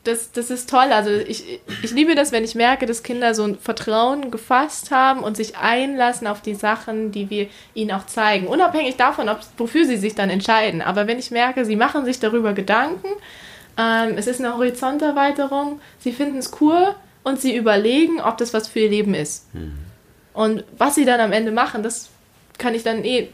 das, 0.04 0.30
das 0.32 0.50
ist 0.50 0.70
toll. 0.70 0.92
Also 0.92 1.10
ich, 1.10 1.60
ich 1.82 1.90
liebe 1.90 2.14
das, 2.14 2.30
wenn 2.30 2.44
ich 2.44 2.54
merke, 2.54 2.86
dass 2.86 3.02
Kinder 3.02 3.34
so 3.34 3.42
ein 3.42 3.58
Vertrauen 3.58 4.30
gefasst 4.30 4.90
haben 4.90 5.20
und 5.20 5.36
sich 5.36 5.56
einlassen 5.56 6.26
auf 6.26 6.40
die 6.40 6.54
Sachen, 6.54 7.10
die 7.10 7.28
wir 7.30 7.48
ihnen 7.74 7.92
auch 7.92 8.06
zeigen. 8.06 8.46
Unabhängig 8.46 8.96
davon, 8.96 9.28
ob, 9.28 9.40
wofür 9.56 9.84
sie 9.84 9.96
sich 9.96 10.14
dann 10.14 10.30
entscheiden. 10.30 10.82
Aber 10.82 11.06
wenn 11.06 11.18
ich 11.18 11.30
merke, 11.30 11.64
sie 11.64 11.76
machen 11.76 12.04
sich 12.04 12.20
darüber 12.20 12.52
Gedanken, 12.52 13.08
ähm, 13.78 14.14
es 14.16 14.26
ist 14.26 14.40
eine 14.40 14.54
Horizonterweiterung, 14.54 15.80
sie 15.98 16.12
finden 16.12 16.38
es 16.38 16.50
cool 16.60 16.94
und 17.22 17.40
sie 17.40 17.56
überlegen, 17.56 18.20
ob 18.20 18.38
das 18.38 18.54
was 18.54 18.68
für 18.68 18.80
ihr 18.80 18.90
Leben 18.90 19.14
ist. 19.14 19.52
Mhm. 19.54 19.78
Und 20.32 20.64
was 20.76 20.94
sie 20.94 21.04
dann 21.04 21.20
am 21.20 21.32
Ende 21.32 21.50
machen, 21.50 21.82
das 21.82 22.08
kann 22.58 22.74
ich 22.74 22.82
dann 22.82 23.04
eh 23.04 23.28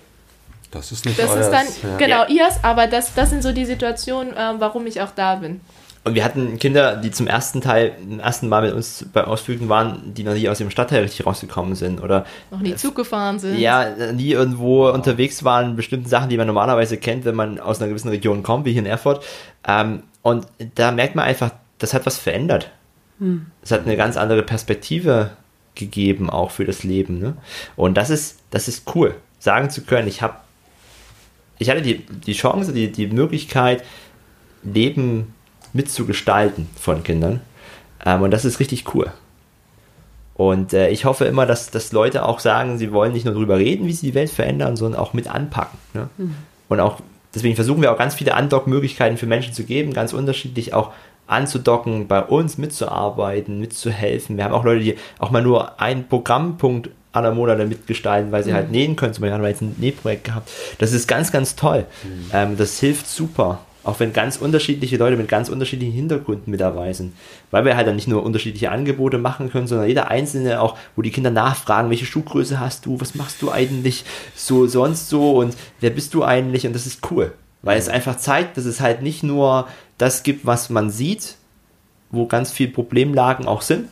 das 0.72 0.90
ist 0.90 1.04
nicht 1.04 1.18
Das 1.18 1.30
euers, 1.30 1.46
ist 1.46 1.52
dann, 1.52 1.66
ja. 1.90 1.96
genau, 1.98 2.26
ihrs, 2.28 2.64
aber 2.64 2.86
das, 2.86 3.14
das 3.14 3.28
sind 3.30 3.42
so 3.42 3.52
die 3.52 3.66
Situationen, 3.66 4.32
äh, 4.32 4.54
warum 4.58 4.86
ich 4.86 5.00
auch 5.02 5.10
da 5.14 5.36
bin. 5.36 5.60
Und 6.04 6.16
wir 6.16 6.24
hatten 6.24 6.58
Kinder, 6.58 6.96
die 6.96 7.12
zum 7.12 7.28
ersten 7.28 7.60
Teil, 7.60 7.92
zum 8.00 8.18
ersten 8.18 8.48
Mal 8.48 8.62
mit 8.62 8.74
uns 8.74 9.06
bei 9.12 9.22
Ausflügen 9.22 9.68
waren, 9.68 10.14
die 10.14 10.24
noch 10.24 10.34
nie 10.34 10.48
aus 10.48 10.58
dem 10.58 10.70
Stadtteil 10.70 11.02
richtig 11.02 11.24
rausgekommen 11.24 11.76
sind 11.76 12.02
oder 12.02 12.24
noch 12.50 12.58
nie 12.58 12.74
Zug 12.74 12.96
gefahren 12.96 13.38
sind. 13.38 13.58
Ja, 13.58 14.12
nie 14.12 14.32
irgendwo 14.32 14.86
wow. 14.86 14.94
unterwegs 14.94 15.44
waren, 15.44 15.76
bestimmten 15.76 16.08
Sachen, 16.08 16.28
die 16.28 16.36
man 16.36 16.48
normalerweise 16.48 16.96
kennt, 16.96 17.24
wenn 17.24 17.36
man 17.36 17.60
aus 17.60 17.80
einer 17.80 17.88
gewissen 17.88 18.08
Region 18.08 18.42
kommt, 18.42 18.64
wie 18.64 18.72
hier 18.72 18.80
in 18.80 18.86
Erfurt. 18.86 19.22
Ähm, 19.68 20.02
und 20.22 20.46
da 20.74 20.92
merkt 20.92 21.14
man 21.14 21.24
einfach, 21.24 21.50
das 21.78 21.94
hat 21.94 22.06
was 22.06 22.18
verändert. 22.18 22.70
Hm. 23.18 23.46
Es 23.62 23.70
hat 23.70 23.82
eine 23.82 23.96
ganz 23.96 24.16
andere 24.16 24.42
Perspektive 24.42 25.30
gegeben, 25.74 26.30
auch 26.30 26.50
für 26.50 26.64
das 26.64 26.84
Leben. 26.84 27.18
Ne? 27.18 27.36
Und 27.76 27.96
das 27.96 28.10
ist, 28.10 28.38
das 28.50 28.68
ist 28.68 28.94
cool, 28.94 29.14
sagen 29.38 29.70
zu 29.70 29.82
können, 29.82 30.08
ich 30.08 30.22
habe, 30.22 30.36
ich 31.58 31.70
hatte 31.70 31.82
die, 31.82 31.98
die 31.98 32.34
Chance, 32.34 32.72
die, 32.72 32.92
die 32.92 33.08
Möglichkeit, 33.08 33.84
Leben 34.62 35.34
mitzugestalten 35.72 36.68
von 36.78 37.02
Kindern. 37.02 37.40
Ähm, 38.04 38.22
und 38.22 38.30
das 38.30 38.44
ist 38.44 38.60
richtig 38.60 38.94
cool. 38.94 39.12
Und 40.34 40.72
äh, 40.72 40.88
ich 40.88 41.04
hoffe 41.04 41.24
immer, 41.24 41.46
dass, 41.46 41.70
dass 41.70 41.92
Leute 41.92 42.24
auch 42.24 42.40
sagen, 42.40 42.78
sie 42.78 42.92
wollen 42.92 43.12
nicht 43.12 43.24
nur 43.24 43.34
darüber 43.34 43.58
reden, 43.58 43.86
wie 43.86 43.92
sie 43.92 44.08
die 44.08 44.14
Welt 44.14 44.30
verändern, 44.30 44.76
sondern 44.76 45.00
auch 45.00 45.12
mit 45.12 45.28
anpacken. 45.28 45.78
Ne? 45.94 46.08
Mhm. 46.16 46.34
Und 46.68 46.80
auch, 46.80 47.00
deswegen 47.34 47.54
versuchen 47.54 47.82
wir 47.82 47.92
auch 47.92 47.98
ganz 47.98 48.14
viele 48.14 48.34
Andockmöglichkeiten 48.34 49.18
für 49.18 49.26
Menschen 49.26 49.52
zu 49.52 49.64
geben, 49.64 49.92
ganz 49.92 50.12
unterschiedlich 50.12 50.74
auch 50.74 50.92
anzudocken, 51.26 52.08
bei 52.08 52.22
uns 52.22 52.58
mitzuarbeiten, 52.58 53.60
mitzuhelfen. 53.60 54.36
Wir 54.36 54.44
haben 54.44 54.52
auch 54.52 54.64
Leute, 54.64 54.80
die 54.80 54.96
auch 55.18 55.30
mal 55.30 55.42
nur 55.42 55.80
einen 55.80 56.06
Programmpunkt 56.08 56.90
aller 57.12 57.32
Monate 57.32 57.66
mitgestalten, 57.66 58.32
weil 58.32 58.42
sie 58.42 58.50
mhm. 58.50 58.56
halt 58.56 58.70
nähen 58.70 58.96
können. 58.96 59.14
Zum 59.14 59.22
Beispiel 59.22 59.34
haben 59.34 59.42
wir 59.42 59.50
jetzt 59.50 59.62
ein 59.62 59.76
Nähprojekt 59.78 60.24
gehabt. 60.24 60.50
Das 60.78 60.92
ist 60.92 61.06
ganz, 61.06 61.30
ganz 61.30 61.56
toll. 61.56 61.86
Mhm. 62.02 62.30
Ähm, 62.32 62.56
das 62.56 62.78
hilft 62.80 63.06
super. 63.06 63.60
Auch 63.84 63.98
wenn 63.98 64.12
ganz 64.12 64.36
unterschiedliche 64.36 64.96
Leute 64.96 65.16
mit 65.16 65.28
ganz 65.28 65.48
unterschiedlichen 65.48 65.94
Hintergründen 65.94 66.50
mit 66.50 66.60
dabei 66.60 66.92
sind. 66.92 67.12
Weil 67.50 67.64
wir 67.64 67.76
halt 67.76 67.86
dann 67.86 67.96
nicht 67.96 68.06
nur 68.06 68.22
unterschiedliche 68.22 68.70
Angebote 68.70 69.18
machen 69.18 69.50
können, 69.50 69.66
sondern 69.66 69.88
jeder 69.88 70.08
einzelne 70.08 70.60
auch, 70.60 70.76
wo 70.94 71.02
die 71.02 71.10
Kinder 71.10 71.30
nachfragen, 71.30 71.90
welche 71.90 72.06
Schuhgröße 72.06 72.60
hast 72.60 72.86
du, 72.86 73.00
was 73.00 73.14
machst 73.14 73.42
du 73.42 73.50
eigentlich 73.50 74.04
so, 74.34 74.66
sonst 74.66 75.08
so 75.08 75.38
und 75.38 75.56
wer 75.80 75.90
bist 75.90 76.14
du 76.14 76.22
eigentlich 76.22 76.66
und 76.66 76.74
das 76.74 76.86
ist 76.86 77.10
cool. 77.10 77.32
Weil 77.62 77.78
es 77.78 77.88
einfach 77.88 78.16
zeigt, 78.16 78.56
dass 78.56 78.64
es 78.64 78.80
halt 78.80 79.02
nicht 79.02 79.22
nur 79.22 79.68
das 79.98 80.22
gibt, 80.22 80.46
was 80.46 80.70
man 80.70 80.90
sieht, 80.90 81.36
wo 82.10 82.26
ganz 82.26 82.52
viel 82.52 82.68
Problemlagen 82.68 83.46
auch 83.46 83.62
sind, 83.62 83.88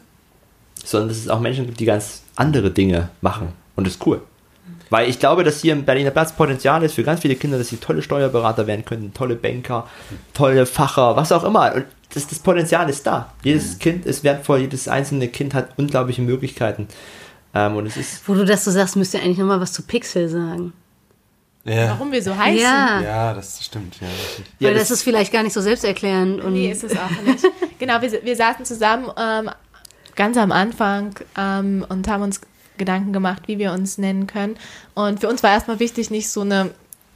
sondern 0.85 1.09
dass 1.09 1.19
es 1.19 1.29
auch 1.29 1.41
Menschen 1.41 1.67
gibt, 1.67 1.81
die 1.81 1.85
ganz 1.85 2.23
andere 2.37 2.71
Dinge 2.71 3.09
machen 3.21 3.49
und 3.77 3.87
das 3.87 3.95
ist 3.95 4.07
cool. 4.07 4.23
Weil 4.91 5.09
ich 5.09 5.19
glaube, 5.21 5.45
dass 5.45 5.61
hier 5.61 5.73
im 5.73 5.85
Berliner 5.85 6.11
Platz 6.11 6.33
Potenzial 6.33 6.83
ist 6.83 6.95
für 6.95 7.05
ganz 7.05 7.21
viele 7.21 7.37
Kinder, 7.37 7.59
dass 7.59 7.69
sie 7.69 7.77
tolle 7.77 8.03
Steuerberater 8.03 8.67
werden 8.67 8.85
können, 8.85 9.15
tolle 9.15 9.37
Banker, 9.37 9.87
tolle 10.35 10.67
Facher, 10.67 11.17
was 11.17 11.31
auch 11.31 11.45
immer. 11.45 11.73
Und 11.75 11.85
das, 12.13 12.27
das 12.27 12.41
Potenzial 12.41 12.91
ist 12.91 13.07
da. 13.07 13.33
Jedes 13.45 13.79
Kind 13.79 14.05
ist 14.05 14.25
wertvoll, 14.25 14.61
jedes 14.61 14.89
einzelne 14.89 15.29
Kind 15.29 15.55
hat 15.55 15.71
unglaubliche 15.79 16.23
Möglichkeiten. 16.23 16.89
Ähm, 17.55 17.77
und 17.77 17.87
es 17.87 17.97
ist 17.97 18.29
Wo 18.29 18.35
du 18.35 18.45
das 18.45 18.65
so 18.65 18.71
sagst, 18.73 18.97
müsst 18.97 19.15
ihr 19.15 19.23
eigentlich 19.23 19.39
nochmal 19.39 19.61
was 19.61 19.73
zu 19.73 19.83
Pixel 19.83 20.29
sagen. 20.29 20.73
Ja. 21.65 21.91
Warum 21.91 22.11
wir 22.11 22.23
so 22.23 22.37
heißen? 22.37 22.61
Ja, 22.61 23.01
Ja, 23.01 23.35
das 23.35 23.65
stimmt, 23.65 24.01
ja. 24.01 24.07
Ja, 24.59 24.69
weil 24.69 24.75
das- 24.75 24.89
das, 24.89 24.99
ist 24.99 25.03
vielleicht 25.05 25.33
gar 25.33 25.43
nicht 25.43 25.53
so 25.53 25.61
selbsterklärend. 25.61 26.43
Und 26.43 26.55
Nee, 26.55 26.71
ist 26.73 26.83
es 26.85 26.97
auch 26.97 27.11
nicht. 27.25 27.45
genau, 27.79 28.01
wir, 28.01 28.25
wir 28.25 28.37
saßen 28.37 28.65
zusammen 28.65 29.09
ähm, 29.17 29.51
ganz 30.17 30.37
am 30.37 30.51
Anfang 30.53 31.15
ähm, 31.39 31.85
und 31.89 32.09
haben 32.09 32.23
uns 32.23 32.41
Gedanken 32.81 33.13
gemacht, 33.13 33.43
wie 33.47 33.59
wir 33.59 33.71
uns 33.71 33.99
nennen 33.99 34.27
können. 34.27 34.57
Und 34.95 35.21
für 35.21 35.29
uns 35.29 35.45
war 35.45 35.53
erstmal 35.53 35.79
wichtig, 35.79 36.11
nicht 36.11 36.29
so 36.29 36.41
eine 36.41 36.71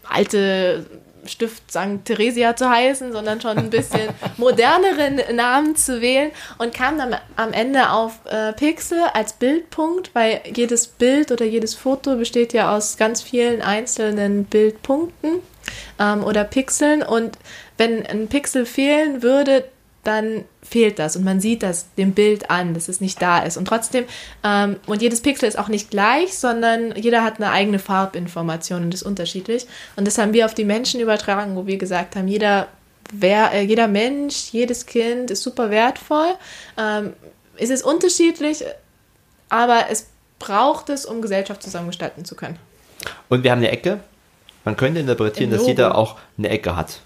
alte 0.08 0.86
Stift 1.26 1.70
St. 1.70 2.04
Theresia 2.04 2.54
zu 2.54 2.68
heißen, 2.68 3.12
sondern 3.12 3.40
schon 3.40 3.58
ein 3.58 3.70
bisschen 3.70 4.10
moderneren 4.36 5.20
Namen 5.34 5.74
zu 5.74 6.00
wählen 6.00 6.30
und 6.58 6.74
kam 6.74 6.98
dann 6.98 7.16
am 7.36 7.52
Ende 7.52 7.90
auf 7.90 8.20
äh, 8.26 8.52
Pixel 8.52 9.00
als 9.12 9.32
Bildpunkt, 9.32 10.14
weil 10.14 10.42
jedes 10.54 10.86
Bild 10.86 11.32
oder 11.32 11.44
jedes 11.44 11.74
Foto 11.74 12.16
besteht 12.16 12.52
ja 12.52 12.76
aus 12.76 12.96
ganz 12.96 13.22
vielen 13.22 13.62
einzelnen 13.62 14.44
Bildpunkten 14.44 15.40
ähm, 15.98 16.24
oder 16.24 16.44
Pixeln 16.44 17.02
und 17.02 17.38
wenn 17.76 18.06
ein 18.06 18.28
Pixel 18.28 18.66
fehlen 18.66 19.22
würde, 19.22 19.64
dann 20.04 20.44
fehlt 20.62 20.98
das 20.98 21.16
und 21.16 21.24
man 21.24 21.40
sieht 21.40 21.62
das 21.62 21.86
dem 21.96 22.12
Bild 22.12 22.50
an, 22.50 22.74
dass 22.74 22.88
es 22.88 23.00
nicht 23.00 23.20
da 23.20 23.40
ist. 23.40 23.56
Und 23.56 23.66
trotzdem, 23.66 24.04
ähm, 24.42 24.76
und 24.86 25.02
jedes 25.02 25.20
Pixel 25.20 25.48
ist 25.48 25.58
auch 25.58 25.68
nicht 25.68 25.90
gleich, 25.90 26.38
sondern 26.38 26.94
jeder 26.96 27.22
hat 27.24 27.36
eine 27.36 27.50
eigene 27.50 27.78
Farbinformation 27.78 28.82
und 28.82 28.94
ist 28.94 29.02
unterschiedlich. 29.02 29.66
Und 29.96 30.06
das 30.06 30.18
haben 30.18 30.32
wir 30.32 30.46
auf 30.46 30.54
die 30.54 30.64
Menschen 30.64 31.00
übertragen, 31.00 31.56
wo 31.56 31.66
wir 31.66 31.76
gesagt 31.76 32.16
haben, 32.16 32.28
jeder, 32.28 32.68
wer, 33.12 33.52
äh, 33.52 33.62
jeder 33.62 33.88
Mensch, 33.88 34.50
jedes 34.52 34.86
Kind 34.86 35.30
ist 35.30 35.42
super 35.42 35.70
wertvoll. 35.70 36.34
Ähm, 36.78 37.12
es 37.56 37.70
ist 37.70 37.84
unterschiedlich, 37.84 38.64
aber 39.48 39.86
es 39.90 40.06
braucht 40.38 40.88
es, 40.88 41.06
um 41.06 41.22
Gesellschaft 41.22 41.62
zusammengestalten 41.62 42.24
zu 42.24 42.34
können. 42.34 42.58
Und 43.28 43.44
wir 43.44 43.50
haben 43.50 43.58
eine 43.58 43.70
Ecke. 43.70 44.00
Man 44.64 44.76
könnte 44.76 45.00
interpretieren, 45.00 45.50
dass 45.50 45.66
jeder 45.66 45.96
auch 45.96 46.16
eine 46.38 46.48
Ecke 46.48 46.74
hat. 46.74 47.00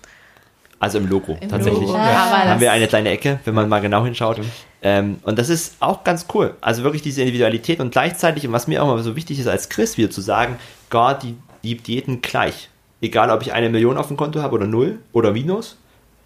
Also 0.81 0.99
im 0.99 1.09
Logo, 1.09 1.37
Im 1.41 1.49
tatsächlich. 1.49 1.89
Logo. 1.89 1.95
Ja, 1.95 2.45
haben 2.45 2.61
wir 2.61 2.71
eine 2.71 2.87
kleine 2.87 3.11
Ecke, 3.11 3.41
wenn 3.45 3.55
man 3.55 3.69
mal 3.69 3.81
genau 3.81 4.05
hinschaut. 4.05 4.41
Ähm, 4.81 5.19
und 5.23 5.39
das 5.39 5.49
ist 5.49 5.77
auch 5.81 6.05
ganz 6.05 6.27
cool. 6.35 6.55
Also 6.61 6.85
wirklich 6.85 7.03
diese 7.03 7.23
Individualität 7.23 7.81
und 7.81 7.91
gleichzeitig, 7.91 8.47
und 8.47 8.53
was 8.53 8.69
mir 8.69 8.83
auch 8.83 8.87
mal 8.87 9.03
so 9.03 9.17
wichtig 9.17 9.41
ist 9.41 9.49
als 9.49 9.69
Chris, 9.69 9.99
wieder 9.99 10.11
zu 10.11 10.21
sagen, 10.21 10.57
Gott 10.89 11.23
die 11.25 11.37
liebt 11.63 11.89
jeden 11.89 12.21
gleich. 12.21 12.69
Egal, 13.01 13.31
ob 13.31 13.43
ich 13.43 13.53
eine 13.53 13.71
Million 13.71 13.97
auf 13.97 14.09
dem 14.09 14.17
Konto 14.17 14.41
habe 14.41 14.55
oder 14.55 14.67
null 14.67 14.99
oder 15.13 15.33
minus, 15.33 15.77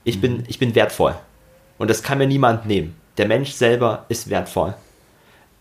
ich, 0.05 0.21
bin, 0.21 0.45
ich 0.49 0.59
bin 0.59 0.75
wertvoll. 0.75 1.15
Und 1.79 1.89
das 1.89 2.03
kann 2.03 2.19
mir 2.19 2.27
niemand 2.27 2.67
nehmen. 2.67 2.95
Der 3.17 3.27
Mensch 3.27 3.53
selber 3.53 4.05
ist 4.09 4.29
wertvoll. 4.29 4.75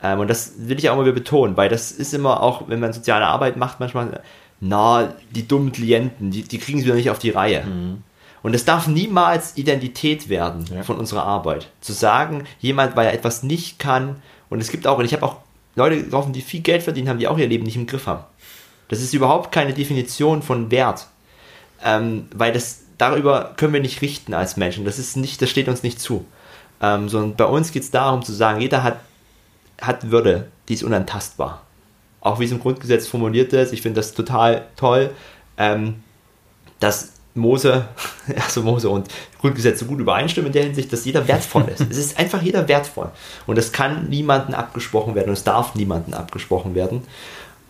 Ähm, 0.04 0.20
und 0.20 0.30
das 0.30 0.54
will 0.58 0.78
ich 0.78 0.90
auch 0.90 0.96
immer 0.96 1.04
wieder 1.06 1.14
betonen, 1.14 1.56
weil 1.56 1.70
das 1.70 1.92
ist 1.92 2.14
immer 2.14 2.42
auch, 2.44 2.68
wenn 2.68 2.80
man 2.80 2.92
soziale 2.92 3.26
Arbeit 3.26 3.56
macht, 3.56 3.80
manchmal, 3.80 4.22
na, 4.60 5.14
die 5.32 5.48
dummen 5.48 5.72
Klienten, 5.72 6.32
die, 6.32 6.44
die 6.44 6.58
kriegen 6.58 6.80
es 6.80 6.86
wieder 6.86 6.96
nicht 6.96 7.10
auf 7.10 7.20
die 7.20 7.30
Reihe. 7.30 7.64
Und 8.44 8.56
es 8.56 8.66
darf 8.66 8.88
niemals 8.88 9.58
Identität 9.58 10.30
werden 10.30 10.66
Ja. 10.74 10.84
von 10.84 10.98
unserer 10.98 11.24
Arbeit. 11.24 11.70
Zu 11.82 11.94
sagen, 11.94 12.46
jemand, 12.60 12.96
weil 12.96 13.06
er 13.08 13.14
etwas 13.14 13.44
nicht 13.44 13.78
kann, 13.80 14.22
und 14.50 14.60
es 14.62 14.70
gibt 14.72 14.88
auch, 14.88 14.98
und 14.98 15.06
ich 15.06 15.14
habe 15.14 15.24
auch 15.24 15.38
Leute 15.76 16.04
getroffen, 16.04 16.34
die 16.34 16.42
viel 16.42 16.62
Geld 16.62 16.84
verdienen 16.84 17.08
haben, 17.08 17.20
die 17.20 17.28
auch 17.28 17.38
ihr 17.38 17.48
Leben 17.48 17.64
nicht 17.64 17.76
im 17.76 17.88
Griff 17.88 18.08
haben. 18.08 18.24
Das 18.90 19.02
ist 19.02 19.14
überhaupt 19.14 19.52
keine 19.52 19.74
Definition 19.74 20.42
von 20.42 20.70
Wert. 20.72 21.08
Ähm, 21.84 22.28
weil 22.36 22.52
das, 22.52 22.82
darüber 22.98 23.54
können 23.56 23.74
wir 23.74 23.80
nicht 23.80 24.02
richten 24.02 24.34
als 24.34 24.58
Menschen. 24.58 24.86
Das 24.86 25.00
ist 25.00 25.16
nicht, 25.18 25.42
das 25.42 25.50
steht 25.50 25.70
uns 25.70 25.84
nicht 25.84 26.00
zu. 26.00 26.26
Ähm, 26.82 27.10
sondern 27.10 27.36
bei 27.36 27.46
uns 27.46 27.72
geht 27.72 27.84
es 27.84 27.92
darum 27.92 28.24
zu 28.24 28.34
sagen, 28.34 28.60
jeder 28.60 28.84
hat, 28.84 29.00
hat 29.80 30.12
Würde, 30.12 30.48
die 30.68 30.74
ist 30.74 30.84
unantastbar. 30.84 31.62
Auch 32.20 32.40
wie 32.40 32.46
es 32.46 32.52
im 32.52 32.60
Grundgesetz 32.60 33.08
formuliert 33.08 33.54
ist, 33.54 33.72
ich 33.72 33.82
finde 33.82 34.00
das 34.00 34.14
total 34.14 34.68
toll, 34.76 35.12
ähm, 35.58 36.04
dass 36.80 37.14
Mose, 37.34 37.86
also 38.36 38.62
Mose 38.62 38.90
und 38.90 39.08
Grundgesetz 39.40 39.80
so 39.80 39.86
gut 39.86 40.00
übereinstimmen 40.00 40.48
in 40.48 40.54
der 40.54 40.64
Hinsicht, 40.64 40.92
dass 40.92 41.06
jeder 41.06 41.28
wertvoll 41.28 41.66
ist. 41.74 41.82
es 41.82 41.98
ist 41.98 42.20
einfach 42.20 42.42
jeder 42.42 42.68
wertvoll. 42.68 43.10
Und 43.48 43.58
es 43.58 43.72
kann 43.72 44.10
niemandem 44.10 44.56
abgesprochen 44.56 45.16
werden 45.16 45.30
und 45.30 45.34
es 45.34 45.44
darf 45.44 45.76
niemandem 45.76 46.14
abgesprochen 46.14 46.76
werden. 46.76 47.04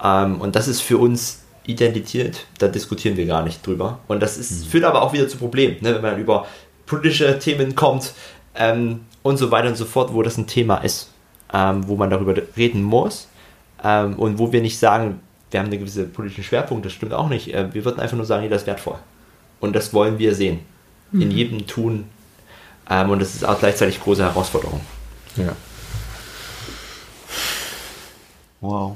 Ähm, 0.03 0.41
und 0.41 0.55
das 0.55 0.67
ist 0.67 0.81
für 0.81 0.97
uns 0.97 1.41
Identität, 1.65 2.45
da 2.57 2.67
diskutieren 2.67 3.17
wir 3.17 3.25
gar 3.25 3.43
nicht 3.43 3.65
drüber. 3.65 3.99
Und 4.07 4.21
das 4.21 4.37
ist, 4.37 4.65
führt 4.65 4.83
aber 4.83 5.01
auch 5.01 5.13
wieder 5.13 5.27
zu 5.27 5.37
Problemen, 5.37 5.77
ne, 5.81 5.93
wenn 5.95 6.01
man 6.01 6.17
über 6.19 6.47
politische 6.85 7.37
Themen 7.39 7.75
kommt 7.75 8.13
ähm, 8.55 9.01
und 9.21 9.37
so 9.37 9.51
weiter 9.51 9.69
und 9.69 9.77
so 9.77 9.85
fort, 9.85 10.13
wo 10.13 10.23
das 10.23 10.37
ein 10.37 10.47
Thema 10.47 10.77
ist, 10.77 11.09
ähm, 11.53 11.87
wo 11.87 11.95
man 11.95 12.09
darüber 12.09 12.35
reden 12.57 12.83
muss 12.83 13.27
ähm, 13.83 14.15
und 14.15 14.39
wo 14.39 14.51
wir 14.51 14.61
nicht 14.61 14.79
sagen, 14.79 15.19
wir 15.51 15.59
haben 15.59 15.67
eine 15.67 15.77
gewisse 15.77 16.05
politische 16.05 16.43
Schwerpunkt, 16.43 16.85
das 16.85 16.93
stimmt 16.93 17.13
auch 17.13 17.29
nicht. 17.29 17.53
Äh, 17.53 17.73
wir 17.73 17.85
würden 17.85 17.99
einfach 17.99 18.17
nur 18.17 18.25
sagen, 18.25 18.43
jeder 18.43 18.55
ist 18.55 18.67
wertvoll. 18.67 18.97
Und 19.61 19.73
das 19.73 19.93
wollen 19.93 20.19
wir 20.19 20.35
sehen. 20.35 20.59
In 21.13 21.29
jedem 21.31 21.65
Tun. 21.67 22.05
Ähm, 22.89 23.09
und 23.09 23.19
das 23.19 23.35
ist 23.35 23.43
auch 23.45 23.57
gleichzeitig 23.59 24.01
große 24.01 24.23
Herausforderung. 24.23 24.79
Ja. 25.37 25.53
Wow. 28.61 28.95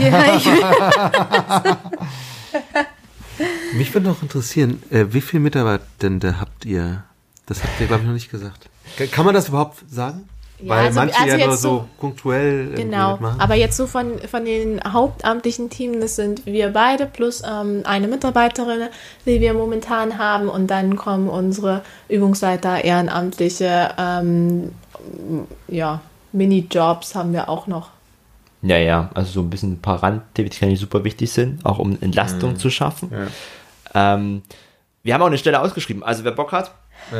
ja, 0.00 0.36
ich, 0.36 0.46
Mich 3.74 3.92
würde 3.94 4.08
noch 4.08 4.22
interessieren, 4.22 4.82
äh, 4.90 5.06
wie 5.10 5.20
viele 5.20 5.40
Mitarbeitende 5.40 6.40
habt 6.40 6.64
ihr? 6.64 7.04
Das 7.46 7.62
habt 7.62 7.80
ihr, 7.80 7.86
glaube 7.86 8.02
ich, 8.02 8.06
noch 8.06 8.14
nicht 8.14 8.30
gesagt. 8.30 8.68
Ka- 8.96 9.06
Kann 9.06 9.24
man 9.24 9.34
das 9.34 9.48
überhaupt 9.48 9.78
sagen? 9.90 10.28
Ja, 10.64 10.70
Weil 10.70 10.86
also- 10.86 11.00
manche 11.00 11.18
also 11.20 11.28
ja 11.36 11.36
nur 11.44 11.46
jetzt 11.52 11.62
so, 11.62 11.68
so- 11.68 11.88
punktuell 12.00 12.74
Genau, 12.74 13.12
mitmachen. 13.12 13.38
aber 13.40 13.54
jetzt 13.54 13.76
so 13.76 13.86
von, 13.86 14.18
von 14.20 14.44
den 14.46 14.80
hauptamtlichen 14.82 15.68
Teams, 15.68 15.98
das 16.00 16.16
sind 16.16 16.46
wir 16.46 16.70
beide 16.72 17.04
plus 17.04 17.42
ähm, 17.46 17.82
eine 17.84 18.08
Mitarbeiterin, 18.08 18.88
die 19.26 19.40
wir 19.42 19.52
momentan 19.52 20.16
haben 20.16 20.48
und 20.48 20.68
dann 20.68 20.96
kommen 20.96 21.28
unsere 21.28 21.82
Übungsleiter, 22.08 22.82
Ehrenamtliche, 22.82 23.90
ähm, 23.98 24.72
ja, 25.68 26.00
Minijobs 26.32 27.14
haben 27.14 27.34
wir 27.34 27.50
auch 27.50 27.66
noch. 27.66 27.90
Ja, 28.62 28.78
ja, 28.78 29.10
also 29.12 29.30
so 29.32 29.40
ein 29.40 29.50
bisschen 29.50 29.72
ein 29.74 29.82
paar 29.82 30.02
Randtätigkeiten, 30.02 30.70
die 30.70 30.76
super 30.80 31.04
wichtig 31.04 31.30
sind, 31.30 31.66
auch 31.66 31.78
um 31.78 31.98
Entlastung 32.00 32.56
zu 32.56 32.70
schaffen. 32.70 33.10
Ähm, 33.94 34.42
wir 35.02 35.12
haben 35.12 35.20
auch 35.20 35.26
eine 35.26 35.36
Stelle 35.36 35.60
ausgeschrieben, 35.60 36.02
also 36.02 36.24
wer 36.24 36.32
Bock 36.32 36.52
hat, 36.52 36.70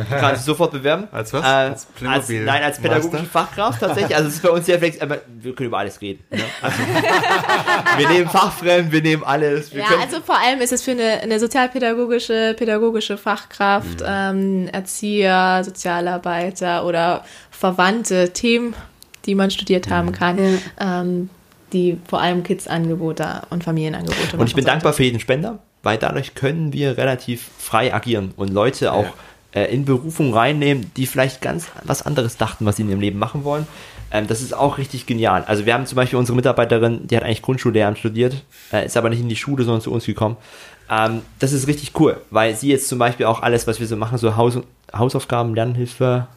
kann 0.08 0.36
sich 0.36 0.44
sofort 0.44 0.72
bewerben. 0.72 1.08
Als 1.12 1.32
was? 1.32 1.42
Äh, 1.42 1.46
Als 1.46 1.86
als, 2.06 2.28
nein, 2.28 2.62
als 2.62 2.78
pädagogische? 2.80 3.24
Fachkraft 3.24 3.80
tatsächlich. 3.80 4.16
Also 4.16 4.28
es 4.28 4.34
ist 4.36 4.42
bei 4.42 4.50
uns 4.50 4.66
sehr 4.66 4.78
flexibel, 4.78 5.10
aber 5.12 5.20
wir 5.40 5.54
können 5.54 5.68
über 5.68 5.78
alles 5.78 6.00
reden. 6.00 6.24
Ne? 6.30 6.42
Also, 6.62 6.78
wir 7.98 8.08
nehmen 8.08 8.28
Fachfremd, 8.28 8.92
wir 8.92 9.02
nehmen 9.02 9.24
alles. 9.24 9.72
Wir 9.72 9.80
Ja, 9.82 9.88
können, 9.88 10.02
also 10.02 10.20
vor 10.20 10.38
allem 10.38 10.60
ist 10.60 10.72
es 10.72 10.82
für 10.82 10.92
eine, 10.92 11.20
eine 11.22 11.38
sozialpädagogische 11.38 12.54
pädagogische 12.58 13.16
Fachkraft, 13.16 14.02
ähm, 14.06 14.68
Erzieher, 14.72 15.62
Sozialarbeiter 15.64 16.84
oder 16.86 17.24
verwandte 17.50 18.32
Themen, 18.32 18.74
die 19.26 19.34
man 19.34 19.50
studiert 19.50 19.90
haben 19.90 20.12
kann, 20.12 20.60
ähm, 20.80 21.30
die 21.72 21.98
vor 22.08 22.20
allem 22.20 22.42
Kids-Angebote 22.42 23.42
und 23.50 23.64
Familienangebote 23.64 24.36
Und 24.36 24.46
ich 24.46 24.54
bin 24.54 24.64
machen 24.64 24.72
dankbar 24.74 24.92
für 24.92 25.02
jeden 25.04 25.20
Spender, 25.20 25.58
weil 25.82 25.98
dadurch 25.98 26.34
können 26.34 26.72
wir 26.72 26.96
relativ 26.96 27.48
frei 27.58 27.92
agieren 27.92 28.32
und 28.36 28.52
Leute 28.52 28.92
auch 28.92 29.06
äh, 29.54 29.64
in 29.72 29.84
Berufung 29.84 30.34
reinnehmen, 30.34 30.90
die 30.96 31.06
vielleicht 31.06 31.40
ganz 31.40 31.68
was 31.84 32.02
anderes 32.02 32.36
dachten, 32.36 32.66
was 32.66 32.76
sie 32.76 32.82
in 32.82 32.90
ihrem 32.90 33.00
Leben 33.00 33.18
machen 33.18 33.44
wollen. 33.44 33.66
Ähm, 34.10 34.26
das 34.26 34.42
ist 34.42 34.52
auch 34.54 34.78
richtig 34.78 35.06
genial. 35.06 35.44
Also 35.46 35.66
wir 35.66 35.74
haben 35.74 35.86
zum 35.86 35.96
Beispiel 35.96 36.18
unsere 36.18 36.36
Mitarbeiterin, 36.36 37.06
die 37.06 37.16
hat 37.16 37.22
eigentlich 37.24 37.42
Grundschullehramt 37.42 37.98
studiert, 37.98 38.44
äh, 38.72 38.84
ist 38.86 38.96
aber 38.96 39.10
nicht 39.10 39.20
in 39.20 39.28
die 39.28 39.36
Schule, 39.36 39.64
sondern 39.64 39.80
zu 39.80 39.92
uns 39.92 40.04
gekommen. 40.06 40.36
Ähm, 40.90 41.22
das 41.38 41.52
ist 41.52 41.66
richtig 41.66 41.98
cool, 41.98 42.20
weil 42.30 42.54
sie 42.54 42.68
jetzt 42.68 42.88
zum 42.88 42.98
Beispiel 42.98 43.26
auch 43.26 43.42
alles, 43.42 43.66
was 43.66 43.80
wir 43.80 43.86
so 43.86 43.96
machen, 43.96 44.18
so 44.18 44.36
Haus 44.36 44.58
Hausaufgaben, 44.94 45.54
Lernhilfe, 45.54 46.28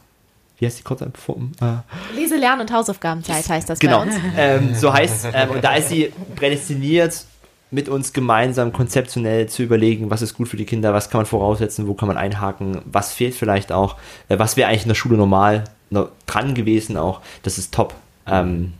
wie 0.58 0.66
heißt 0.66 0.80
die 0.80 0.84
Kurzform? 0.84 1.52
Äh. 1.62 2.16
Lese, 2.16 2.38
Lern- 2.38 2.60
und 2.62 2.72
Hausaufgabenzeit 2.72 3.48
heißt 3.48 3.70
das 3.70 3.78
Genau, 3.78 4.00
bei 4.00 4.06
uns. 4.08 4.16
ähm, 4.36 4.74
so 4.74 4.92
heißt 4.92 5.28
ähm, 5.34 5.50
Und 5.52 5.64
da 5.64 5.76
ist 5.76 5.90
sie 5.90 6.12
prädestiniert, 6.36 7.26
mit 7.70 7.90
uns 7.90 8.14
gemeinsam 8.14 8.72
konzeptionell 8.72 9.48
zu 9.50 9.64
überlegen, 9.64 10.10
was 10.10 10.22
ist 10.22 10.36
gut 10.36 10.48
für 10.48 10.58
die 10.58 10.66
Kinder, 10.66 10.94
was 10.94 11.10
kann 11.10 11.20
man 11.20 11.26
voraussetzen, 11.26 11.88
wo 11.88 11.94
kann 11.94 12.08
man 12.08 12.18
einhaken, 12.18 12.82
was 12.86 13.14
fehlt 13.14 13.36
vielleicht 13.36 13.72
auch, 13.72 13.96
äh, 14.30 14.40
was 14.40 14.56
wäre 14.58 14.70
eigentlich 14.70 14.84
in 14.84 14.88
der 14.90 14.96
Schule 14.96 15.18
normal 15.18 15.66
noch 15.90 16.10
dran 16.26 16.54
gewesen 16.54 16.98
auch. 16.98 17.22
Das 17.44 17.58
ist 17.58 17.74
top. 17.74 17.94
Ähm, 18.26 18.74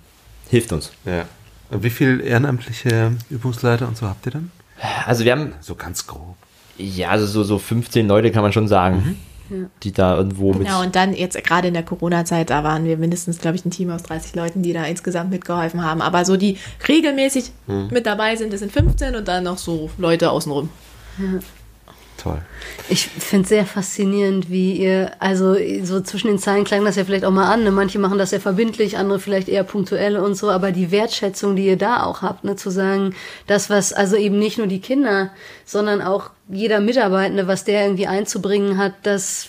hilft 0.50 0.72
uns. 0.72 0.92
Ja. 1.06 1.26
Und 1.70 1.84
wie 1.84 1.90
viele 1.90 2.22
ehrenamtliche 2.22 3.12
Übungsleiter 3.30 3.88
und 3.88 3.98
so 3.98 4.08
habt 4.08 4.26
ihr 4.26 4.32
dann? 4.34 4.52
Also 5.06 5.26
wir 5.26 5.32
haben, 5.34 5.54
So 5.60 5.76
ganz 5.76 6.08
grob. 6.08 6.36
ja, 6.78 7.10
also 7.10 7.26
so, 7.26 7.44
so 7.44 7.60
15 7.60 8.08
Leute 8.08 8.32
kann 8.32 8.42
man 8.44 8.54
schon 8.54 8.68
sagen. 8.68 9.18
Die 9.84 9.92
da 9.92 10.18
irgendwo 10.18 10.54
mit. 10.54 10.68
Ja, 10.68 10.82
und 10.82 10.96
dann 10.96 11.14
jetzt 11.14 11.42
gerade 11.44 11.68
in 11.68 11.74
der 11.74 11.84
Corona-Zeit, 11.84 12.50
da 12.50 12.64
waren 12.64 12.86
wir 12.86 12.98
mindestens, 12.98 13.40
glaube 13.40 13.58
ich, 13.58 13.66
ein 13.66 13.72
Team 13.72 13.90
aus 13.90 14.04
30 14.04 14.36
Leuten, 14.36 14.62
die 14.62 14.74
da 14.74 14.84
insgesamt 14.86 15.30
mitgeholfen 15.30 15.84
haben. 15.84 16.02
Aber 16.02 16.26
so 16.26 16.38
die 16.38 16.58
regelmäßig 16.88 17.52
mit 17.68 18.06
dabei 18.06 18.36
sind, 18.36 18.54
das 18.54 18.60
sind 18.60 18.72
15 18.72 19.16
und 19.16 19.28
dann 19.28 19.44
noch 19.44 19.58
so 19.58 19.90
Leute 19.98 20.32
außenrum. 20.32 20.70
Toll. 22.18 22.42
Ich 22.90 23.08
finde 23.08 23.44
es 23.44 23.50
sehr 23.50 23.66
faszinierend, 23.66 24.50
wie 24.50 24.74
ihr, 24.78 25.12
also 25.20 25.56
so 25.84 26.02
zwischen 26.02 26.28
den 26.28 26.40
Zeilen 26.40 26.64
klang 26.64 26.84
das 26.84 26.96
ja 26.96 27.06
vielleicht 27.06 27.26
auch 27.26 27.32
mal 27.32 27.52
an. 27.52 27.64
Ne? 27.64 27.70
Manche 27.70 28.00
machen 28.00 28.18
das 28.18 28.32
sehr 28.32 28.42
verbindlich, 28.42 28.98
andere 28.98 29.20
vielleicht 29.20 29.50
eher 29.50 29.64
punktuell 29.64 30.18
und 30.18 30.36
so, 30.36 30.50
aber 30.50 30.72
die 30.72 30.90
Wertschätzung, 30.90 31.56
die 31.56 31.68
ihr 31.68 31.78
da 31.78 32.04
auch 32.04 32.24
habt, 32.24 32.44
ne, 32.44 32.56
zu 32.56 32.72
sagen, 32.72 33.14
das, 33.46 33.70
was, 33.70 33.94
also 33.94 34.16
eben 34.16 34.40
nicht 34.40 34.58
nur 34.58 34.66
die 34.66 34.82
Kinder, 34.82 35.30
sondern 35.64 36.02
auch 36.02 36.32
jeder 36.50 36.80
Mitarbeitende, 36.80 37.48
was 37.48 37.64
der 37.64 37.84
irgendwie 37.84 38.08
einzubringen 38.08 38.78
hat, 38.78 38.94
das, 39.04 39.48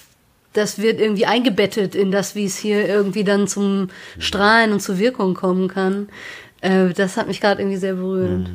das 0.52 0.78
wird 0.78 1.00
irgendwie 1.00 1.26
eingebettet 1.26 1.94
in 1.94 2.10
das, 2.10 2.34
wie 2.34 2.44
es 2.44 2.56
hier 2.56 2.88
irgendwie 2.88 3.24
dann 3.24 3.46
zum 3.46 3.90
Strahlen 4.18 4.72
und 4.72 4.80
zur 4.80 4.98
Wirkung 4.98 5.34
kommen 5.34 5.68
kann. 5.68 6.08
Äh, 6.60 6.88
das 6.94 7.16
hat 7.16 7.28
mich 7.28 7.40
gerade 7.40 7.62
irgendwie 7.62 7.78
sehr 7.78 7.94
berührt. 7.94 8.48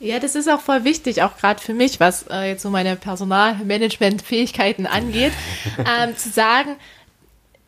Ja, 0.00 0.20
das 0.20 0.36
ist 0.36 0.48
auch 0.48 0.60
voll 0.60 0.84
wichtig, 0.84 1.22
auch 1.22 1.36
gerade 1.36 1.60
für 1.60 1.74
mich, 1.74 1.98
was 1.98 2.24
äh, 2.30 2.50
jetzt 2.50 2.62
so 2.62 2.70
meine 2.70 2.94
Personalmanagement-Fähigkeiten 2.94 4.86
angeht, 4.86 5.32
ähm, 5.78 6.16
zu 6.16 6.28
sagen, 6.28 6.76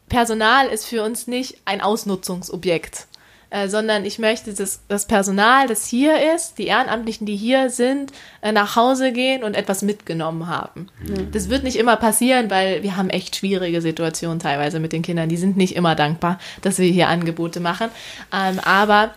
Personal 0.08 0.66
ist 0.68 0.86
für 0.86 1.02
uns 1.02 1.26
nicht 1.26 1.58
ein 1.64 1.80
Ausnutzungsobjekt, 1.80 3.06
äh, 3.50 3.68
sondern 3.68 4.04
ich 4.04 4.18
möchte, 4.18 4.54
dass 4.54 4.80
das 4.88 5.06
Personal, 5.06 5.66
das 5.66 5.86
hier 5.86 6.34
ist, 6.34 6.58
die 6.58 6.66
Ehrenamtlichen, 6.66 7.26
die 7.26 7.36
hier 7.36 7.68
sind, 7.68 8.12
äh, 8.42 8.52
nach 8.52 8.76
Hause 8.76 9.12
gehen 9.12 9.42
und 9.42 9.54
etwas 9.54 9.82
mitgenommen 9.82 10.46
haben. 10.46 10.86
Das 11.32 11.48
wird 11.50 11.64
nicht 11.64 11.76
immer 11.76 11.96
passieren, 11.96 12.48
weil 12.50 12.82
wir 12.82 12.96
haben 12.96 13.10
echt 13.10 13.36
schwierige 13.36 13.82
Situationen 13.82 14.38
teilweise 14.38 14.78
mit 14.78 14.92
den 14.92 15.02
Kindern. 15.02 15.28
Die 15.28 15.36
sind 15.36 15.56
nicht 15.56 15.74
immer 15.74 15.94
dankbar, 15.94 16.38
dass 16.62 16.78
wir 16.78 16.88
hier 16.88 17.08
Angebote 17.08 17.60
machen. 17.60 17.88
Ähm, 18.32 18.60
aber 18.60 19.10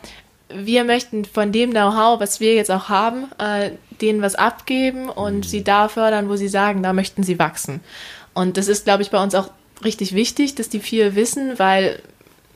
wir 0.49 0.84
möchten 0.84 1.25
von 1.25 1.51
dem 1.51 1.71
Know-how, 1.71 2.19
was 2.19 2.39
wir 2.39 2.55
jetzt 2.55 2.71
auch 2.71 2.89
haben, 2.89 3.25
äh, 3.38 3.71
denen 4.01 4.21
was 4.21 4.36
abgeben 4.36 5.09
und 5.09 5.45
sie 5.45 5.63
da 5.63 5.88
fördern, 5.88 6.29
wo 6.29 6.36
sie 6.36 6.47
sagen, 6.47 6.84
da 6.84 6.93
möchten 6.93 7.23
sie 7.23 7.39
wachsen. 7.39 7.81
Und 8.34 8.57
das 8.57 8.67
ist, 8.67 8.86
glaube 8.86 9.03
ich, 9.03 9.11
bei 9.11 9.21
uns 9.21 9.36
auch 9.36 9.49
richtig 9.84 10.15
wichtig, 10.15 10.55
dass 10.55 10.69
die 10.69 10.79
viel 10.79 11.15
wissen, 11.15 11.59
weil 11.59 11.99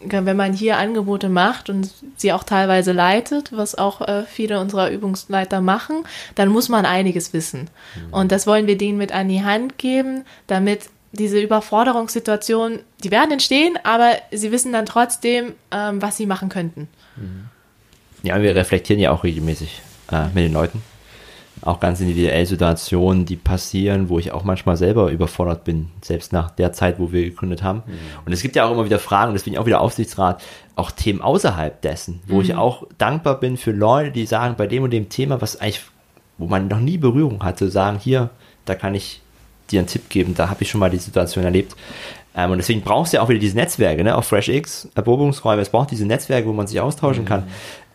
wenn 0.01 0.37
man 0.37 0.53
hier 0.53 0.77
Angebote 0.77 1.29
macht 1.29 1.69
und 1.69 1.89
sie 2.17 2.31
auch 2.31 2.43
teilweise 2.43 2.91
leitet, 2.91 3.55
was 3.55 3.75
auch 3.75 4.01
äh, 4.01 4.23
viele 4.23 4.59
unserer 4.59 4.91
Übungsleiter 4.91 5.61
machen, 5.61 6.03
dann 6.35 6.49
muss 6.49 6.69
man 6.69 6.85
einiges 6.85 7.33
wissen. 7.33 7.69
Und 8.11 8.31
das 8.31 8.45
wollen 8.45 8.67
wir 8.67 8.77
denen 8.77 8.97
mit 8.97 9.11
an 9.11 9.27
die 9.27 9.43
Hand 9.43 9.77
geben, 9.77 10.23
damit 10.45 10.89
diese 11.13 11.39
Überforderungssituationen, 11.39 12.79
die 13.03 13.11
werden 13.11 13.31
entstehen, 13.31 13.77
aber 13.83 14.11
sie 14.31 14.51
wissen 14.51 14.73
dann 14.73 14.85
trotzdem, 14.85 15.53
ähm, 15.71 16.01
was 16.01 16.17
sie 16.17 16.25
machen 16.25 16.49
könnten. 16.49 16.87
Ja, 18.23 18.41
wir 18.41 18.55
reflektieren 18.55 19.01
ja 19.01 19.11
auch 19.11 19.23
regelmäßig 19.23 19.81
äh, 20.11 20.25
mit 20.27 20.43
den 20.43 20.53
Leuten. 20.53 20.83
Auch 21.61 21.79
ganz 21.79 21.99
individuell 21.99 22.45
Situationen, 22.45 23.25
die 23.25 23.35
passieren, 23.35 24.09
wo 24.09 24.19
ich 24.19 24.31
auch 24.31 24.43
manchmal 24.43 24.77
selber 24.77 25.11
überfordert 25.11 25.63
bin, 25.63 25.89
selbst 26.01 26.31
nach 26.31 26.51
der 26.51 26.71
Zeit, 26.71 26.99
wo 26.99 27.11
wir 27.11 27.23
gegründet 27.23 27.63
haben. 27.63 27.83
Und 28.25 28.31
es 28.31 28.41
gibt 28.41 28.55
ja 28.55 28.65
auch 28.65 28.71
immer 28.71 28.85
wieder 28.85 28.99
Fragen, 28.99 29.33
deswegen 29.33 29.57
auch 29.57 29.65
wieder 29.65 29.81
Aufsichtsrat, 29.81 30.41
auch 30.75 30.91
Themen 30.91 31.21
außerhalb 31.21 31.81
dessen, 31.81 32.21
wo 32.27 32.41
ich 32.41 32.55
auch 32.55 32.83
dankbar 32.97 33.39
bin 33.39 33.57
für 33.57 33.71
Leute, 33.71 34.11
die 34.11 34.25
sagen, 34.25 34.55
bei 34.57 34.67
dem 34.67 34.83
und 34.83 34.91
dem 34.91 35.09
Thema, 35.09 35.41
was 35.41 35.59
eigentlich, 35.59 35.81
wo 36.37 36.45
man 36.45 36.67
noch 36.67 36.79
nie 36.79 36.97
Berührung 36.97 37.43
hatte, 37.43 37.69
sagen, 37.69 37.99
hier, 37.99 38.29
da 38.65 38.75
kann 38.75 38.93
ich 38.93 39.21
dir 39.71 39.79
einen 39.79 39.87
Tipp 39.87 40.09
geben, 40.09 40.35
da 40.35 40.49
habe 40.49 40.61
ich 40.63 40.69
schon 40.69 40.79
mal 40.79 40.89
die 40.89 40.97
Situation 40.97 41.43
erlebt. 41.43 41.75
Ähm, 42.35 42.51
und 42.51 42.59
deswegen 42.59 42.81
brauchst 42.81 43.11
du 43.11 43.17
ja 43.17 43.23
auch 43.23 43.29
wieder 43.29 43.39
diese 43.39 43.55
Netzwerke, 43.55 44.03
ne? 44.03 44.15
Auch 44.15 44.23
FreshX, 44.23 44.87
Erprobungsräume, 44.95 45.61
es 45.61 45.69
braucht 45.69 45.91
diese 45.91 46.05
Netzwerke, 46.05 46.47
wo 46.47 46.53
man 46.53 46.67
sich 46.67 46.79
austauschen 46.79 47.25
kann. 47.25 47.43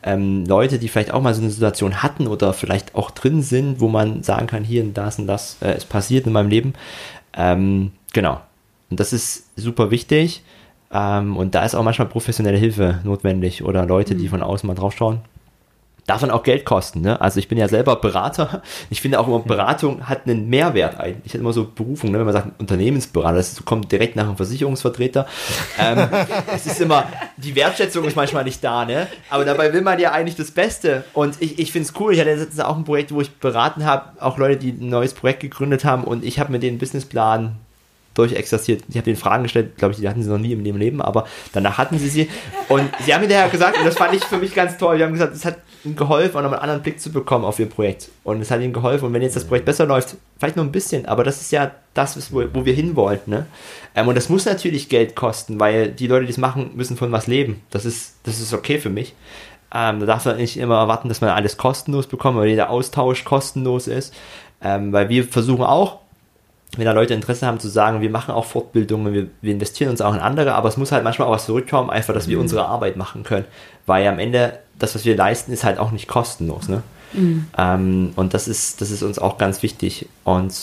Ähm, 0.03 0.45
Leute, 0.47 0.79
die 0.79 0.89
vielleicht 0.89 1.13
auch 1.13 1.23
mal 1.23 1.35
so 1.35 1.43
eine 1.43 1.51
Situation 1.51 2.03
hatten 2.03 2.27
oder 2.27 2.53
vielleicht 2.53 2.95
auch 2.95 3.11
drin 3.11 3.43
sind, 3.43 3.81
wo 3.81 3.89
man 3.89 4.23
sagen 4.23 4.47
kann, 4.47 4.65
hier 4.65 4.83
und 4.83 4.95
das 4.95 5.19
und 5.19 5.27
das 5.27 5.59
äh, 5.63 5.77
ist 5.77 5.89
passiert 5.89 6.27
in 6.27 6.33
meinem 6.33 6.49
Leben. 6.49 6.75
Ähm, 7.35 7.93
genau. 8.13 8.41
Und 8.91 9.01
das 9.01 9.13
ist 9.13 9.47
super 9.57 9.91
wichtig. 9.91 10.43
Ähm, 10.93 11.37
und 11.37 11.55
da 11.55 11.65
ist 11.65 11.75
auch 11.75 11.83
manchmal 11.83 12.09
professionelle 12.09 12.59
Hilfe 12.59 13.01
notwendig 13.05 13.65
oder 13.65 13.87
Leute, 13.87 14.15
die 14.15 14.29
von 14.29 14.43
außen 14.43 14.67
mal 14.67 14.75
drauf 14.75 14.95
schauen. 14.95 15.21
Darf 16.07 16.21
dann 16.21 16.33
auch 16.33 16.43
Geld 16.43 16.65
kosten, 16.65 17.01
ne? 17.01 17.21
Also 17.21 17.39
ich 17.39 17.47
bin 17.47 17.59
ja 17.59 17.69
selber 17.69 17.97
Berater. 17.97 18.63
Ich 18.91 19.01
finde 19.01 19.21
auch 19.21 19.29
immer, 19.29 19.39
Beratung 19.39 20.09
hat 20.09 20.27
einen 20.27 20.49
Mehrwert 20.49 20.99
eigentlich. 20.99 21.27
Ich 21.27 21.33
hätte 21.33 21.43
immer 21.43 21.53
so 21.53 21.65
Berufung, 21.65 22.11
ne? 22.11 22.19
wenn 22.19 22.25
man 22.25 22.35
sagt 22.35 22.61
Unternehmensberater, 22.61 23.37
das 23.37 23.65
kommt 23.65 23.93
direkt 23.93 24.17
nach 24.17 24.25
einem 24.25 24.37
Versicherungsvertreter. 24.37 25.27
ähm, 25.79 26.09
es 26.55 26.67
ist 26.67 26.81
immer, 26.81 27.05
die 27.37 27.55
Wertschätzung 27.55 28.05
ist 28.05 28.17
manchmal 28.17 28.43
nicht 28.45 28.65
da, 28.65 28.85
ne? 28.85 29.07
Aber 29.31 29.45
dabei 29.45 29.73
will 29.73 29.83
man 29.83 30.01
ja 30.01 30.11
eigentlich 30.11 30.37
das 30.37 30.51
Beste. 30.51 31.05
Und 31.13 31.41
ich, 31.41 31.59
ich 31.59 31.71
finde 31.71 31.89
es 31.89 32.01
cool. 32.01 32.13
Ich 32.13 32.21
hatte 32.21 32.35
letztens 32.35 32.61
auch 32.61 32.77
ein 32.77 32.85
Projekt, 32.85 33.13
wo 33.13 33.21
ich 33.21 33.31
beraten 33.39 33.85
habe, 33.85 34.21
auch 34.21 34.39
Leute, 34.39 34.57
die 34.57 34.73
ein 34.73 34.89
neues 34.89 35.15
Projekt 35.15 35.41
gegründet 35.41 35.85
haben 35.85 36.05
und 36.05 36.25
ich 36.25 36.41
habe 36.41 36.51
mir 36.51 36.59
den 36.59 36.79
Businessplan 36.79 37.57
durchexerziert. 38.15 38.85
Ich 38.89 38.97
habe 38.97 39.05
den 39.05 39.17
Fragen 39.17 39.45
gestellt, 39.45 39.77
glaube 39.77 39.93
ich, 39.93 40.01
die 40.01 40.09
hatten 40.09 40.23
sie 40.23 40.29
noch 40.29 40.39
nie 40.39 40.53
in 40.53 40.65
ihrem 40.65 40.77
Leben, 40.77 41.01
aber 41.01 41.27
danach 41.53 41.79
hatten 41.79 41.99
sie 41.99 42.09
sie. 42.09 42.29
Und 42.69 42.91
sie 43.05 43.15
haben 43.15 43.21
hinterher 43.21 43.49
gesagt, 43.49 43.79
und 43.79 43.85
das 43.85 43.97
fand 43.97 44.15
ich 44.15 44.25
für 44.25 44.39
mich 44.39 44.55
ganz 44.55 44.77
toll, 44.77 44.99
die 44.99 45.05
haben 45.05 45.13
gesagt, 45.13 45.35
es 45.35 45.45
hat 45.45 45.59
ihnen 45.85 45.97
geholfen, 45.97 46.37
auch 46.37 46.43
noch 46.43 46.53
einen 46.53 46.61
anderen 46.61 46.83
Blick 46.83 47.01
zu 47.01 47.11
bekommen 47.11 47.45
auf 47.45 47.59
ihr 47.59 47.69
Projekt. 47.69 48.09
Und 48.25 48.41
es 48.41 48.51
hat 48.51 48.61
ihnen 48.61 48.73
geholfen. 48.73 49.07
Und 49.07 49.13
wenn 49.15 49.23
jetzt 49.23 49.37
das 49.37 49.45
Projekt 49.45 49.67
besser 49.67 49.87
läuft, 49.87 50.17
vielleicht 50.39 50.57
noch 50.57 50.65
ein 50.65 50.73
bisschen, 50.73 51.07
aber 51.07 51.25
das 51.25 51.41
ist 51.41 51.53
ja 51.53 51.73
das, 51.95 52.33
wo, 52.33 52.43
wo 52.53 52.65
wir 52.65 52.75
hinwollen. 52.75 53.21
Ne? 53.27 53.47
Ähm, 53.95 54.09
und 54.09 54.15
das 54.15 54.29
muss 54.29 54.45
natürlich 54.45 54.89
Geld 54.89 55.17
kosten, 55.17 55.59
weil 55.59 55.89
die 55.89 56.07
Leute, 56.07 56.27
die 56.27 56.33
es 56.33 56.39
machen, 56.39 56.71
müssen 56.75 56.97
von 56.97 57.11
was 57.13 57.27
leben. 57.27 57.63
Das 57.71 57.85
ist, 57.85 58.17
das 58.25 58.41
ist 58.41 58.53
okay 58.53 58.79
für 58.79 58.91
mich. 58.91 59.15
Ähm, 59.75 60.01
da 60.01 60.07
darf 60.07 60.25
man 60.27 60.37
nicht 60.37 60.59
immer 60.59 60.79
erwarten, 60.79 61.09
dass 61.09 61.21
man 61.21 61.31
alles 61.31 61.57
kostenlos 61.57 62.07
bekommt, 62.07 62.37
weil 62.37 62.49
jeder 62.49 62.71
Austausch 62.71 63.25
kostenlos 63.25 63.87
ist. 63.87 64.15
Ähm, 64.61 64.93
weil 64.93 65.09
wir 65.09 65.25
versuchen 65.25 65.65
auch, 65.65 66.02
wenn 66.77 66.87
da 66.87 66.93
Leute 66.93 67.14
Interesse 67.14 67.47
haben 67.47 67.61
zu 67.61 67.68
sagen, 67.68 68.01
wir 68.01 68.11
machen 68.11 68.33
auch 68.33 68.47
Fortbildungen, 68.47 69.12
wir, 69.12 69.27
wir 69.43 69.53
investieren 69.53 69.91
uns 69.91 70.01
auch 70.01 70.14
in 70.14 70.20
andere, 70.20 70.55
aber 70.55 70.68
es 70.68 70.77
muss 70.77 70.91
halt 70.91 71.05
manchmal 71.05 71.29
auch 71.29 71.33
was 71.33 71.47
zurückkommen, 71.47 71.91
einfach, 71.91 72.14
dass 72.14 72.29
wir 72.29 72.41
unsere 72.41 72.64
Arbeit 72.66 72.97
machen 72.97 73.25
können. 73.25 73.45
Weil 73.85 74.07
am 74.07 74.18
Ende 74.18 74.59
das, 74.79 74.95
was 74.95 75.05
wir 75.05 75.16
leisten, 75.16 75.53
ist 75.53 75.64
halt 75.64 75.79
auch 75.79 75.91
nicht 75.91 76.09
kostenlos. 76.09 76.68
Ne? 76.68 76.83
Ähm, 77.59 78.12
und 78.16 78.35
das 78.35 78.49
ist, 78.49 78.81
das 78.81 78.91
ist 78.91 79.03
uns 79.03 79.18
auch 79.18 79.39
ganz 79.39 79.62
wichtig. 79.62 80.09
Und 80.25 80.55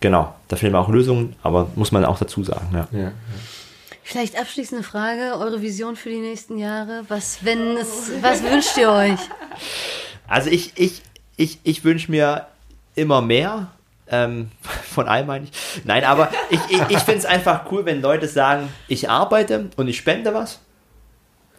genau, 0.00 0.34
da 0.48 0.56
finden 0.56 0.74
wir 0.74 0.80
auch 0.80 0.88
Lösungen, 0.88 1.36
aber 1.42 1.68
muss 1.76 1.92
man 1.92 2.04
auch 2.04 2.18
dazu 2.18 2.42
sagen. 2.42 2.68
Ja. 2.72 2.88
Ja. 2.98 3.12
Vielleicht 4.02 4.38
abschließende 4.38 4.84
Frage, 4.84 5.36
eure 5.38 5.62
Vision 5.62 5.96
für 5.96 6.10
die 6.10 6.20
nächsten 6.20 6.58
Jahre. 6.58 7.04
Was, 7.08 7.44
wenn 7.44 7.76
es, 7.76 8.10
was 8.20 8.42
wünscht 8.42 8.76
ihr 8.76 8.90
euch? 8.90 9.18
Also 10.28 10.50
ich, 10.50 10.72
ich, 10.76 11.02
ich, 11.36 11.58
ich 11.64 11.84
wünsche 11.84 12.10
mir 12.10 12.46
immer 12.94 13.20
mehr. 13.20 13.68
Ähm, 14.10 14.50
von 14.94 15.08
allem 15.08 15.26
meine 15.26 15.44
ich. 15.44 15.50
Nein, 15.84 16.04
aber 16.04 16.30
ich, 16.50 16.60
ich, 16.68 16.80
ich 16.88 16.98
finde 16.98 17.18
es 17.18 17.26
einfach 17.26 17.70
cool, 17.70 17.84
wenn 17.84 18.00
Leute 18.00 18.28
sagen, 18.28 18.68
ich 18.88 19.10
arbeite 19.10 19.70
und 19.76 19.88
ich 19.88 19.96
spende 19.96 20.34
was. 20.34 20.60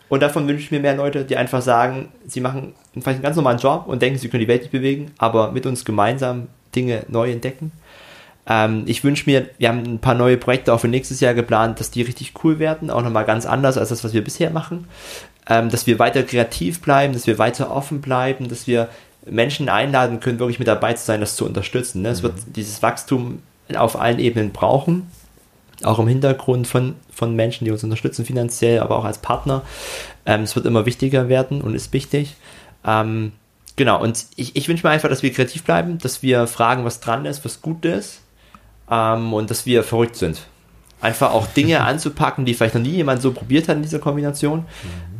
Und 0.09 0.21
davon 0.21 0.47
wünsche 0.47 0.63
ich 0.63 0.71
mir 0.71 0.79
mehr 0.79 0.95
Leute, 0.95 1.25
die 1.25 1.35
einfach 1.35 1.61
sagen, 1.61 2.09
sie 2.25 2.39
machen 2.39 2.73
vielleicht 2.93 3.17
einen 3.17 3.23
ganz 3.23 3.35
normalen 3.35 3.59
Job 3.59 3.87
und 3.87 4.01
denken, 4.01 4.17
sie 4.17 4.29
können 4.29 4.41
die 4.41 4.47
Welt 4.47 4.61
nicht 4.61 4.71
bewegen, 4.71 5.11
aber 5.17 5.51
mit 5.51 5.65
uns 5.65 5.83
gemeinsam 5.83 6.47
Dinge 6.75 7.03
neu 7.09 7.31
entdecken. 7.31 7.71
Ähm, 8.47 8.83
ich 8.85 9.03
wünsche 9.03 9.29
mir, 9.29 9.49
wir 9.57 9.67
haben 9.67 9.83
ein 9.83 9.99
paar 9.99 10.15
neue 10.15 10.37
Projekte 10.37 10.73
auch 10.73 10.79
für 10.79 10.87
nächstes 10.87 11.19
Jahr 11.19 11.33
geplant, 11.33 11.79
dass 11.79 11.91
die 11.91 12.01
richtig 12.01 12.33
cool 12.43 12.59
werden, 12.59 12.89
auch 12.89 13.01
nochmal 13.01 13.25
ganz 13.25 13.45
anders 13.45 13.77
als 13.77 13.89
das, 13.89 14.03
was 14.03 14.13
wir 14.13 14.23
bisher 14.23 14.49
machen. 14.49 14.87
Ähm, 15.49 15.69
dass 15.69 15.87
wir 15.87 15.99
weiter 15.99 16.23
kreativ 16.23 16.81
bleiben, 16.81 17.13
dass 17.13 17.27
wir 17.27 17.37
weiter 17.37 17.71
offen 17.71 18.01
bleiben, 18.01 18.49
dass 18.49 18.67
wir 18.67 18.89
Menschen 19.29 19.69
einladen 19.69 20.19
können, 20.19 20.39
wirklich 20.39 20.59
mit 20.59 20.67
dabei 20.67 20.93
zu 20.93 21.05
sein, 21.05 21.19
das 21.19 21.35
zu 21.35 21.45
unterstützen. 21.45 22.01
Ne? 22.01 22.09
Es 22.09 22.23
wird 22.23 22.33
dieses 22.55 22.81
Wachstum 22.81 23.39
auf 23.75 23.99
allen 23.99 24.19
Ebenen 24.19 24.51
brauchen, 24.51 25.11
auch 25.83 25.99
im 25.99 26.07
Hintergrund 26.07 26.67
von, 26.67 26.95
von 27.11 27.35
Menschen, 27.35 27.65
die 27.65 27.71
uns 27.71 27.83
unterstützen 27.83 28.25
finanziell, 28.25 28.79
aber 28.79 28.97
auch 28.97 29.05
als 29.05 29.19
Partner. 29.19 29.63
Ähm, 30.25 30.41
es 30.41 30.55
wird 30.55 30.65
immer 30.65 30.85
wichtiger 30.85 31.29
werden 31.29 31.61
und 31.61 31.75
ist 31.75 31.93
wichtig. 31.93 32.35
Ähm, 32.85 33.33
genau, 33.75 34.01
und 34.01 34.25
ich, 34.35 34.55
ich 34.55 34.67
wünsche 34.67 34.85
mir 34.85 34.91
einfach, 34.91 35.09
dass 35.09 35.23
wir 35.23 35.33
kreativ 35.33 35.63
bleiben, 35.63 35.97
dass 35.99 36.23
wir 36.23 36.47
fragen, 36.47 36.85
was 36.85 36.99
dran 36.99 37.25
ist, 37.25 37.45
was 37.45 37.61
gut 37.61 37.85
ist 37.85 38.21
ähm, 38.89 39.33
und 39.33 39.49
dass 39.49 39.65
wir 39.65 39.83
verrückt 39.83 40.15
sind. 40.15 40.41
Einfach 40.99 41.31
auch 41.31 41.45
Dinge 41.47 41.81
anzupacken, 41.85 42.45
die 42.45 42.53
vielleicht 42.53 42.75
noch 42.75 42.81
nie 42.81 42.89
jemand 42.89 43.21
so 43.21 43.31
probiert 43.31 43.67
hat 43.67 43.75
in 43.75 43.83
dieser 43.83 43.99
Kombination. 43.99 44.65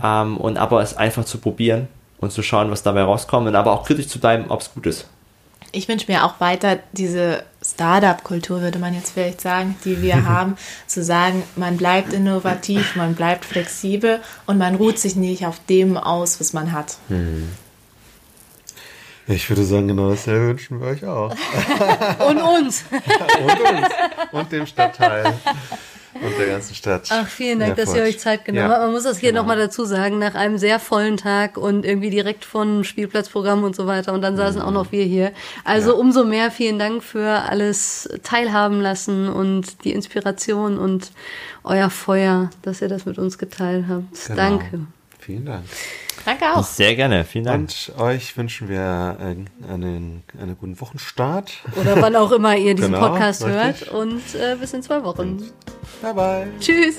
Ähm, 0.03 0.37
und 0.37 0.57
aber 0.57 0.81
es 0.81 0.95
einfach 0.95 1.25
zu 1.25 1.37
probieren 1.37 1.87
und 2.19 2.31
zu 2.31 2.41
schauen, 2.43 2.71
was 2.71 2.83
dabei 2.83 3.03
rauskommt 3.03 3.47
und 3.47 3.55
aber 3.55 3.71
auch 3.71 3.85
kritisch 3.85 4.07
zu 4.07 4.19
bleiben, 4.19 4.45
ob 4.49 4.61
es 4.61 4.73
gut 4.73 4.85
ist. 4.85 5.07
Ich 5.71 5.87
wünsche 5.87 6.09
mir 6.11 6.23
auch 6.23 6.39
weiter 6.39 6.79
diese 6.93 7.43
Startup-Kultur, 7.63 8.61
würde 8.61 8.79
man 8.79 8.93
jetzt 8.93 9.11
vielleicht 9.11 9.41
sagen, 9.41 9.75
die 9.85 10.01
wir 10.01 10.25
haben, 10.29 10.57
zu 10.87 11.03
sagen, 11.03 11.43
man 11.55 11.77
bleibt 11.77 12.13
innovativ, 12.13 12.95
man 12.95 13.15
bleibt 13.15 13.45
flexibel 13.45 14.21
und 14.45 14.57
man 14.57 14.75
ruht 14.75 14.97
sich 14.99 15.15
nicht 15.15 15.45
auf 15.45 15.59
dem 15.69 15.97
aus, 15.97 16.39
was 16.39 16.53
man 16.53 16.71
hat. 16.71 16.97
Ich 19.29 19.49
würde 19.49 19.65
sagen, 19.65 19.89
genau 19.89 20.09
dasselbe 20.09 20.47
wünschen 20.47 20.79
wir 20.79 20.87
euch 20.87 21.05
auch. 21.05 21.31
Und 22.29 22.37
uns. 22.41 22.85
Und 22.91 23.59
uns. 23.59 23.87
Und 24.31 24.51
dem 24.53 24.65
Stadtteil. 24.65 25.33
Und 26.21 26.37
der 26.39 26.47
ganzen 26.47 26.75
Stadt. 26.75 27.07
Ach, 27.11 27.27
vielen 27.27 27.59
Dank, 27.59 27.75
dass 27.75 27.93
ihr 27.95 28.01
euch 28.03 28.19
Zeit 28.19 28.45
genommen 28.45 28.65
Ja, 28.69 28.73
habt. 28.73 28.83
Man 28.83 28.91
muss 28.91 29.03
das 29.03 29.17
hier 29.19 29.29
genau. 29.29 29.41
nochmal 29.41 29.57
dazu 29.57 29.85
sagen, 29.85 30.19
nach 30.19 30.35
einem 30.35 30.57
sehr 30.57 30.79
vollen 30.79 31.17
Tag 31.17 31.57
und 31.57 31.85
irgendwie 31.85 32.09
direkt 32.09 32.45
von 32.45 32.83
Spielplatzprogramm 32.83 33.63
und 33.63 33.75
so 33.75 33.87
weiter. 33.87 34.13
Und 34.13 34.21
dann 34.21 34.35
saßen 34.37 34.61
auch 34.61 34.71
noch 34.71 34.91
wir 34.91 35.03
hier. 35.03 35.31
Also 35.63 35.91
Ja. 35.91 35.95
umso 35.97 36.23
mehr 36.23 36.51
vielen 36.51 36.79
Dank 36.79 37.03
für 37.03 37.27
alles 37.49 38.09
teilhaben 38.23 38.81
lassen 38.81 39.29
und 39.29 39.83
die 39.83 39.91
Inspiration 39.93 40.77
und 40.77 41.11
euer 41.63 41.89
Feuer, 41.89 42.49
dass 42.61 42.81
ihr 42.81 42.87
das 42.87 43.05
mit 43.05 43.17
uns 43.17 43.37
geteilt 43.37 43.85
habt. 43.89 44.25
Genau. 44.27 44.35
Danke. 44.37 44.79
Vielen 45.19 45.45
Dank. 45.45 45.63
Danke 46.27 46.53
auch. 46.53 46.63
Sehr 46.65 46.93
gerne, 46.97 47.23
vielen 47.23 47.45
Dank. 47.45 47.61
Und 47.61 47.93
euch 48.01 48.35
wünschen 48.35 48.67
wir 48.67 49.15
äh, 49.17 49.23
einen, 49.71 50.23
einen 50.37 50.57
guten 50.59 50.79
Wochenstart. 50.81 51.53
Oder 51.79 52.01
wann 52.01 52.17
auch 52.17 52.33
immer 52.33 52.53
ihr 52.57 52.75
diesen 52.75 52.91
Genau, 52.91 53.07
Podcast 53.07 53.45
richtig. 53.45 53.87
hört. 53.87 53.89
Und 53.93 54.35
äh, 54.35 54.57
bis 54.59 54.73
in 54.73 54.83
zwei 54.83 55.01
Wochen. 55.05 55.37
Bye 56.01 56.13
bye. 56.13 56.47
Tschüss. 56.59 56.97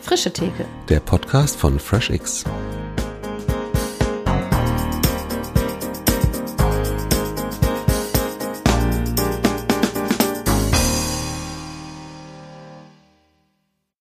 Frische 0.00 0.32
Theke. 0.32 0.64
Der 0.88 1.00
Podcast 1.00 1.56
von 1.56 1.78
FreshX. 1.78 2.44